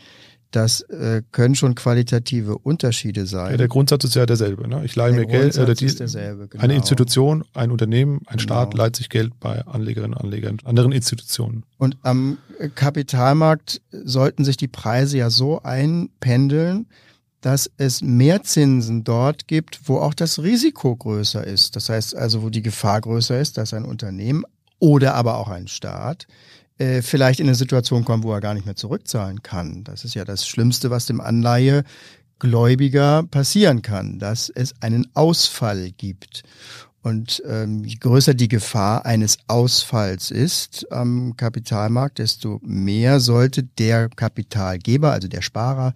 das 0.51 0.81
äh, 0.81 1.21
können 1.31 1.55
schon 1.55 1.75
qualitative 1.75 2.57
Unterschiede 2.57 3.25
sein. 3.27 3.51
Ja, 3.51 3.57
der 3.57 3.67
Grundsatz 3.67 4.03
ist 4.03 4.15
ja 4.15 4.25
derselbe. 4.25 4.67
Ne? 4.67 4.83
Ich 4.83 4.95
leihe 4.95 5.11
der 5.11 5.21
mir 5.21 5.27
Geld. 5.27 5.55
Äh, 5.57 5.73
die, 5.75 5.85
ist 5.85 5.99
derselbe, 5.99 6.47
genau. 6.47 6.63
Eine 6.63 6.75
Institution, 6.75 7.43
ein 7.53 7.71
Unternehmen, 7.71 8.21
ein 8.25 8.37
genau. 8.37 8.41
Staat 8.41 8.73
leiht 8.73 8.95
sich 8.95 9.09
Geld 9.09 9.39
bei 9.39 9.65
Anlegerinnen 9.65 10.15
und 10.15 10.23
Anlegern, 10.23 10.57
anderen 10.65 10.91
Institutionen. 10.91 11.65
Und 11.77 11.97
am 12.01 12.39
Kapitalmarkt 12.75 13.81
sollten 13.91 14.43
sich 14.43 14.57
die 14.57 14.67
Preise 14.67 15.19
ja 15.19 15.29
so 15.29 15.61
einpendeln, 15.61 16.87
dass 17.41 17.71
es 17.77 18.01
mehr 18.01 18.43
Zinsen 18.43 19.03
dort 19.03 19.47
gibt, 19.47 19.81
wo 19.85 19.99
auch 19.99 20.13
das 20.13 20.41
Risiko 20.41 20.95
größer 20.95 21.45
ist. 21.45 21.75
Das 21.75 21.89
heißt 21.89 22.15
also, 22.15 22.43
wo 22.43 22.49
die 22.49 22.61
Gefahr 22.61 22.99
größer 23.01 23.39
ist, 23.39 23.57
dass 23.57 23.73
ein 23.73 23.85
Unternehmen 23.85 24.43
oder 24.79 25.15
aber 25.15 25.37
auch 25.37 25.49
ein 25.49 25.67
Staat 25.67 26.27
äh, 26.79 27.01
vielleicht 27.01 27.39
in 27.39 27.47
eine 27.47 27.55
Situation 27.55 28.05
kommen, 28.05 28.23
wo 28.23 28.33
er 28.33 28.41
gar 28.41 28.53
nicht 28.53 28.65
mehr 28.65 28.75
zurückzahlen 28.75 29.43
kann. 29.43 29.83
Das 29.83 30.05
ist 30.05 30.15
ja 30.15 30.25
das 30.25 30.47
Schlimmste, 30.47 30.89
was 30.89 31.05
dem 31.05 31.21
Anleihegläubiger 31.21 33.23
passieren 33.23 33.81
kann, 33.81 34.17
dass 34.17 34.49
es 34.49 34.73
einen 34.81 35.07
Ausfall 35.13 35.91
gibt. 35.91 36.43
Und 37.01 37.41
ähm, 37.45 37.83
je 37.85 37.95
größer 37.95 38.33
die 38.33 38.47
Gefahr 38.47 39.05
eines 39.05 39.37
Ausfalls 39.47 40.31
ist 40.31 40.91
am 40.91 41.35
Kapitalmarkt, 41.37 42.19
desto 42.19 42.59
mehr 42.63 43.19
sollte 43.19 43.63
der 43.63 44.09
Kapitalgeber, 44.09 45.11
also 45.11 45.27
der 45.27 45.41
Sparer, 45.41 45.93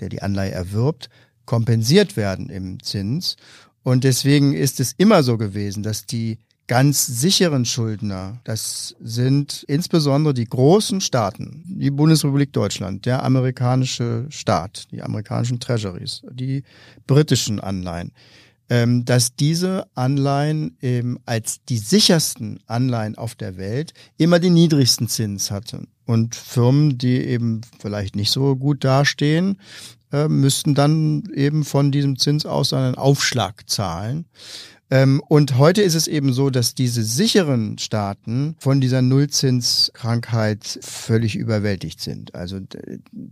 der 0.00 0.08
die 0.08 0.22
Anleihe 0.22 0.50
erwirbt, 0.50 1.08
kompensiert 1.44 2.16
werden 2.16 2.50
im 2.50 2.82
Zins. 2.82 3.36
Und 3.82 4.04
deswegen 4.04 4.52
ist 4.52 4.80
es 4.80 4.92
immer 4.96 5.22
so 5.22 5.38
gewesen, 5.38 5.82
dass 5.82 6.06
die 6.06 6.38
ganz 6.70 7.04
sicheren 7.04 7.64
Schuldner, 7.64 8.38
das 8.44 8.94
sind 9.00 9.64
insbesondere 9.66 10.32
die 10.32 10.44
großen 10.44 11.00
Staaten, 11.00 11.64
die 11.66 11.90
Bundesrepublik 11.90 12.52
Deutschland, 12.52 13.06
der 13.06 13.24
amerikanische 13.24 14.26
Staat, 14.28 14.84
die 14.92 15.02
amerikanischen 15.02 15.58
Treasuries, 15.58 16.22
die 16.30 16.62
britischen 17.08 17.58
Anleihen, 17.58 18.12
ähm, 18.68 19.04
dass 19.04 19.34
diese 19.34 19.88
Anleihen 19.96 20.76
eben 20.80 21.18
als 21.26 21.58
die 21.64 21.78
sichersten 21.78 22.60
Anleihen 22.66 23.18
auf 23.18 23.34
der 23.34 23.56
Welt 23.56 23.92
immer 24.16 24.38
den 24.38 24.54
niedrigsten 24.54 25.08
Zins 25.08 25.50
hatten. 25.50 25.88
Und 26.06 26.36
Firmen, 26.36 26.98
die 26.98 27.16
eben 27.16 27.62
vielleicht 27.80 28.14
nicht 28.14 28.30
so 28.30 28.54
gut 28.54 28.84
dastehen, 28.84 29.58
äh, 30.12 30.28
müssten 30.28 30.74
dann 30.74 31.24
eben 31.34 31.64
von 31.64 31.92
diesem 31.92 32.18
Zins 32.18 32.46
aus 32.46 32.72
einen 32.72 32.94
Aufschlag 32.94 33.68
zahlen. 33.68 34.26
Ähm, 34.92 35.22
und 35.28 35.56
heute 35.56 35.82
ist 35.82 35.94
es 35.94 36.08
eben 36.08 36.32
so, 36.32 36.50
dass 36.50 36.74
diese 36.74 37.04
sicheren 37.04 37.78
Staaten 37.78 38.56
von 38.58 38.80
dieser 38.80 39.02
Nullzinskrankheit 39.02 40.80
völlig 40.82 41.36
überwältigt 41.36 42.00
sind. 42.00 42.34
Also 42.34 42.58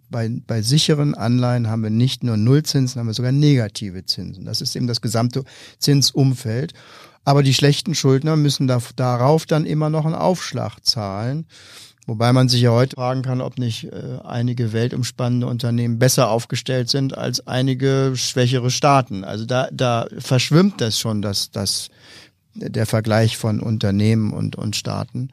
bei, 0.08 0.30
bei 0.46 0.62
sicheren 0.62 1.14
Anleihen 1.14 1.68
haben 1.68 1.82
wir 1.82 1.90
nicht 1.90 2.22
nur 2.22 2.36
Nullzinsen, 2.36 3.00
haben 3.00 3.08
wir 3.08 3.14
sogar 3.14 3.32
negative 3.32 4.06
Zinsen. 4.06 4.44
Das 4.44 4.60
ist 4.60 4.76
eben 4.76 4.86
das 4.86 5.00
gesamte 5.00 5.44
Zinsumfeld. 5.80 6.74
Aber 7.24 7.42
die 7.42 7.54
schlechten 7.54 7.94
Schuldner 7.94 8.36
müssen 8.36 8.68
da, 8.68 8.80
darauf 8.94 9.44
dann 9.44 9.66
immer 9.66 9.90
noch 9.90 10.06
einen 10.06 10.14
Aufschlag 10.14 10.84
zahlen. 10.84 11.46
Wobei 12.08 12.32
man 12.32 12.48
sich 12.48 12.62
ja 12.62 12.70
heute 12.70 12.96
fragen 12.96 13.20
kann, 13.20 13.42
ob 13.42 13.58
nicht 13.58 13.84
äh, 13.84 14.18
einige 14.24 14.72
weltumspannende 14.72 15.46
Unternehmen 15.46 15.98
besser 15.98 16.30
aufgestellt 16.30 16.88
sind 16.88 17.16
als 17.16 17.46
einige 17.46 18.12
schwächere 18.14 18.70
Staaten. 18.70 19.24
Also 19.24 19.44
da, 19.44 19.68
da 19.70 20.06
verschwimmt 20.18 20.80
das 20.80 20.98
schon, 20.98 21.20
dass 21.20 21.50
das 21.50 21.90
der 22.54 22.86
Vergleich 22.86 23.36
von 23.36 23.60
Unternehmen 23.60 24.32
und, 24.32 24.56
und 24.56 24.74
Staaten. 24.74 25.28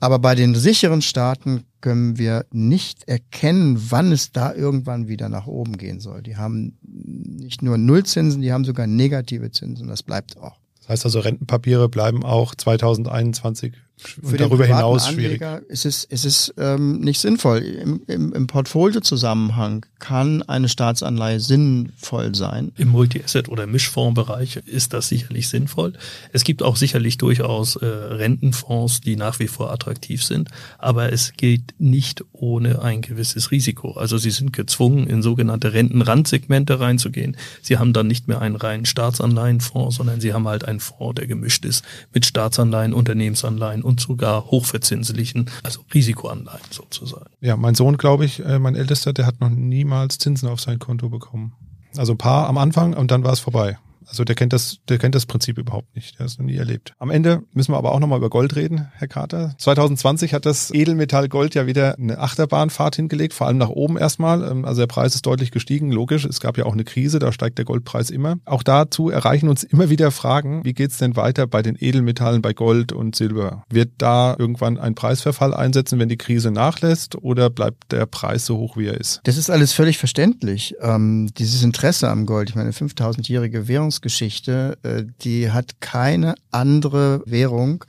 Aber 0.00 0.18
bei 0.18 0.34
den 0.34 0.54
sicheren 0.54 1.00
Staaten 1.00 1.64
können 1.80 2.18
wir 2.18 2.44
nicht 2.50 3.08
erkennen, 3.08 3.86
wann 3.88 4.12
es 4.12 4.30
da 4.30 4.52
irgendwann 4.52 5.08
wieder 5.08 5.30
nach 5.30 5.46
oben 5.46 5.78
gehen 5.78 5.98
soll. 5.98 6.20
Die 6.22 6.36
haben 6.36 6.76
nicht 6.82 7.62
nur 7.62 7.78
Nullzinsen, 7.78 8.42
die 8.42 8.52
haben 8.52 8.66
sogar 8.66 8.86
negative 8.86 9.50
Zinsen. 9.50 9.88
Das 9.88 10.02
bleibt 10.02 10.36
auch. 10.36 10.58
Das 10.80 10.90
heißt 10.90 11.04
also, 11.06 11.20
Rentenpapiere 11.20 11.88
bleiben 11.88 12.22
auch 12.22 12.54
2021 12.54 13.72
für 13.98 14.26
und 14.26 14.40
darüber 14.40 14.64
hinaus 14.64 15.08
schwierig. 15.08 15.42
ist 15.68 15.84
es, 15.84 16.04
ist 16.04 16.24
es 16.24 16.54
ähm, 16.56 17.00
nicht 17.00 17.20
sinnvoll. 17.20 17.58
Im, 17.58 18.02
im, 18.06 18.32
im 18.32 18.46
Portfoliozusammenhang 18.46 19.84
kann 19.98 20.42
eine 20.42 20.68
Staatsanleihe 20.68 21.40
sinnvoll 21.40 22.34
sein. 22.34 22.72
Im 22.76 22.88
Multi-Asset- 22.88 23.48
oder 23.48 23.66
Mischfondsbereich 23.66 24.60
ist 24.66 24.92
das 24.92 25.08
sicherlich 25.08 25.48
sinnvoll. 25.48 25.94
Es 26.32 26.44
gibt 26.44 26.62
auch 26.62 26.76
sicherlich 26.76 27.18
durchaus 27.18 27.76
äh, 27.76 27.86
Rentenfonds, 27.86 29.00
die 29.00 29.16
nach 29.16 29.38
wie 29.40 29.48
vor 29.48 29.72
attraktiv 29.72 30.22
sind, 30.22 30.50
aber 30.78 31.12
es 31.12 31.32
geht 31.36 31.74
nicht 31.78 32.24
ohne 32.32 32.82
ein 32.82 33.02
gewisses 33.02 33.50
Risiko. 33.50 33.92
Also 33.92 34.18
sie 34.18 34.30
sind 34.30 34.52
gezwungen, 34.52 35.06
in 35.06 35.22
sogenannte 35.22 35.72
Rentenrandsegmente 35.72 36.78
reinzugehen. 36.78 37.36
Sie 37.62 37.78
haben 37.78 37.92
dann 37.92 38.06
nicht 38.06 38.28
mehr 38.28 38.40
einen 38.40 38.56
reinen 38.56 38.86
Staatsanleihenfonds, 38.86 39.96
sondern 39.96 40.20
sie 40.20 40.32
haben 40.32 40.46
halt 40.46 40.64
einen 40.64 40.80
Fonds, 40.80 41.16
der 41.16 41.26
gemischt 41.26 41.64
ist 41.64 41.84
mit 42.12 42.26
Staatsanleihen, 42.26 42.92
Unternehmensanleihen 42.92 43.82
und 43.88 44.00
sogar 44.00 44.44
hochverzinslichen, 44.44 45.50
also 45.62 45.80
Risikoanleihen 45.94 46.60
sozusagen. 46.70 47.30
Ja, 47.40 47.56
mein 47.56 47.74
Sohn, 47.74 47.96
glaube 47.96 48.26
ich, 48.26 48.44
äh, 48.44 48.58
mein 48.58 48.76
Ältester, 48.76 49.14
der 49.14 49.24
hat 49.24 49.40
noch 49.40 49.48
niemals 49.48 50.18
Zinsen 50.18 50.48
auf 50.48 50.60
sein 50.60 50.78
Konto 50.78 51.08
bekommen. 51.08 51.54
Also 51.96 52.12
ein 52.12 52.18
paar 52.18 52.48
am 52.48 52.58
Anfang 52.58 52.92
und 52.94 53.10
dann 53.10 53.24
war 53.24 53.32
es 53.32 53.40
vorbei. 53.40 53.78
Also 54.08 54.24
der 54.24 54.34
kennt 54.34 54.52
das, 54.52 54.78
der 54.88 54.98
kennt 54.98 55.14
das 55.14 55.26
Prinzip 55.26 55.58
überhaupt 55.58 55.94
nicht. 55.94 56.14
Der 56.14 56.24
hat 56.24 56.32
es 56.32 56.38
noch 56.38 56.46
nie 56.46 56.56
erlebt. 56.56 56.94
Am 56.98 57.10
Ende 57.10 57.42
müssen 57.52 57.72
wir 57.72 57.78
aber 57.78 57.92
auch 57.92 58.00
nochmal 58.00 58.18
über 58.18 58.30
Gold 58.30 58.56
reden, 58.56 58.88
Herr 58.94 59.08
Carter. 59.08 59.54
2020 59.58 60.34
hat 60.34 60.46
das 60.46 60.72
Edelmetall 60.72 61.28
Gold 61.28 61.54
ja 61.54 61.66
wieder 61.66 61.96
eine 61.98 62.18
Achterbahnfahrt 62.18 62.96
hingelegt, 62.96 63.34
vor 63.34 63.46
allem 63.46 63.58
nach 63.58 63.68
oben 63.68 63.98
erstmal. 63.98 64.48
Ähm, 64.50 64.64
also 64.64 64.82
der 64.82 64.86
Preis 64.86 65.14
ist 65.14 65.26
deutlich 65.26 65.50
gestiegen, 65.50 65.92
logisch. 65.92 66.24
Es 66.24 66.40
gab 66.40 66.56
ja 66.58 66.64
auch 66.64 66.72
eine 66.72 66.84
Krise, 66.84 67.18
da 67.18 67.32
steigt 67.32 67.58
der 67.58 67.64
Goldpreis 67.64 68.10
immer. 68.10 68.36
Auch 68.44 68.62
dazu 68.62 69.10
erreichen 69.10 69.48
uns 69.48 69.64
immer 69.64 69.90
wieder 69.90 70.10
Fragen, 70.10 70.64
wie 70.64 70.74
geht's 70.74 70.98
denn 70.98 71.16
weiter 71.16 71.46
bei 71.46 71.62
den 71.62 71.76
Edelmetallen, 71.78 72.42
bei 72.42 72.52
Gold 72.52 72.92
und 72.92 73.14
Silber? 73.16 73.64
Wird 73.70 73.90
da 73.98 74.34
irgendwann 74.38 74.78
ein 74.78 74.94
Preisverfall 74.94 75.54
einsetzen, 75.54 75.98
wenn 75.98 76.08
die 76.08 76.16
Krise 76.16 76.50
nachlässt 76.50 77.16
oder 77.16 77.50
bleibt 77.50 77.92
der 77.92 78.06
Preis 78.06 78.46
so 78.46 78.56
hoch, 78.56 78.76
wie 78.76 78.86
er 78.86 78.98
ist? 78.98 79.20
Das 79.24 79.36
ist 79.36 79.50
alles 79.50 79.72
völlig 79.72 79.98
verständlich. 79.98 80.74
Ähm, 80.80 81.30
dieses 81.36 81.62
Interesse 81.62 82.08
am 82.08 82.26
Gold, 82.26 82.50
ich 82.50 82.56
meine, 82.56 82.70
5000-jährige 82.70 83.68
Währungs 83.68 83.97
Währungsgeschichte, 83.98 84.78
äh, 84.82 85.04
die 85.22 85.50
hat 85.50 85.80
keine 85.80 86.34
andere 86.50 87.22
Währung. 87.26 87.84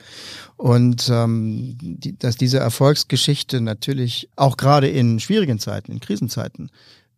Und 0.57 1.10
ähm, 1.10 1.78
die, 1.80 2.18
dass 2.18 2.36
diese 2.36 2.60
Erfolgsgeschichte 2.60 3.62
natürlich 3.62 4.30
auch 4.36 4.57
gerade 4.57 4.89
in 4.89 5.20
schwierigen 5.20 5.60
Zeiten, 5.60 5.91
in 5.91 5.99
Krisenzeiten, 5.99 6.70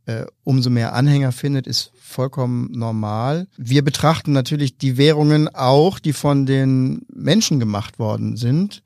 äh, 0.06 0.26
umso 0.44 0.70
mehr 0.70 0.94
Anhänger 0.94 1.32
findet, 1.32 1.68
ist 1.68 1.92
vollkommen 2.00 2.72
normal. 2.72 3.48
Wir 3.58 3.84
betrachten 3.84 4.34
natürlich 4.34 4.78
die 4.78 4.98
Währungen 4.98 5.48
auch, 5.48 6.00
die 6.00 6.14
von 6.14 6.46
den 6.46 7.06
Menschen 7.14 7.60
gemacht 7.60 8.00
worden 8.00 8.36
sind, 8.36 8.84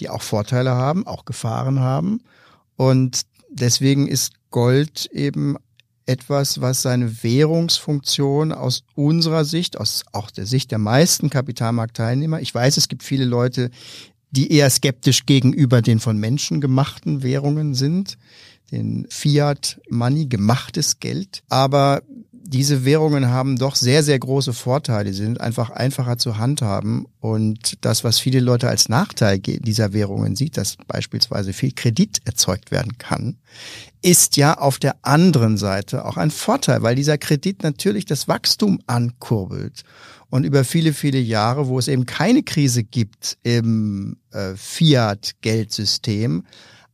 die 0.00 0.08
auch 0.08 0.22
Vorteile 0.22 0.70
haben, 0.70 1.06
auch 1.06 1.24
Gefahren 1.24 1.80
haben. 1.80 2.20
Und 2.76 3.22
deswegen 3.50 4.06
ist 4.06 4.32
Gold 4.50 5.06
eben 5.12 5.56
etwas, 6.08 6.60
was 6.60 6.82
seine 6.82 7.22
Währungsfunktion 7.22 8.52
aus 8.52 8.84
unserer 8.94 9.44
Sicht, 9.44 9.78
aus 9.78 10.04
auch 10.12 10.30
der 10.30 10.46
Sicht 10.46 10.70
der 10.70 10.78
meisten 10.78 11.30
Kapitalmarktteilnehmer, 11.30 12.40
ich 12.40 12.54
weiß, 12.54 12.76
es 12.76 12.88
gibt 12.88 13.02
viele 13.02 13.24
Leute, 13.24 13.70
die 14.30 14.52
eher 14.52 14.70
skeptisch 14.70 15.26
gegenüber 15.26 15.82
den 15.82 16.00
von 16.00 16.18
Menschen 16.18 16.60
gemachten 16.60 17.22
Währungen 17.22 17.74
sind, 17.74 18.18
den 18.70 19.06
Fiat 19.08 19.80
Money, 19.88 20.26
gemachtes 20.26 21.00
Geld. 21.00 21.42
Aber 21.48 22.02
diese 22.50 22.86
Währungen 22.86 23.28
haben 23.28 23.58
doch 23.58 23.76
sehr, 23.76 24.02
sehr 24.02 24.18
große 24.18 24.54
Vorteile. 24.54 25.12
Sie 25.12 25.22
sind 25.22 25.38
einfach 25.38 25.68
einfacher 25.68 26.16
zu 26.16 26.38
handhaben. 26.38 27.04
Und 27.20 27.84
das, 27.84 28.04
was 28.04 28.18
viele 28.18 28.40
Leute 28.40 28.70
als 28.70 28.88
Nachteil 28.88 29.38
dieser 29.38 29.92
Währungen 29.92 30.34
sieht, 30.34 30.56
dass 30.56 30.78
beispielsweise 30.86 31.52
viel 31.52 31.72
Kredit 31.72 32.22
erzeugt 32.24 32.70
werden 32.70 32.96
kann, 32.96 33.36
ist 34.00 34.38
ja 34.38 34.56
auf 34.56 34.78
der 34.78 34.96
anderen 35.02 35.58
Seite 35.58 36.06
auch 36.06 36.16
ein 36.16 36.30
Vorteil, 36.30 36.80
weil 36.80 36.94
dieser 36.94 37.18
Kredit 37.18 37.62
natürlich 37.62 38.06
das 38.06 38.28
Wachstum 38.28 38.80
ankurbelt. 38.86 39.82
Und 40.30 40.44
über 40.44 40.64
viele, 40.64 40.94
viele 40.94 41.18
Jahre, 41.18 41.68
wo 41.68 41.78
es 41.78 41.86
eben 41.86 42.06
keine 42.06 42.42
Krise 42.42 42.82
gibt 42.82 43.36
im 43.42 44.16
äh, 44.30 44.54
Fiat-Geldsystem, 44.56 46.44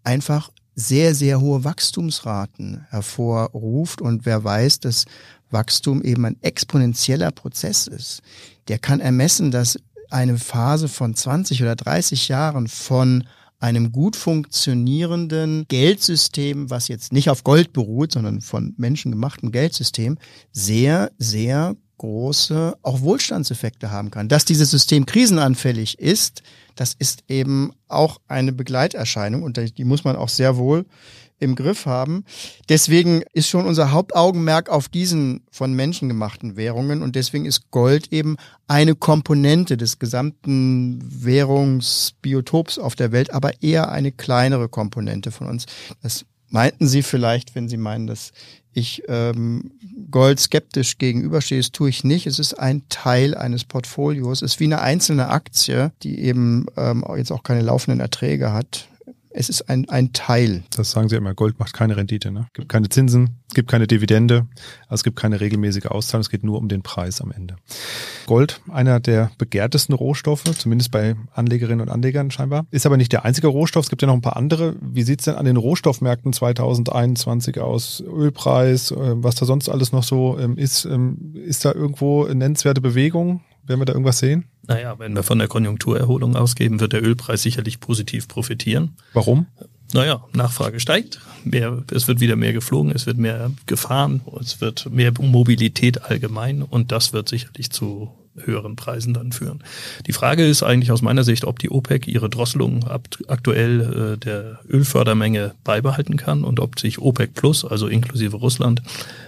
einfach 0.03 0.51
sehr, 0.75 1.15
sehr 1.15 1.41
hohe 1.41 1.65
Wachstumsraten 1.65 2.87
hervorruft. 2.91 4.01
Und 4.01 4.27
wer 4.27 4.43
weiß, 4.43 4.81
dass 4.81 5.05
Wachstum 5.51 6.03
eben 6.03 6.25
ein 6.25 6.37
exponentieller 6.43 7.31
Prozess 7.31 7.87
ist. 7.87 8.23
Der 8.69 8.79
kann 8.79 9.01
ermessen, 9.01 9.51
dass 9.51 9.79
eine 10.11 10.39
Phase 10.39 10.89
von 10.89 11.15
20 11.15 11.63
oder 11.63 11.77
30 11.77 12.29
Jahren 12.29 12.69
von 12.69 13.25
einem 13.61 13.93
gut 13.93 14.17
funktionierenden 14.17 15.65
Geldsystem, 15.69 16.69
was 16.71 16.89
jetzt 16.89 17.13
nicht 17.13 17.31
auf 17.31 17.45
Gold 17.45 17.73
beruht, 17.73 18.13
sondern 18.13 18.41
von 18.41 18.75
menschengemachten 18.77 19.53
Geldsystem, 19.53 20.19
sehr, 20.53 21.11
sehr 21.19 21.75
große 21.97 22.77
auch 22.83 23.01
Wohlstandseffekte 23.01 23.91
haben 23.91 24.11
kann. 24.11 24.29
Dass 24.29 24.45
dieses 24.45 24.71
System 24.71 25.07
krisenanfällig 25.07 25.99
ist, 25.99 26.43
das 26.75 26.95
ist 26.99 27.25
eben 27.29 27.73
auch 27.89 28.21
eine 28.29 28.53
Begleiterscheinung 28.53 29.43
und 29.43 29.79
die 29.79 29.85
muss 29.85 30.05
man 30.05 30.17
auch 30.17 30.29
sehr 30.29 30.57
wohl 30.57 30.85
im 31.39 31.55
Griff 31.55 31.87
haben. 31.87 32.25
Deswegen 32.69 33.23
ist 33.33 33.49
schon 33.49 33.67
unser 33.67 33.93
Hauptaugenmerk 33.93 34.69
auf 34.69 34.89
diesen 34.89 35.43
von 35.51 35.75
Menschen 35.75 36.09
gemachten 36.09 36.57
Währungen 36.57 37.03
und 37.03 37.17
deswegen 37.17 37.47
ist 37.47 37.71
Gold 37.71 38.13
eben 38.13 38.37
eine 38.67 38.95
Komponente 38.95 39.77
des 39.77 39.99
gesamten 39.99 41.01
Währungsbiotops 41.25 42.79
auf 42.79 42.95
der 42.95 43.13
Welt, 43.13 43.33
aber 43.33 43.63
eher 43.63 43.91
eine 43.91 44.13
kleinere 44.13 44.69
Komponente 44.69 45.31
von 45.31 45.49
uns. 45.49 45.67
Das 46.03 46.25
meinten 46.49 46.87
Sie 46.87 47.03
vielleicht, 47.03 47.55
wenn 47.55 47.69
Sie 47.69 47.77
meinen, 47.77 48.07
dass 48.07 48.33
ich 48.73 49.03
ähm, 49.09 49.71
Gold 50.11 50.41
skeptisch 50.41 50.99
gegenüberstehe, 50.99 51.59
das 51.59 51.71
tue 51.71 51.89
ich 51.89 52.03
nicht. 52.03 52.27
Es 52.27 52.39
ist 52.39 52.55
ein 52.55 52.83
Teil 52.89 53.37
eines 53.37 53.65
Portfolios. 53.65 54.43
Es 54.43 54.55
ist 54.55 54.61
wie 54.61 54.65
eine 54.65 54.81
einzelne 54.81 55.29
Aktie, 55.29 55.93
die 56.03 56.19
eben 56.21 56.67
ähm, 56.77 57.05
jetzt 57.17 57.31
auch 57.31 57.45
keine 57.45 57.63
laufenden 57.63 58.01
Erträge 58.01 58.53
hat 58.53 58.89
es 59.35 59.49
ist 59.49 59.69
ein, 59.69 59.89
ein 59.89 60.13
Teil. 60.13 60.63
Das 60.77 60.93
sagen 60.93 61.09
Sie 61.09 61.17
immer, 61.17 61.35
Gold 61.35 61.59
macht 61.59 61.75
keine 61.75 61.97
Rendite. 61.97 62.31
Ne? 62.31 62.47
Es 62.47 62.53
gibt 62.53 62.69
keine 62.69 62.89
Zinsen, 62.89 63.41
es 63.49 63.55
gibt 63.55 63.69
keine 63.69 63.87
Dividende, 63.89 64.47
also 64.83 64.95
es 64.95 65.05
gibt 65.05 65.17
keine 65.17 65.41
regelmäßige 65.41 65.87
Auszahlung, 65.87 66.21
es 66.23 66.31
geht 66.31 66.45
nur 66.45 66.59
um 66.59 66.69
den 66.69 66.83
Preis 66.83 67.21
am 67.21 67.33
Ende. 67.33 67.57
Gold, 68.27 68.61
einer 68.71 69.01
der 69.01 69.33
begehrtesten 69.37 69.95
Rohstoffe, 69.95 70.45
zumindest 70.57 70.93
bei 70.93 71.17
Anlegerinnen 71.33 71.81
und 71.81 71.91
Anlegern 71.91 72.31
scheinbar, 72.31 72.67
ist 72.71 72.87
aber 72.87 72.97
nicht 72.97 73.13
der 73.13 73.25
einzige 73.25 73.49
Rohstoff, 73.49 73.85
es 73.85 73.91
gibt 73.91 74.03
ja 74.03 74.07
noch 74.07 74.15
ein 74.15 74.23
paar 74.23 74.37
andere. 74.37 74.77
Wie 74.81 75.03
sieht's 75.03 75.25
denn 75.25 75.35
an 75.35 75.45
den 75.45 75.57
Rohstoffmärkten 75.57 76.33
2021 76.33 77.59
aus? 77.61 78.03
Ölpreis, 78.07 78.93
äh, 78.93 78.97
was 78.97 79.35
da 79.35 79.47
sonst 79.47 79.69
alles 79.69 79.91
noch 79.91 80.05
so 80.05 80.39
ähm, 80.39 80.57
ist, 80.57 80.85
ähm, 80.85 81.35
ist 81.35 81.65
da 81.65 81.73
irgendwo 81.73 82.25
nennenswerte 82.25 82.81
Bewegung? 82.81 83.41
Werden 83.67 83.81
wir 83.81 83.87
da 83.87 83.95
irgendwas 83.95 84.19
sehen? 84.19 84.45
Naja, 84.67 84.99
wenn 84.99 85.15
wir 85.15 85.23
von 85.23 85.39
der 85.39 85.49
Konjunkturerholung 85.49 86.37
ausgehen, 86.37 86.81
wird 86.81 86.93
der 86.93 87.03
Ölpreis 87.05 87.43
sicherlich 87.43 87.81
positiv 87.81 88.29
profitieren. 88.29 88.97
Warum? 89.13 89.47
Naja, 89.93 90.25
Nachfrage 90.33 90.81
steigt, 90.81 91.21
mehr, 91.45 91.85
es 91.93 92.09
wird 92.09 92.21
wieder 92.21 92.37
mehr 92.37 92.53
geflogen, 92.53 92.91
es 92.93 93.07
wird 93.07 93.19
mehr 93.19 93.53
gefahren, 93.67 94.23
es 94.41 94.61
wird 94.61 94.91
mehr 94.91 95.13
Mobilität 95.21 96.03
allgemein 96.03 96.63
und 96.63 96.91
das 96.91 97.13
wird 97.13 97.29
sicherlich 97.29 97.71
zu 97.71 98.11
höheren 98.43 98.77
Preisen 98.77 99.15
dann 99.15 99.33
führen. 99.33 99.63
Die 100.07 100.13
Frage 100.13 100.47
ist 100.47 100.63
eigentlich 100.63 100.93
aus 100.93 101.03
meiner 101.03 101.25
Sicht, 101.25 101.45
ob 101.45 101.59
die 101.59 101.71
OPEC 101.71 102.07
ihre 102.09 102.29
Drosselung 102.29 102.85
aktuell 103.29 104.15
äh, 104.15 104.19
der 104.19 104.61
Ölfördermenge 104.69 105.55
beibehalten 105.65 106.17
kann 106.17 106.45
und 106.45 106.61
ob 106.61 106.79
sich 106.79 106.99
OPEC 106.99 107.35
Plus, 107.35 107.65
also 107.65 107.87
inklusive 107.87 108.37
Russland, 108.37 108.83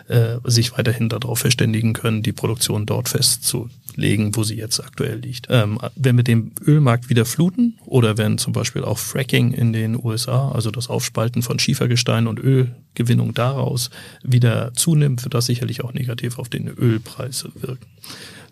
äh, 0.09 0.39
sich 0.45 0.77
weiterhin 0.77 1.09
darauf 1.09 1.39
verständigen 1.39 1.93
können, 1.93 2.23
die 2.23 2.33
Produktion 2.33 2.87
dort 2.87 3.09
festzulegen, 3.09 4.37
wo 4.37 4.43
sie 4.43 4.57
jetzt 4.57 4.81
aktuell 4.81 5.19
liegt. 5.19 5.47
Ähm, 5.51 5.79
wenn 5.95 6.17
wir 6.17 6.25
den 6.25 6.53
Ölmarkt 6.67 7.09
wieder 7.09 7.25
fluten 7.25 7.79
oder 7.85 8.19
wenn 8.19 8.39
zum 8.39 8.53
Beispiel 8.53 8.85
auch 8.85 8.99
Fracking 8.99 9.53
in 9.53 9.73
den 9.73 10.03
USA, 10.03 10.51
also 10.51 10.71
das 10.71 10.89
Aufspalten 10.89 11.43
von 11.43 11.59
Schiefergestein 11.59 12.27
und 12.27 12.39
Ölgewinnung 12.39 13.35
daraus 13.35 13.91
wieder 14.23 14.73
zunimmt, 14.75 15.25
wird 15.25 15.35
das 15.35 15.47
sicherlich 15.47 15.85
auch 15.85 15.93
negativ 15.93 16.39
auf 16.39 16.49
den 16.49 16.69
Ölpreis 16.69 17.47
wirken. 17.55 17.87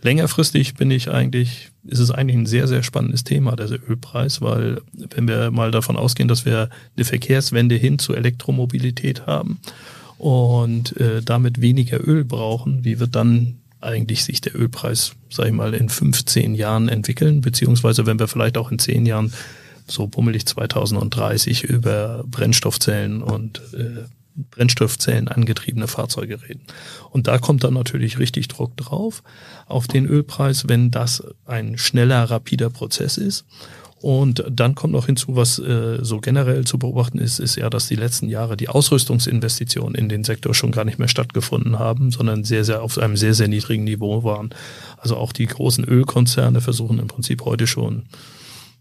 Längerfristig 0.05 0.75
bin 0.75 0.91
ich 0.91 1.09
eigentlich, 1.09 1.71
ist 1.83 1.99
es 1.99 2.11
eigentlich 2.11 2.37
ein 2.37 2.45
sehr, 2.45 2.69
sehr 2.69 2.83
spannendes 2.83 3.25
Thema, 3.25 3.57
der 3.57 3.71
Ölpreis, 3.89 4.43
weil 4.43 4.83
wenn 4.93 5.27
wir 5.27 5.51
mal 5.51 5.71
davon 5.71 5.97
ausgehen, 5.97 6.29
dass 6.29 6.45
wir 6.45 6.69
eine 6.95 7.07
Verkehrswende 7.07 7.77
hin 7.77 7.99
zu 7.99 8.13
Elektromobilität 8.13 9.27
haben 9.27 9.61
und 10.19 10.95
äh, 10.99 11.23
damit 11.23 11.63
weniger 11.63 12.07
Öl 12.07 12.23
brauchen, 12.23 12.85
wie 12.85 13.01
wird 13.01 13.17
dann 13.17 13.61
eigentlich 13.81 14.25
sich 14.25 14.43
der 14.43 14.55
Ölpreis, 14.55 15.15
sag 15.31 15.47
ich 15.47 15.53
mal, 15.53 15.73
in 15.73 15.89
15 15.89 16.55
Jahren 16.55 16.91
entwickeln, 16.91 17.41
beziehungsweise 17.41 18.05
wenn 18.05 18.19
wir 18.19 18.29
vielleicht 18.29 18.59
auch 18.59 18.71
in 18.71 18.79
10 18.79 19.07
Jahren 19.07 19.33
so 19.87 20.07
bummelig 20.07 20.45
2030 20.45 21.65
über 21.65 22.25
Brennstoffzellen 22.27 23.23
und 23.23 23.63
äh, 23.73 24.05
Brennstoffzellen 24.35 25.29
angetriebene 25.29 25.87
Fahrzeuge 25.87 26.43
reden. 26.43 26.63
Und 27.11 27.27
da 27.29 27.39
kommt 27.39 27.65
dann 27.65 27.75
natürlich 27.75 28.19
richtig 28.19 28.49
Druck 28.49 28.77
drauf 28.77 29.23
auf 29.67 29.87
den 29.87 30.07
Ölpreis, 30.07 30.69
wenn 30.69 30.91
das 30.91 31.23
ein 31.47 31.79
schneller, 31.79 32.25
rapider 32.25 32.71
Prozess 32.71 33.17
ist. 33.17 33.45
Und 34.05 34.45
dann 34.51 34.75
kommt 34.75 34.93
noch 34.93 35.07
hinzu, 35.07 35.35
was 35.35 35.59
äh, 35.59 35.99
so 36.03 36.21
generell 36.21 36.65
zu 36.65 36.79
beobachten 36.79 37.17
ist, 37.17 37.39
ist 37.39 37.57
ja, 37.57 37.71
dass 37.71 37.89
die 37.89 37.95
letzten 37.95 38.29
Jahre 38.29 38.55
die 38.55 38.69
Ausrüstungsinvestitionen 38.69 39.95
in 39.95 40.11
den 40.11 40.25
Sektor 40.25 40.53
schon 40.53 40.73
gar 40.73 40.85
nicht 40.85 40.99
mehr 40.99 41.09
stattgefunden 41.09 41.79
haben, 41.79 42.11
sondern 42.11 42.45
sehr, 42.45 42.65
sehr 42.65 42.83
auf 42.83 42.99
einem 42.99 43.17
sehr, 43.17 43.33
sehr 43.33 43.49
niedrigen 43.49 43.85
Niveau 43.85 44.23
waren. 44.23 44.51
Also 44.99 45.17
auch 45.17 45.33
die 45.33 45.47
großen 45.47 45.85
Ölkonzerne 45.85 46.61
versuchen 46.61 46.99
im 46.99 47.09
Prinzip 47.09 47.47
heute 47.47 47.67
schon 47.67 48.03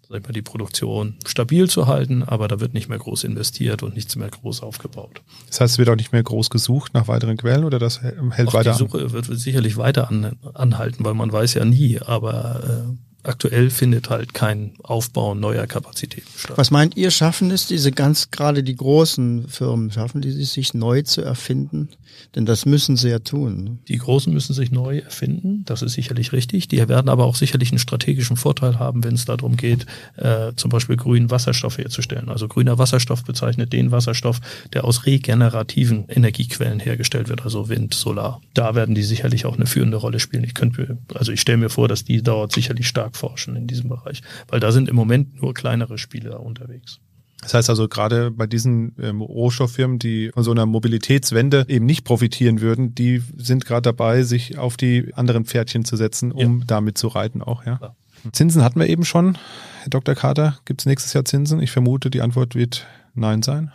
sag 0.07 0.19
ich 0.19 0.23
mal, 0.27 0.33
die 0.33 0.41
Produktion 0.41 1.15
stabil 1.25 1.69
zu 1.69 1.87
halten, 1.87 2.23
aber 2.23 2.47
da 2.47 2.59
wird 2.59 2.73
nicht 2.73 2.89
mehr 2.89 2.97
groß 2.99 3.23
investiert 3.23 3.83
und 3.83 3.95
nichts 3.95 4.15
mehr 4.15 4.29
groß 4.29 4.61
aufgebaut. 4.61 5.21
Das 5.47 5.61
heißt, 5.61 5.73
es 5.73 5.77
wird 5.77 5.89
auch 5.89 5.95
nicht 5.95 6.11
mehr 6.11 6.23
groß 6.23 6.49
gesucht 6.49 6.93
nach 6.93 7.07
weiteren 7.07 7.37
Quellen 7.37 7.63
oder 7.63 7.79
das 7.79 8.01
hält 8.01 8.47
auch 8.49 8.53
weiter 8.53 8.73
Die 8.73 8.77
Suche 8.77 8.99
an? 8.99 9.11
wird 9.11 9.25
sicherlich 9.25 9.77
weiter 9.77 10.09
an, 10.09 10.35
anhalten, 10.53 11.03
weil 11.05 11.13
man 11.13 11.31
weiß 11.31 11.53
ja 11.55 11.65
nie, 11.65 11.99
aber 11.99 12.85
äh, 12.89 13.12
aktuell 13.23 13.69
findet 13.69 14.09
halt 14.09 14.33
kein 14.33 14.73
Aufbau 14.83 15.35
neuer 15.35 15.67
Kapazitäten 15.67 16.29
statt. 16.35 16.57
Was 16.57 16.71
meint 16.71 16.95
ihr, 16.97 17.11
schaffen 17.11 17.51
es 17.51 17.67
diese 17.67 17.91
ganz, 17.91 18.31
gerade 18.31 18.63
die 18.63 18.75
großen 18.75 19.47
Firmen, 19.47 19.91
schaffen 19.91 20.21
die 20.21 20.29
es 20.29 20.53
sich 20.53 20.73
neu 20.73 21.01
zu 21.01 21.21
erfinden? 21.21 21.89
Denn 22.35 22.45
das 22.45 22.65
müssen 22.65 22.95
sie 22.95 23.09
ja 23.09 23.19
tun. 23.19 23.63
Ne? 23.63 23.77
Die 23.87 23.97
Großen 23.97 24.33
müssen 24.33 24.53
sich 24.53 24.71
neu 24.71 24.99
erfinden, 24.99 25.63
das 25.65 25.81
ist 25.81 25.93
sicherlich 25.93 26.31
richtig. 26.31 26.67
Die 26.67 26.87
werden 26.87 27.09
aber 27.09 27.25
auch 27.25 27.35
sicherlich 27.35 27.71
einen 27.71 27.79
strategischen 27.79 28.37
Vorteil 28.37 28.79
haben, 28.79 29.03
wenn 29.03 29.15
es 29.15 29.25
darum 29.25 29.55
geht, 29.55 29.85
äh, 30.17 30.53
zum 30.55 30.69
Beispiel 30.69 30.95
grünen 30.95 31.31
Wasserstoff 31.31 31.77
herzustellen. 31.77 32.29
Also 32.29 32.47
grüner 32.47 32.77
Wasserstoff 32.77 33.23
bezeichnet 33.23 33.73
den 33.73 33.91
Wasserstoff, 33.91 34.39
der 34.73 34.85
aus 34.85 35.05
regenerativen 35.05 36.05
Energiequellen 36.09 36.79
hergestellt 36.79 37.29
wird, 37.29 37.43
also 37.43 37.69
Wind, 37.69 37.93
Solar. 37.93 38.41
Da 38.53 38.75
werden 38.75 38.95
die 38.95 39.03
sicherlich 39.03 39.45
auch 39.45 39.55
eine 39.55 39.65
führende 39.65 39.97
Rolle 39.97 40.19
spielen. 40.19 40.43
Ich 40.43 40.53
könnte, 40.53 40.97
also 41.13 41.31
ich 41.31 41.41
stelle 41.41 41.57
mir 41.57 41.69
vor, 41.69 41.87
dass 41.87 42.03
die 42.03 42.21
dort 42.21 42.51
sicherlich 42.51 42.87
stark 42.87 43.12
forschen 43.13 43.55
in 43.55 43.67
diesem 43.67 43.89
Bereich, 43.89 44.21
weil 44.47 44.59
da 44.59 44.71
sind 44.71 44.89
im 44.89 44.95
Moment 44.95 45.41
nur 45.41 45.53
kleinere 45.53 45.97
Spieler 45.97 46.39
unterwegs. 46.41 46.99
Das 47.41 47.53
heißt 47.53 47.69
also 47.69 47.89
gerade 47.89 48.31
bei 48.31 48.47
diesen 48.47 48.95
ähm, 48.99 49.21
Rohstofffirmen, 49.21 49.99
die 49.99 50.31
von 50.33 50.43
so 50.43 50.51
einer 50.51 50.65
Mobilitätswende 50.65 51.65
eben 51.67 51.85
nicht 51.85 52.05
profitieren 52.05 52.61
würden, 52.61 52.95
die 52.95 53.21
sind 53.35 53.65
gerade 53.65 53.81
dabei, 53.81 54.23
sich 54.23 54.57
auf 54.57 54.77
die 54.77 55.13
anderen 55.13 55.43
Pferdchen 55.45 55.83
zu 55.83 55.97
setzen, 55.97 56.31
um 56.31 56.59
ja. 56.59 56.65
damit 56.65 56.97
zu 56.97 57.09
reiten 57.09 57.41
auch, 57.41 57.65
ja. 57.65 57.79
ja. 57.81 57.95
Zinsen 58.31 58.63
hatten 58.63 58.79
wir 58.79 58.87
eben 58.87 59.03
schon. 59.03 59.37
Herr 59.81 59.89
Dr. 59.89 60.15
Carter, 60.15 60.57
gibt 60.63 60.81
es 60.81 60.85
nächstes 60.85 61.11
Jahr 61.11 61.25
Zinsen? 61.25 61.59
Ich 61.59 61.71
vermute, 61.71 62.09
die 62.09 62.21
Antwort 62.21 62.55
wird 62.55 62.87
Nein 63.15 63.43
sein. 63.43 63.73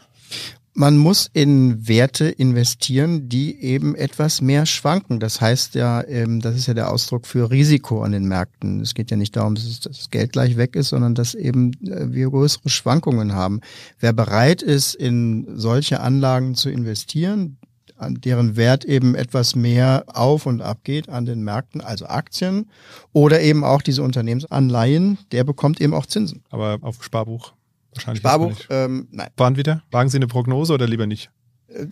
Man 0.80 0.96
muss 0.96 1.28
in 1.32 1.88
Werte 1.88 2.26
investieren, 2.28 3.28
die 3.28 3.60
eben 3.60 3.96
etwas 3.96 4.40
mehr 4.40 4.64
schwanken. 4.64 5.18
Das 5.18 5.40
heißt 5.40 5.74
ja, 5.74 6.06
ähm, 6.06 6.38
das 6.38 6.54
ist 6.54 6.68
ja 6.68 6.74
der 6.74 6.92
Ausdruck 6.92 7.26
für 7.26 7.50
Risiko 7.50 8.04
an 8.04 8.12
den 8.12 8.26
Märkten. 8.28 8.80
Es 8.80 8.94
geht 8.94 9.10
ja 9.10 9.16
nicht 9.16 9.34
darum, 9.34 9.56
dass 9.56 9.80
das 9.80 10.08
Geld 10.10 10.30
gleich 10.30 10.56
weg 10.56 10.76
ist, 10.76 10.90
sondern 10.90 11.16
dass 11.16 11.34
eben 11.34 11.72
äh, 11.84 12.12
wir 12.12 12.30
größere 12.30 12.68
Schwankungen 12.68 13.32
haben. 13.32 13.60
Wer 13.98 14.12
bereit 14.12 14.62
ist, 14.62 14.94
in 14.94 15.48
solche 15.58 15.98
Anlagen 15.98 16.54
zu 16.54 16.70
investieren, 16.70 17.56
an 17.96 18.20
deren 18.20 18.54
Wert 18.54 18.84
eben 18.84 19.16
etwas 19.16 19.56
mehr 19.56 20.04
auf 20.06 20.46
und 20.46 20.62
ab 20.62 20.84
geht 20.84 21.08
an 21.08 21.26
den 21.26 21.42
Märkten, 21.42 21.80
also 21.80 22.06
Aktien 22.06 22.70
oder 23.12 23.40
eben 23.40 23.64
auch 23.64 23.82
diese 23.82 24.04
Unternehmensanleihen, 24.04 25.18
der 25.32 25.42
bekommt 25.42 25.80
eben 25.80 25.92
auch 25.92 26.06
Zinsen. 26.06 26.44
Aber 26.50 26.78
auf 26.82 27.02
Sparbuch 27.02 27.57
Wahrscheinlich 27.98 28.20
Sparbuch, 28.20 28.56
ähm, 28.70 29.08
nein. 29.10 29.28
Wann 29.36 29.56
wieder? 29.56 29.82
Wagen 29.90 30.08
Sie 30.08 30.18
eine 30.18 30.28
Prognose 30.28 30.72
oder 30.72 30.86
lieber 30.86 31.06
nicht? 31.06 31.30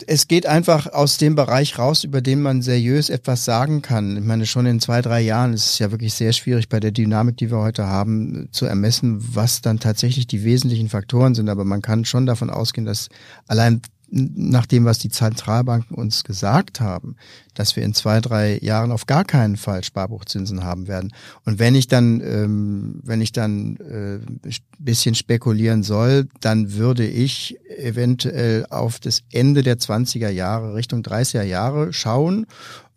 Es 0.06 0.26
geht 0.26 0.46
einfach 0.46 0.86
aus 0.86 1.18
dem 1.18 1.34
Bereich 1.34 1.78
raus, 1.78 2.02
über 2.02 2.22
den 2.22 2.40
man 2.40 2.62
seriös 2.62 3.10
etwas 3.10 3.44
sagen 3.44 3.82
kann. 3.82 4.16
Ich 4.16 4.24
meine, 4.24 4.46
schon 4.46 4.64
in 4.64 4.80
zwei, 4.80 5.02
drei 5.02 5.20
Jahren 5.20 5.52
ist 5.52 5.66
es 5.66 5.78
ja 5.78 5.90
wirklich 5.90 6.14
sehr 6.14 6.32
schwierig 6.32 6.70
bei 6.70 6.80
der 6.80 6.92
Dynamik, 6.92 7.36
die 7.36 7.50
wir 7.50 7.58
heute 7.58 7.86
haben, 7.86 8.48
zu 8.52 8.64
ermessen, 8.64 9.18
was 9.34 9.60
dann 9.60 9.78
tatsächlich 9.78 10.26
die 10.26 10.44
wesentlichen 10.44 10.88
Faktoren 10.88 11.34
sind. 11.34 11.50
Aber 11.50 11.64
man 11.64 11.82
kann 11.82 12.06
schon 12.06 12.24
davon 12.24 12.48
ausgehen, 12.48 12.86
dass 12.86 13.08
allein 13.48 13.82
nach 14.08 14.66
dem, 14.66 14.84
was 14.84 14.98
die 14.98 15.08
Zentralbanken 15.08 15.96
uns 15.96 16.22
gesagt 16.22 16.80
haben, 16.80 17.16
dass 17.54 17.74
wir 17.74 17.82
in 17.82 17.94
zwei, 17.94 18.20
drei 18.20 18.58
Jahren 18.58 18.92
auf 18.92 19.06
gar 19.06 19.24
keinen 19.24 19.56
Fall 19.56 19.82
Sparbuchzinsen 19.82 20.62
haben 20.62 20.86
werden. 20.86 21.12
Und 21.44 21.58
wenn 21.58 21.74
ich 21.74 21.88
dann, 21.88 22.20
ähm, 22.20 23.00
wenn 23.02 23.20
ich 23.20 23.32
dann 23.32 23.76
äh, 23.76 24.50
bisschen 24.78 25.14
spekulieren 25.14 25.82
soll, 25.82 26.28
dann 26.40 26.74
würde 26.74 27.06
ich 27.06 27.56
eventuell 27.78 28.66
auf 28.70 29.00
das 29.00 29.22
Ende 29.32 29.62
der 29.62 29.78
20er 29.78 30.30
Jahre, 30.30 30.74
Richtung 30.74 31.02
30er 31.02 31.42
Jahre 31.42 31.92
schauen 31.92 32.46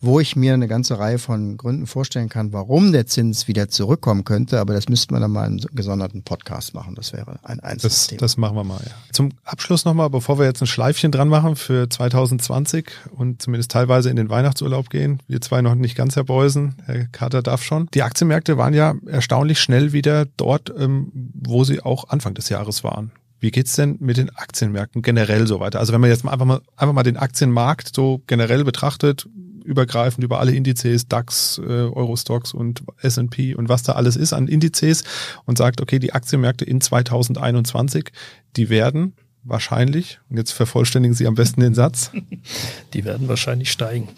wo 0.01 0.19
ich 0.19 0.35
mir 0.35 0.53
eine 0.53 0.67
ganze 0.67 0.97
Reihe 0.97 1.19
von 1.19 1.57
Gründen 1.57 1.85
vorstellen 1.85 2.29
kann, 2.29 2.53
warum 2.53 2.91
der 2.91 3.05
Zins 3.05 3.47
wieder 3.47 3.67
zurückkommen 3.67 4.23
könnte. 4.23 4.59
Aber 4.59 4.73
das 4.73 4.87
müsste 4.87 5.13
man 5.13 5.21
dann 5.21 5.31
mal 5.31 5.45
einen 5.45 5.59
gesonderten 5.73 6.23
Podcast 6.23 6.73
machen. 6.73 6.95
Das 6.95 7.11
wäre 7.11 7.39
ein 7.43 7.59
einzelnes 7.59 7.95
das, 7.95 8.07
Thema. 8.07 8.19
Das 8.19 8.37
machen 8.37 8.55
wir 8.55 8.63
mal, 8.63 8.79
ja. 8.85 8.91
Zum 9.11 9.33
Abschluss 9.43 9.83
nochmal, 9.83 10.09
bevor 10.09 10.39
wir 10.39 10.45
jetzt 10.45 10.61
ein 10.61 10.67
Schleifchen 10.67 11.11
dran 11.11 11.27
machen 11.27 11.57
für 11.57 11.89
2020 11.89 12.89
und 13.11 13.41
zumindest 13.41 13.71
teilweise 13.71 14.09
in 14.09 14.15
den 14.15 14.29
Weihnachtsurlaub 14.29 14.89
gehen. 14.89 15.21
Wir 15.27 15.41
zwei 15.41 15.61
noch 15.61 15.75
nicht 15.75 15.95
ganz, 15.95 16.15
Herr 16.15 16.23
Beusen. 16.23 16.75
Herr 16.85 17.05
Carter 17.07 17.41
darf 17.41 17.63
schon. 17.63 17.87
Die 17.93 18.03
Aktienmärkte 18.03 18.57
waren 18.57 18.73
ja 18.73 18.95
erstaunlich 19.05 19.59
schnell 19.59 19.91
wieder 19.91 20.25
dort, 20.37 20.73
ähm, 20.77 21.11
wo 21.33 21.65
sie 21.65 21.81
auch 21.81 22.09
Anfang 22.09 22.33
des 22.33 22.47
Jahres 22.47 22.85
waren. 22.85 23.11
Wie 23.41 23.51
geht's 23.51 23.75
denn 23.75 23.97
mit 23.99 24.17
den 24.17 24.29
Aktienmärkten 24.35 25.01
generell 25.01 25.47
so 25.47 25.59
weiter? 25.59 25.79
Also 25.79 25.93
wenn 25.93 26.01
man 26.01 26.09
jetzt 26.09 26.23
mal 26.23 26.31
einfach 26.31 26.45
mal, 26.45 26.61
einfach 26.75 26.93
mal 26.93 27.03
den 27.03 27.17
Aktienmarkt 27.17 27.95
so 27.95 28.21
generell 28.27 28.65
betrachtet, 28.65 29.27
übergreifend 29.69 30.23
über 30.23 30.39
alle 30.39 30.51
Indizes, 30.51 31.07
DAX, 31.07 31.59
äh, 31.59 31.61
Eurostox 31.63 32.53
und 32.53 32.83
S&P 33.01 33.55
und 33.55 33.69
was 33.69 33.83
da 33.83 33.93
alles 33.93 34.15
ist 34.15 34.33
an 34.33 34.47
Indizes 34.47 35.03
und 35.45 35.57
sagt, 35.57 35.79
okay, 35.79 35.99
die 35.99 36.13
Aktienmärkte 36.13 36.65
in 36.65 36.81
2021, 36.81 38.11
die 38.55 38.69
werden 38.69 39.13
wahrscheinlich, 39.43 40.19
und 40.29 40.37
jetzt 40.37 40.51
vervollständigen 40.51 41.15
Sie 41.15 41.27
am 41.27 41.35
besten 41.35 41.61
den 41.61 41.73
Satz. 41.73 42.11
Die 42.93 43.05
werden 43.05 43.27
wahrscheinlich 43.27 43.71
steigen. 43.71 44.09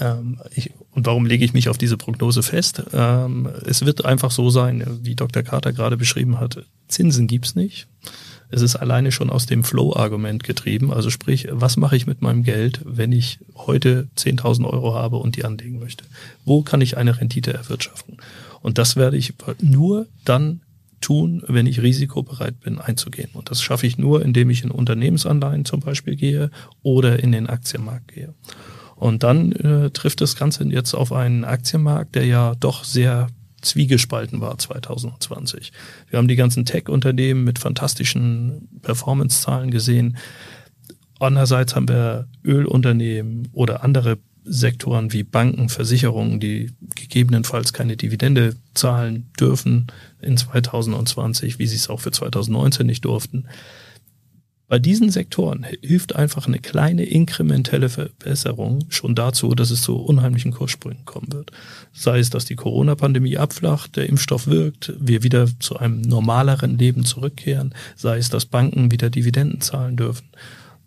Ähm, 0.00 0.40
ich, 0.54 0.72
und 0.92 1.06
warum 1.06 1.26
lege 1.26 1.44
ich 1.44 1.52
mich 1.52 1.68
auf 1.68 1.78
diese 1.78 1.96
Prognose 1.96 2.42
fest? 2.42 2.82
Ähm, 2.92 3.48
es 3.64 3.84
wird 3.84 4.04
einfach 4.04 4.30
so 4.30 4.50
sein, 4.50 4.84
wie 5.02 5.14
Dr. 5.14 5.42
Carter 5.42 5.72
gerade 5.72 5.96
beschrieben 5.96 6.40
hat, 6.40 6.64
Zinsen 6.88 7.26
gibt's 7.26 7.54
nicht. 7.54 7.86
Es 8.50 8.62
ist 8.62 8.76
alleine 8.76 9.12
schon 9.12 9.30
aus 9.30 9.46
dem 9.46 9.64
Flow-Argument 9.64 10.44
getrieben. 10.44 10.92
Also 10.92 11.10
sprich, 11.10 11.48
was 11.50 11.76
mache 11.76 11.96
ich 11.96 12.06
mit 12.06 12.20
meinem 12.20 12.42
Geld, 12.42 12.80
wenn 12.84 13.12
ich 13.12 13.38
heute 13.54 14.08
10.000 14.16 14.66
Euro 14.68 14.94
habe 14.94 15.16
und 15.16 15.36
die 15.36 15.44
anlegen 15.44 15.78
möchte? 15.78 16.04
Wo 16.44 16.62
kann 16.62 16.80
ich 16.80 16.96
eine 16.96 17.20
Rendite 17.20 17.52
erwirtschaften? 17.52 18.16
Und 18.60 18.78
das 18.78 18.96
werde 18.96 19.16
ich 19.16 19.34
nur 19.60 20.06
dann 20.24 20.60
tun, 21.00 21.42
wenn 21.46 21.66
ich 21.66 21.80
risikobereit 21.80 22.60
bin, 22.60 22.78
einzugehen. 22.78 23.30
Und 23.32 23.50
das 23.50 23.62
schaffe 23.62 23.86
ich 23.86 23.98
nur, 23.98 24.22
indem 24.22 24.50
ich 24.50 24.64
in 24.64 24.70
Unternehmensanleihen 24.70 25.64
zum 25.64 25.80
Beispiel 25.80 26.16
gehe 26.16 26.50
oder 26.82 27.22
in 27.22 27.32
den 27.32 27.46
Aktienmarkt 27.46 28.08
gehe. 28.08 28.34
Und 28.96 29.22
dann 29.22 29.52
äh, 29.52 29.90
trifft 29.90 30.20
das 30.20 30.36
Ganze 30.36 30.64
jetzt 30.64 30.92
auf 30.92 31.12
einen 31.12 31.44
Aktienmarkt, 31.44 32.14
der 32.16 32.26
ja 32.26 32.54
doch 32.60 32.84
sehr 32.84 33.28
zwiegespalten 33.62 34.40
war 34.40 34.58
2020. 34.58 35.72
Wir 36.08 36.18
haben 36.18 36.28
die 36.28 36.36
ganzen 36.36 36.64
Tech-Unternehmen 36.64 37.44
mit 37.44 37.58
fantastischen 37.58 38.68
Performance-Zahlen 38.82 39.70
gesehen. 39.70 40.16
Andererseits 41.18 41.74
haben 41.74 41.88
wir 41.88 42.28
Ölunternehmen 42.44 43.48
oder 43.52 43.84
andere 43.84 44.18
Sektoren 44.44 45.12
wie 45.12 45.22
Banken, 45.22 45.68
Versicherungen, 45.68 46.40
die 46.40 46.72
gegebenenfalls 46.94 47.72
keine 47.72 47.96
Dividende 47.96 48.56
zahlen 48.74 49.30
dürfen 49.38 49.88
in 50.20 50.36
2020, 50.36 51.58
wie 51.58 51.66
sie 51.66 51.76
es 51.76 51.90
auch 51.90 52.00
für 52.00 52.10
2019 52.10 52.86
nicht 52.86 53.04
durften. 53.04 53.46
Bei 54.70 54.78
diesen 54.78 55.10
Sektoren 55.10 55.66
hilft 55.82 56.14
einfach 56.14 56.46
eine 56.46 56.60
kleine 56.60 57.02
inkrementelle 57.02 57.88
Verbesserung 57.88 58.84
schon 58.88 59.16
dazu, 59.16 59.52
dass 59.56 59.72
es 59.72 59.82
zu 59.82 59.96
unheimlichen 59.96 60.52
Kurssprüngen 60.52 61.04
kommen 61.04 61.32
wird. 61.32 61.50
Sei 61.92 62.20
es, 62.20 62.30
dass 62.30 62.44
die 62.44 62.54
Corona-Pandemie 62.54 63.36
abflacht, 63.36 63.96
der 63.96 64.08
Impfstoff 64.08 64.46
wirkt, 64.46 64.92
wir 64.96 65.24
wieder 65.24 65.48
zu 65.58 65.76
einem 65.76 66.02
normaleren 66.02 66.78
Leben 66.78 67.04
zurückkehren, 67.04 67.74
sei 67.96 68.18
es, 68.18 68.30
dass 68.30 68.46
Banken 68.46 68.92
wieder 68.92 69.10
Dividenden 69.10 69.60
zahlen 69.60 69.96
dürfen. 69.96 70.28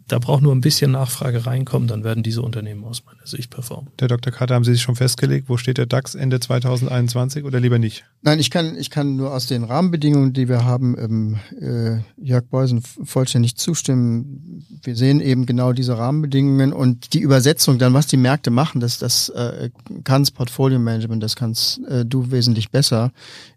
Da 0.08 0.20
braucht 0.20 0.44
nur 0.44 0.54
ein 0.54 0.62
bisschen 0.62 0.92
Nachfrage 0.92 1.46
reinkommen, 1.46 1.88
dann 1.88 2.04
werden 2.04 2.24
diese 2.24 2.42
Unternehmen 2.42 2.84
aus 2.84 3.06
meiner 3.06 3.26
Sicht 3.26 3.50
performen. 3.50 3.90
Der 4.00 4.08
Dr. 4.08 4.34
Kater, 4.34 4.56
haben 4.56 4.64
Sie 4.64 4.74
sich 4.74 4.82
schon 4.82 4.96
festgelegt, 4.96 5.48
wo 5.48 5.58
steht 5.58 5.78
der 5.78 5.86
DAX 5.86 6.16
Ende 6.16 6.40
2021 6.40 7.46
oder 7.46 7.60
lieber 7.60 7.80
nicht? 7.80 8.04
Nein, 8.22 8.40
ich 8.40 8.52
kann, 8.52 8.78
ich 8.78 8.90
kann 8.90 9.16
nur 9.16 9.34
aus 9.34 9.48
den 9.48 9.64
Rahmenbedingungen, 9.64 10.34
die 10.34 10.50
wir 10.50 10.66
haben, 10.66 10.96
ähm, 11.00 11.40
äh, 11.60 12.02
Jörg 12.22 12.46
Beusen 12.46 12.82
vollständig 12.82 13.56
zustimmen. 13.56 14.66
Wir 14.84 14.96
sehen 14.96 15.22
eben 15.22 15.46
genau 15.46 15.72
diese 15.72 15.98
Rahmenbedingungen 15.98 16.74
und 16.74 17.14
die 17.14 17.20
Übersetzung 17.20 17.78
dann, 17.80 17.94
was 17.94 18.08
die 18.08 18.18
Märkte 18.18 18.52
machen, 18.52 18.82
das, 18.82 18.98
das 18.98 19.30
äh, 19.30 19.70
kann 20.04 20.24
das 20.24 20.32
Portfolio 20.32 20.80
Management, 20.80 21.24
das 21.24 21.36
kannst 21.36 21.80
äh, 21.88 22.06
du 22.06 22.32
wesentlich 22.32 22.72
besser. 22.72 23.12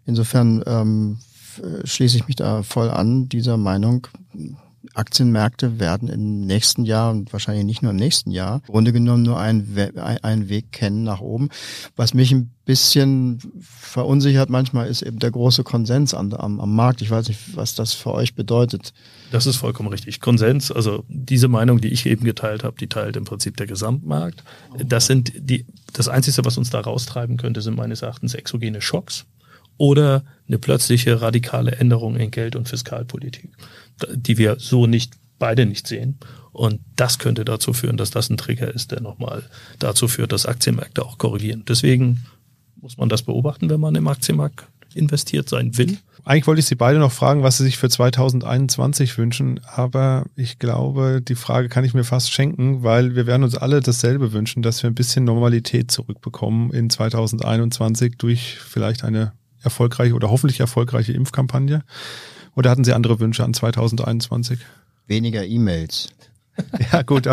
Insofern 0.05 0.63
ähm, 0.65 1.19
schließe 1.83 2.17
ich 2.17 2.27
mich 2.27 2.35
da 2.35 2.63
voll 2.63 2.89
an 2.89 3.29
dieser 3.29 3.57
Meinung 3.57 4.07
Aktienmärkte 4.93 5.79
werden 5.79 6.07
im 6.07 6.41
nächsten 6.41 6.85
Jahr 6.85 7.11
und 7.11 7.33
wahrscheinlich 7.33 7.65
nicht 7.65 7.81
nur 7.81 7.91
im 7.91 7.97
nächsten 7.97 8.31
Jahr 8.31 8.61
im 8.67 8.71
Grunde 8.73 8.93
genommen 8.93 9.23
nur 9.23 9.39
einen, 9.39 9.75
We 9.75 9.91
einen 10.23 10.49
Weg 10.49 10.71
kennen 10.71 11.03
nach 11.03 11.19
oben. 11.19 11.49
Was 11.95 12.13
mich 12.13 12.31
ein 12.31 12.51
bisschen 12.65 13.39
verunsichert 13.59 14.49
manchmal 14.49 14.87
ist 14.87 15.01
eben 15.01 15.19
der 15.19 15.31
große 15.31 15.63
Konsens 15.63 16.13
am, 16.13 16.33
am, 16.33 16.59
am 16.59 16.75
Markt. 16.75 17.01
Ich 17.01 17.09
weiß 17.09 17.27
nicht, 17.27 17.55
was 17.55 17.75
das 17.75 17.93
für 17.93 18.13
euch 18.13 18.35
bedeutet. 18.35 18.93
Das 19.31 19.45
ist 19.45 19.57
vollkommen 19.57 19.89
richtig. 19.89 20.19
Konsens, 20.19 20.71
also 20.71 21.03
diese 21.07 21.47
Meinung, 21.47 21.81
die 21.81 21.89
ich 21.89 22.05
eben 22.05 22.25
geteilt 22.25 22.63
habe, 22.63 22.77
die 22.77 22.87
teilt 22.87 23.15
im 23.15 23.25
Prinzip 23.25 23.57
der 23.57 23.67
Gesamtmarkt. 23.67 24.43
Das 24.77 25.07
sind 25.07 25.31
die, 25.35 25.65
das 25.93 26.07
Einzige, 26.07 26.45
was 26.45 26.57
uns 26.57 26.69
da 26.69 26.79
raustreiben 26.79 27.37
könnte, 27.37 27.61
sind 27.61 27.75
meines 27.75 28.01
Erachtens 28.01 28.33
exogene 28.33 28.81
Schocks 28.81 29.25
oder 29.77 30.23
eine 30.47 30.57
plötzliche 30.57 31.21
radikale 31.21 31.73
Änderung 31.73 32.15
in 32.15 32.31
Geld- 32.31 32.55
und 32.55 32.67
Fiskalpolitik 32.69 33.49
die 34.13 34.37
wir 34.37 34.57
so 34.59 34.87
nicht 34.87 35.13
beide 35.39 35.65
nicht 35.65 35.87
sehen. 35.87 36.17
Und 36.51 36.79
das 36.95 37.19
könnte 37.19 37.45
dazu 37.45 37.73
führen, 37.73 37.97
dass 37.97 38.09
das 38.09 38.29
ein 38.29 38.37
Trigger 38.37 38.73
ist, 38.73 38.91
der 38.91 39.01
nochmal 39.01 39.43
dazu 39.79 40.07
führt, 40.07 40.31
dass 40.31 40.45
Aktienmärkte 40.45 41.05
auch 41.05 41.17
korrigieren. 41.17 41.63
Deswegen 41.67 42.25
muss 42.81 42.97
man 42.97 43.09
das 43.09 43.21
beobachten, 43.23 43.69
wenn 43.69 43.79
man 43.79 43.95
im 43.95 44.07
Aktienmarkt 44.07 44.67
investiert 44.95 45.49
sein 45.49 45.77
will. 45.77 45.97
Eigentlich 46.23 46.47
wollte 46.47 46.59
ich 46.59 46.65
Sie 46.65 46.75
beide 46.75 46.97
noch 46.97 47.11
fragen, 47.11 47.43
was 47.43 47.57
Sie 47.57 47.63
sich 47.63 47.77
für 47.77 47.89
2021 47.89 49.17
wünschen, 49.17 49.61
aber 49.63 50.25
ich 50.35 50.59
glaube, 50.59 51.21
die 51.21 51.35
Frage 51.35 51.69
kann 51.69 51.85
ich 51.85 51.93
mir 51.93 52.03
fast 52.03 52.31
schenken, 52.31 52.83
weil 52.83 53.15
wir 53.15 53.27
werden 53.27 53.43
uns 53.43 53.55
alle 53.55 53.79
dasselbe 53.79 54.33
wünschen, 54.33 54.63
dass 54.63 54.81
wir 54.81 54.89
ein 54.89 54.95
bisschen 54.95 55.23
Normalität 55.23 55.91
zurückbekommen 55.91 56.71
in 56.71 56.89
2021 56.89 58.15
durch 58.17 58.57
vielleicht 58.59 59.03
eine 59.03 59.33
erfolgreiche 59.61 60.13
oder 60.13 60.29
hoffentlich 60.29 60.59
erfolgreiche 60.59 61.13
Impfkampagne. 61.13 61.83
Oder 62.55 62.71
hatten 62.71 62.83
Sie 62.83 62.93
andere 62.93 63.19
Wünsche 63.19 63.43
an 63.43 63.53
2021? 63.53 64.59
Weniger 65.07 65.45
E-Mails. 65.45 66.09
ja, 66.91 67.03
gut. 67.03 67.25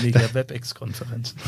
Weniger 0.00 0.34
WebEx-Konferenzen. 0.34 1.38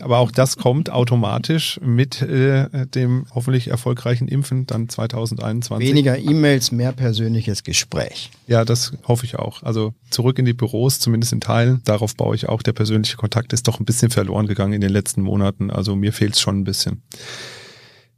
Aber 0.00 0.18
auch 0.18 0.30
das 0.30 0.56
kommt 0.56 0.90
automatisch 0.90 1.78
mit 1.82 2.22
äh, 2.22 2.86
dem 2.86 3.26
hoffentlich 3.34 3.68
erfolgreichen 3.68 4.28
Impfen 4.28 4.66
dann 4.66 4.88
2021. 4.88 5.86
Weniger 5.86 6.18
E-Mails, 6.18 6.72
mehr 6.72 6.92
persönliches 6.92 7.62
Gespräch. 7.64 8.30
Ja, 8.46 8.64
das 8.64 8.92
hoffe 9.06 9.26
ich 9.26 9.36
auch. 9.36 9.62
Also 9.62 9.92
zurück 10.10 10.38
in 10.38 10.44
die 10.44 10.54
Büros, 10.54 11.00
zumindest 11.00 11.32
in 11.32 11.40
Teilen. 11.40 11.82
Darauf 11.84 12.16
baue 12.16 12.34
ich 12.34 12.48
auch. 12.48 12.62
Der 12.62 12.72
persönliche 12.72 13.16
Kontakt 13.16 13.52
ist 13.52 13.68
doch 13.68 13.78
ein 13.78 13.84
bisschen 13.84 14.10
verloren 14.10 14.46
gegangen 14.46 14.72
in 14.72 14.80
den 14.80 14.90
letzten 14.90 15.22
Monaten. 15.22 15.70
Also 15.70 15.96
mir 15.96 16.12
fehlt 16.12 16.34
es 16.34 16.40
schon 16.40 16.60
ein 16.60 16.64
bisschen. 16.64 17.02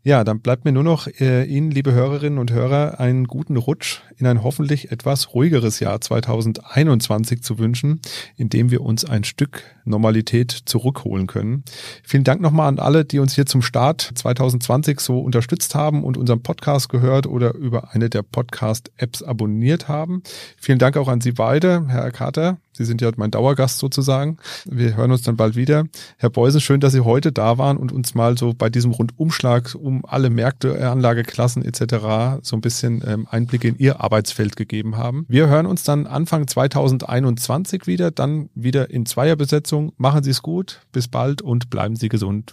Ja, 0.07 0.23
dann 0.23 0.39
bleibt 0.39 0.65
mir 0.65 0.71
nur 0.71 0.85
noch 0.85 1.09
äh, 1.19 1.43
Ihnen, 1.47 1.73
liebe 1.73 1.93
Hörerinnen 1.93 2.39
und 2.39 2.53
Hörer, 2.53 3.01
einen 3.01 3.25
guten 3.25 3.57
Rutsch 3.57 4.03
in 4.17 4.29
ein 4.29 4.45
hoffentlich 4.45 4.93
etwas 4.93 5.35
ruhigeres 5.35 5.81
Jahr 5.81 6.01
2021 6.01 7.43
zu 7.43 7.59
wünschen, 7.59 8.01
in 8.37 8.49
dem 8.49 8.71
wir 8.71 8.83
uns 8.83 9.05
ein 9.05 9.25
Stück 9.25 9.65
Normalität 9.85 10.53
zurückholen 10.53 11.27
können. 11.27 11.65
Vielen 12.05 12.23
Dank 12.23 12.41
nochmal 12.41 12.69
an 12.69 12.79
alle, 12.79 13.05
die 13.05 13.19
uns 13.19 13.35
hier 13.35 13.47
zum 13.47 13.63
Start 13.63 14.13
2020 14.15 15.01
so 15.01 15.19
unterstützt 15.19 15.75
haben 15.75 16.05
und 16.05 16.17
unseren 16.17 16.41
Podcast 16.41 16.89
gehört 16.89 17.27
oder 17.27 17.55
über 17.57 17.93
eine 17.93 18.09
der 18.09 18.23
Podcast-Apps 18.23 19.25
abonniert 19.25 19.89
haben. 19.89 20.23
Vielen 20.57 20.79
Dank 20.79 20.97
auch 20.99 21.09
an 21.09 21.21
Sie 21.21 21.33
beide, 21.33 21.85
Herr 21.89 22.13
Kater. 22.13 22.59
Sie 22.77 22.85
sind 22.85 23.01
ja 23.01 23.11
mein 23.17 23.31
Dauergast 23.31 23.79
sozusagen. 23.79 24.37
Wir 24.65 24.97
hören 24.97 25.11
uns 25.11 25.23
dann 25.23 25.37
bald 25.37 25.57
wieder. 25.57 25.85
Herr 26.19 26.31
Beusen, 26.31 26.61
schön, 26.61 26.81
dass 26.81 26.93
Sie 26.93 27.01
heute 27.01 27.33
da 27.33 27.59
waren 27.59 27.77
und 27.77 27.93
uns 27.93 28.15
mal 28.15 28.37
so 28.37 28.53
bei 28.53 28.69
diesem 28.69 28.91
Rundumschlag 28.91 29.75
um 29.75 30.05
alle 30.05 30.31
Märkte, 30.31 30.91
Anlageklassen 30.91 31.65
etc. 31.65 32.41
so 32.43 32.57
ein 32.57 32.61
bisschen 32.61 33.03
ähm, 33.07 33.27
Einblicke 33.31 33.69
in 33.69 33.79
Ihr 33.79 34.01
Arbeitsfeld 34.01 34.57
gegeben 34.57 34.97
haben. 34.97 35.25
Wir 35.29 35.49
hören 35.49 35.67
uns 35.67 35.83
dann 35.85 36.07
Anfang 36.07 36.47
2021 36.47 37.87
wieder, 37.87 38.11
dann 38.11 38.51
wieder 38.55 38.91
in 38.91 39.07
Zweierbesetzung. 39.07 39.93
Machen 39.97 40.23
Sie 40.23 40.31
es 40.31 40.43
gut, 40.43 40.81
bis 40.93 41.09
bald 41.09 41.43
und 41.43 41.71
bleiben 41.71 41.97
Sie 41.97 42.09
gesund. 42.09 42.53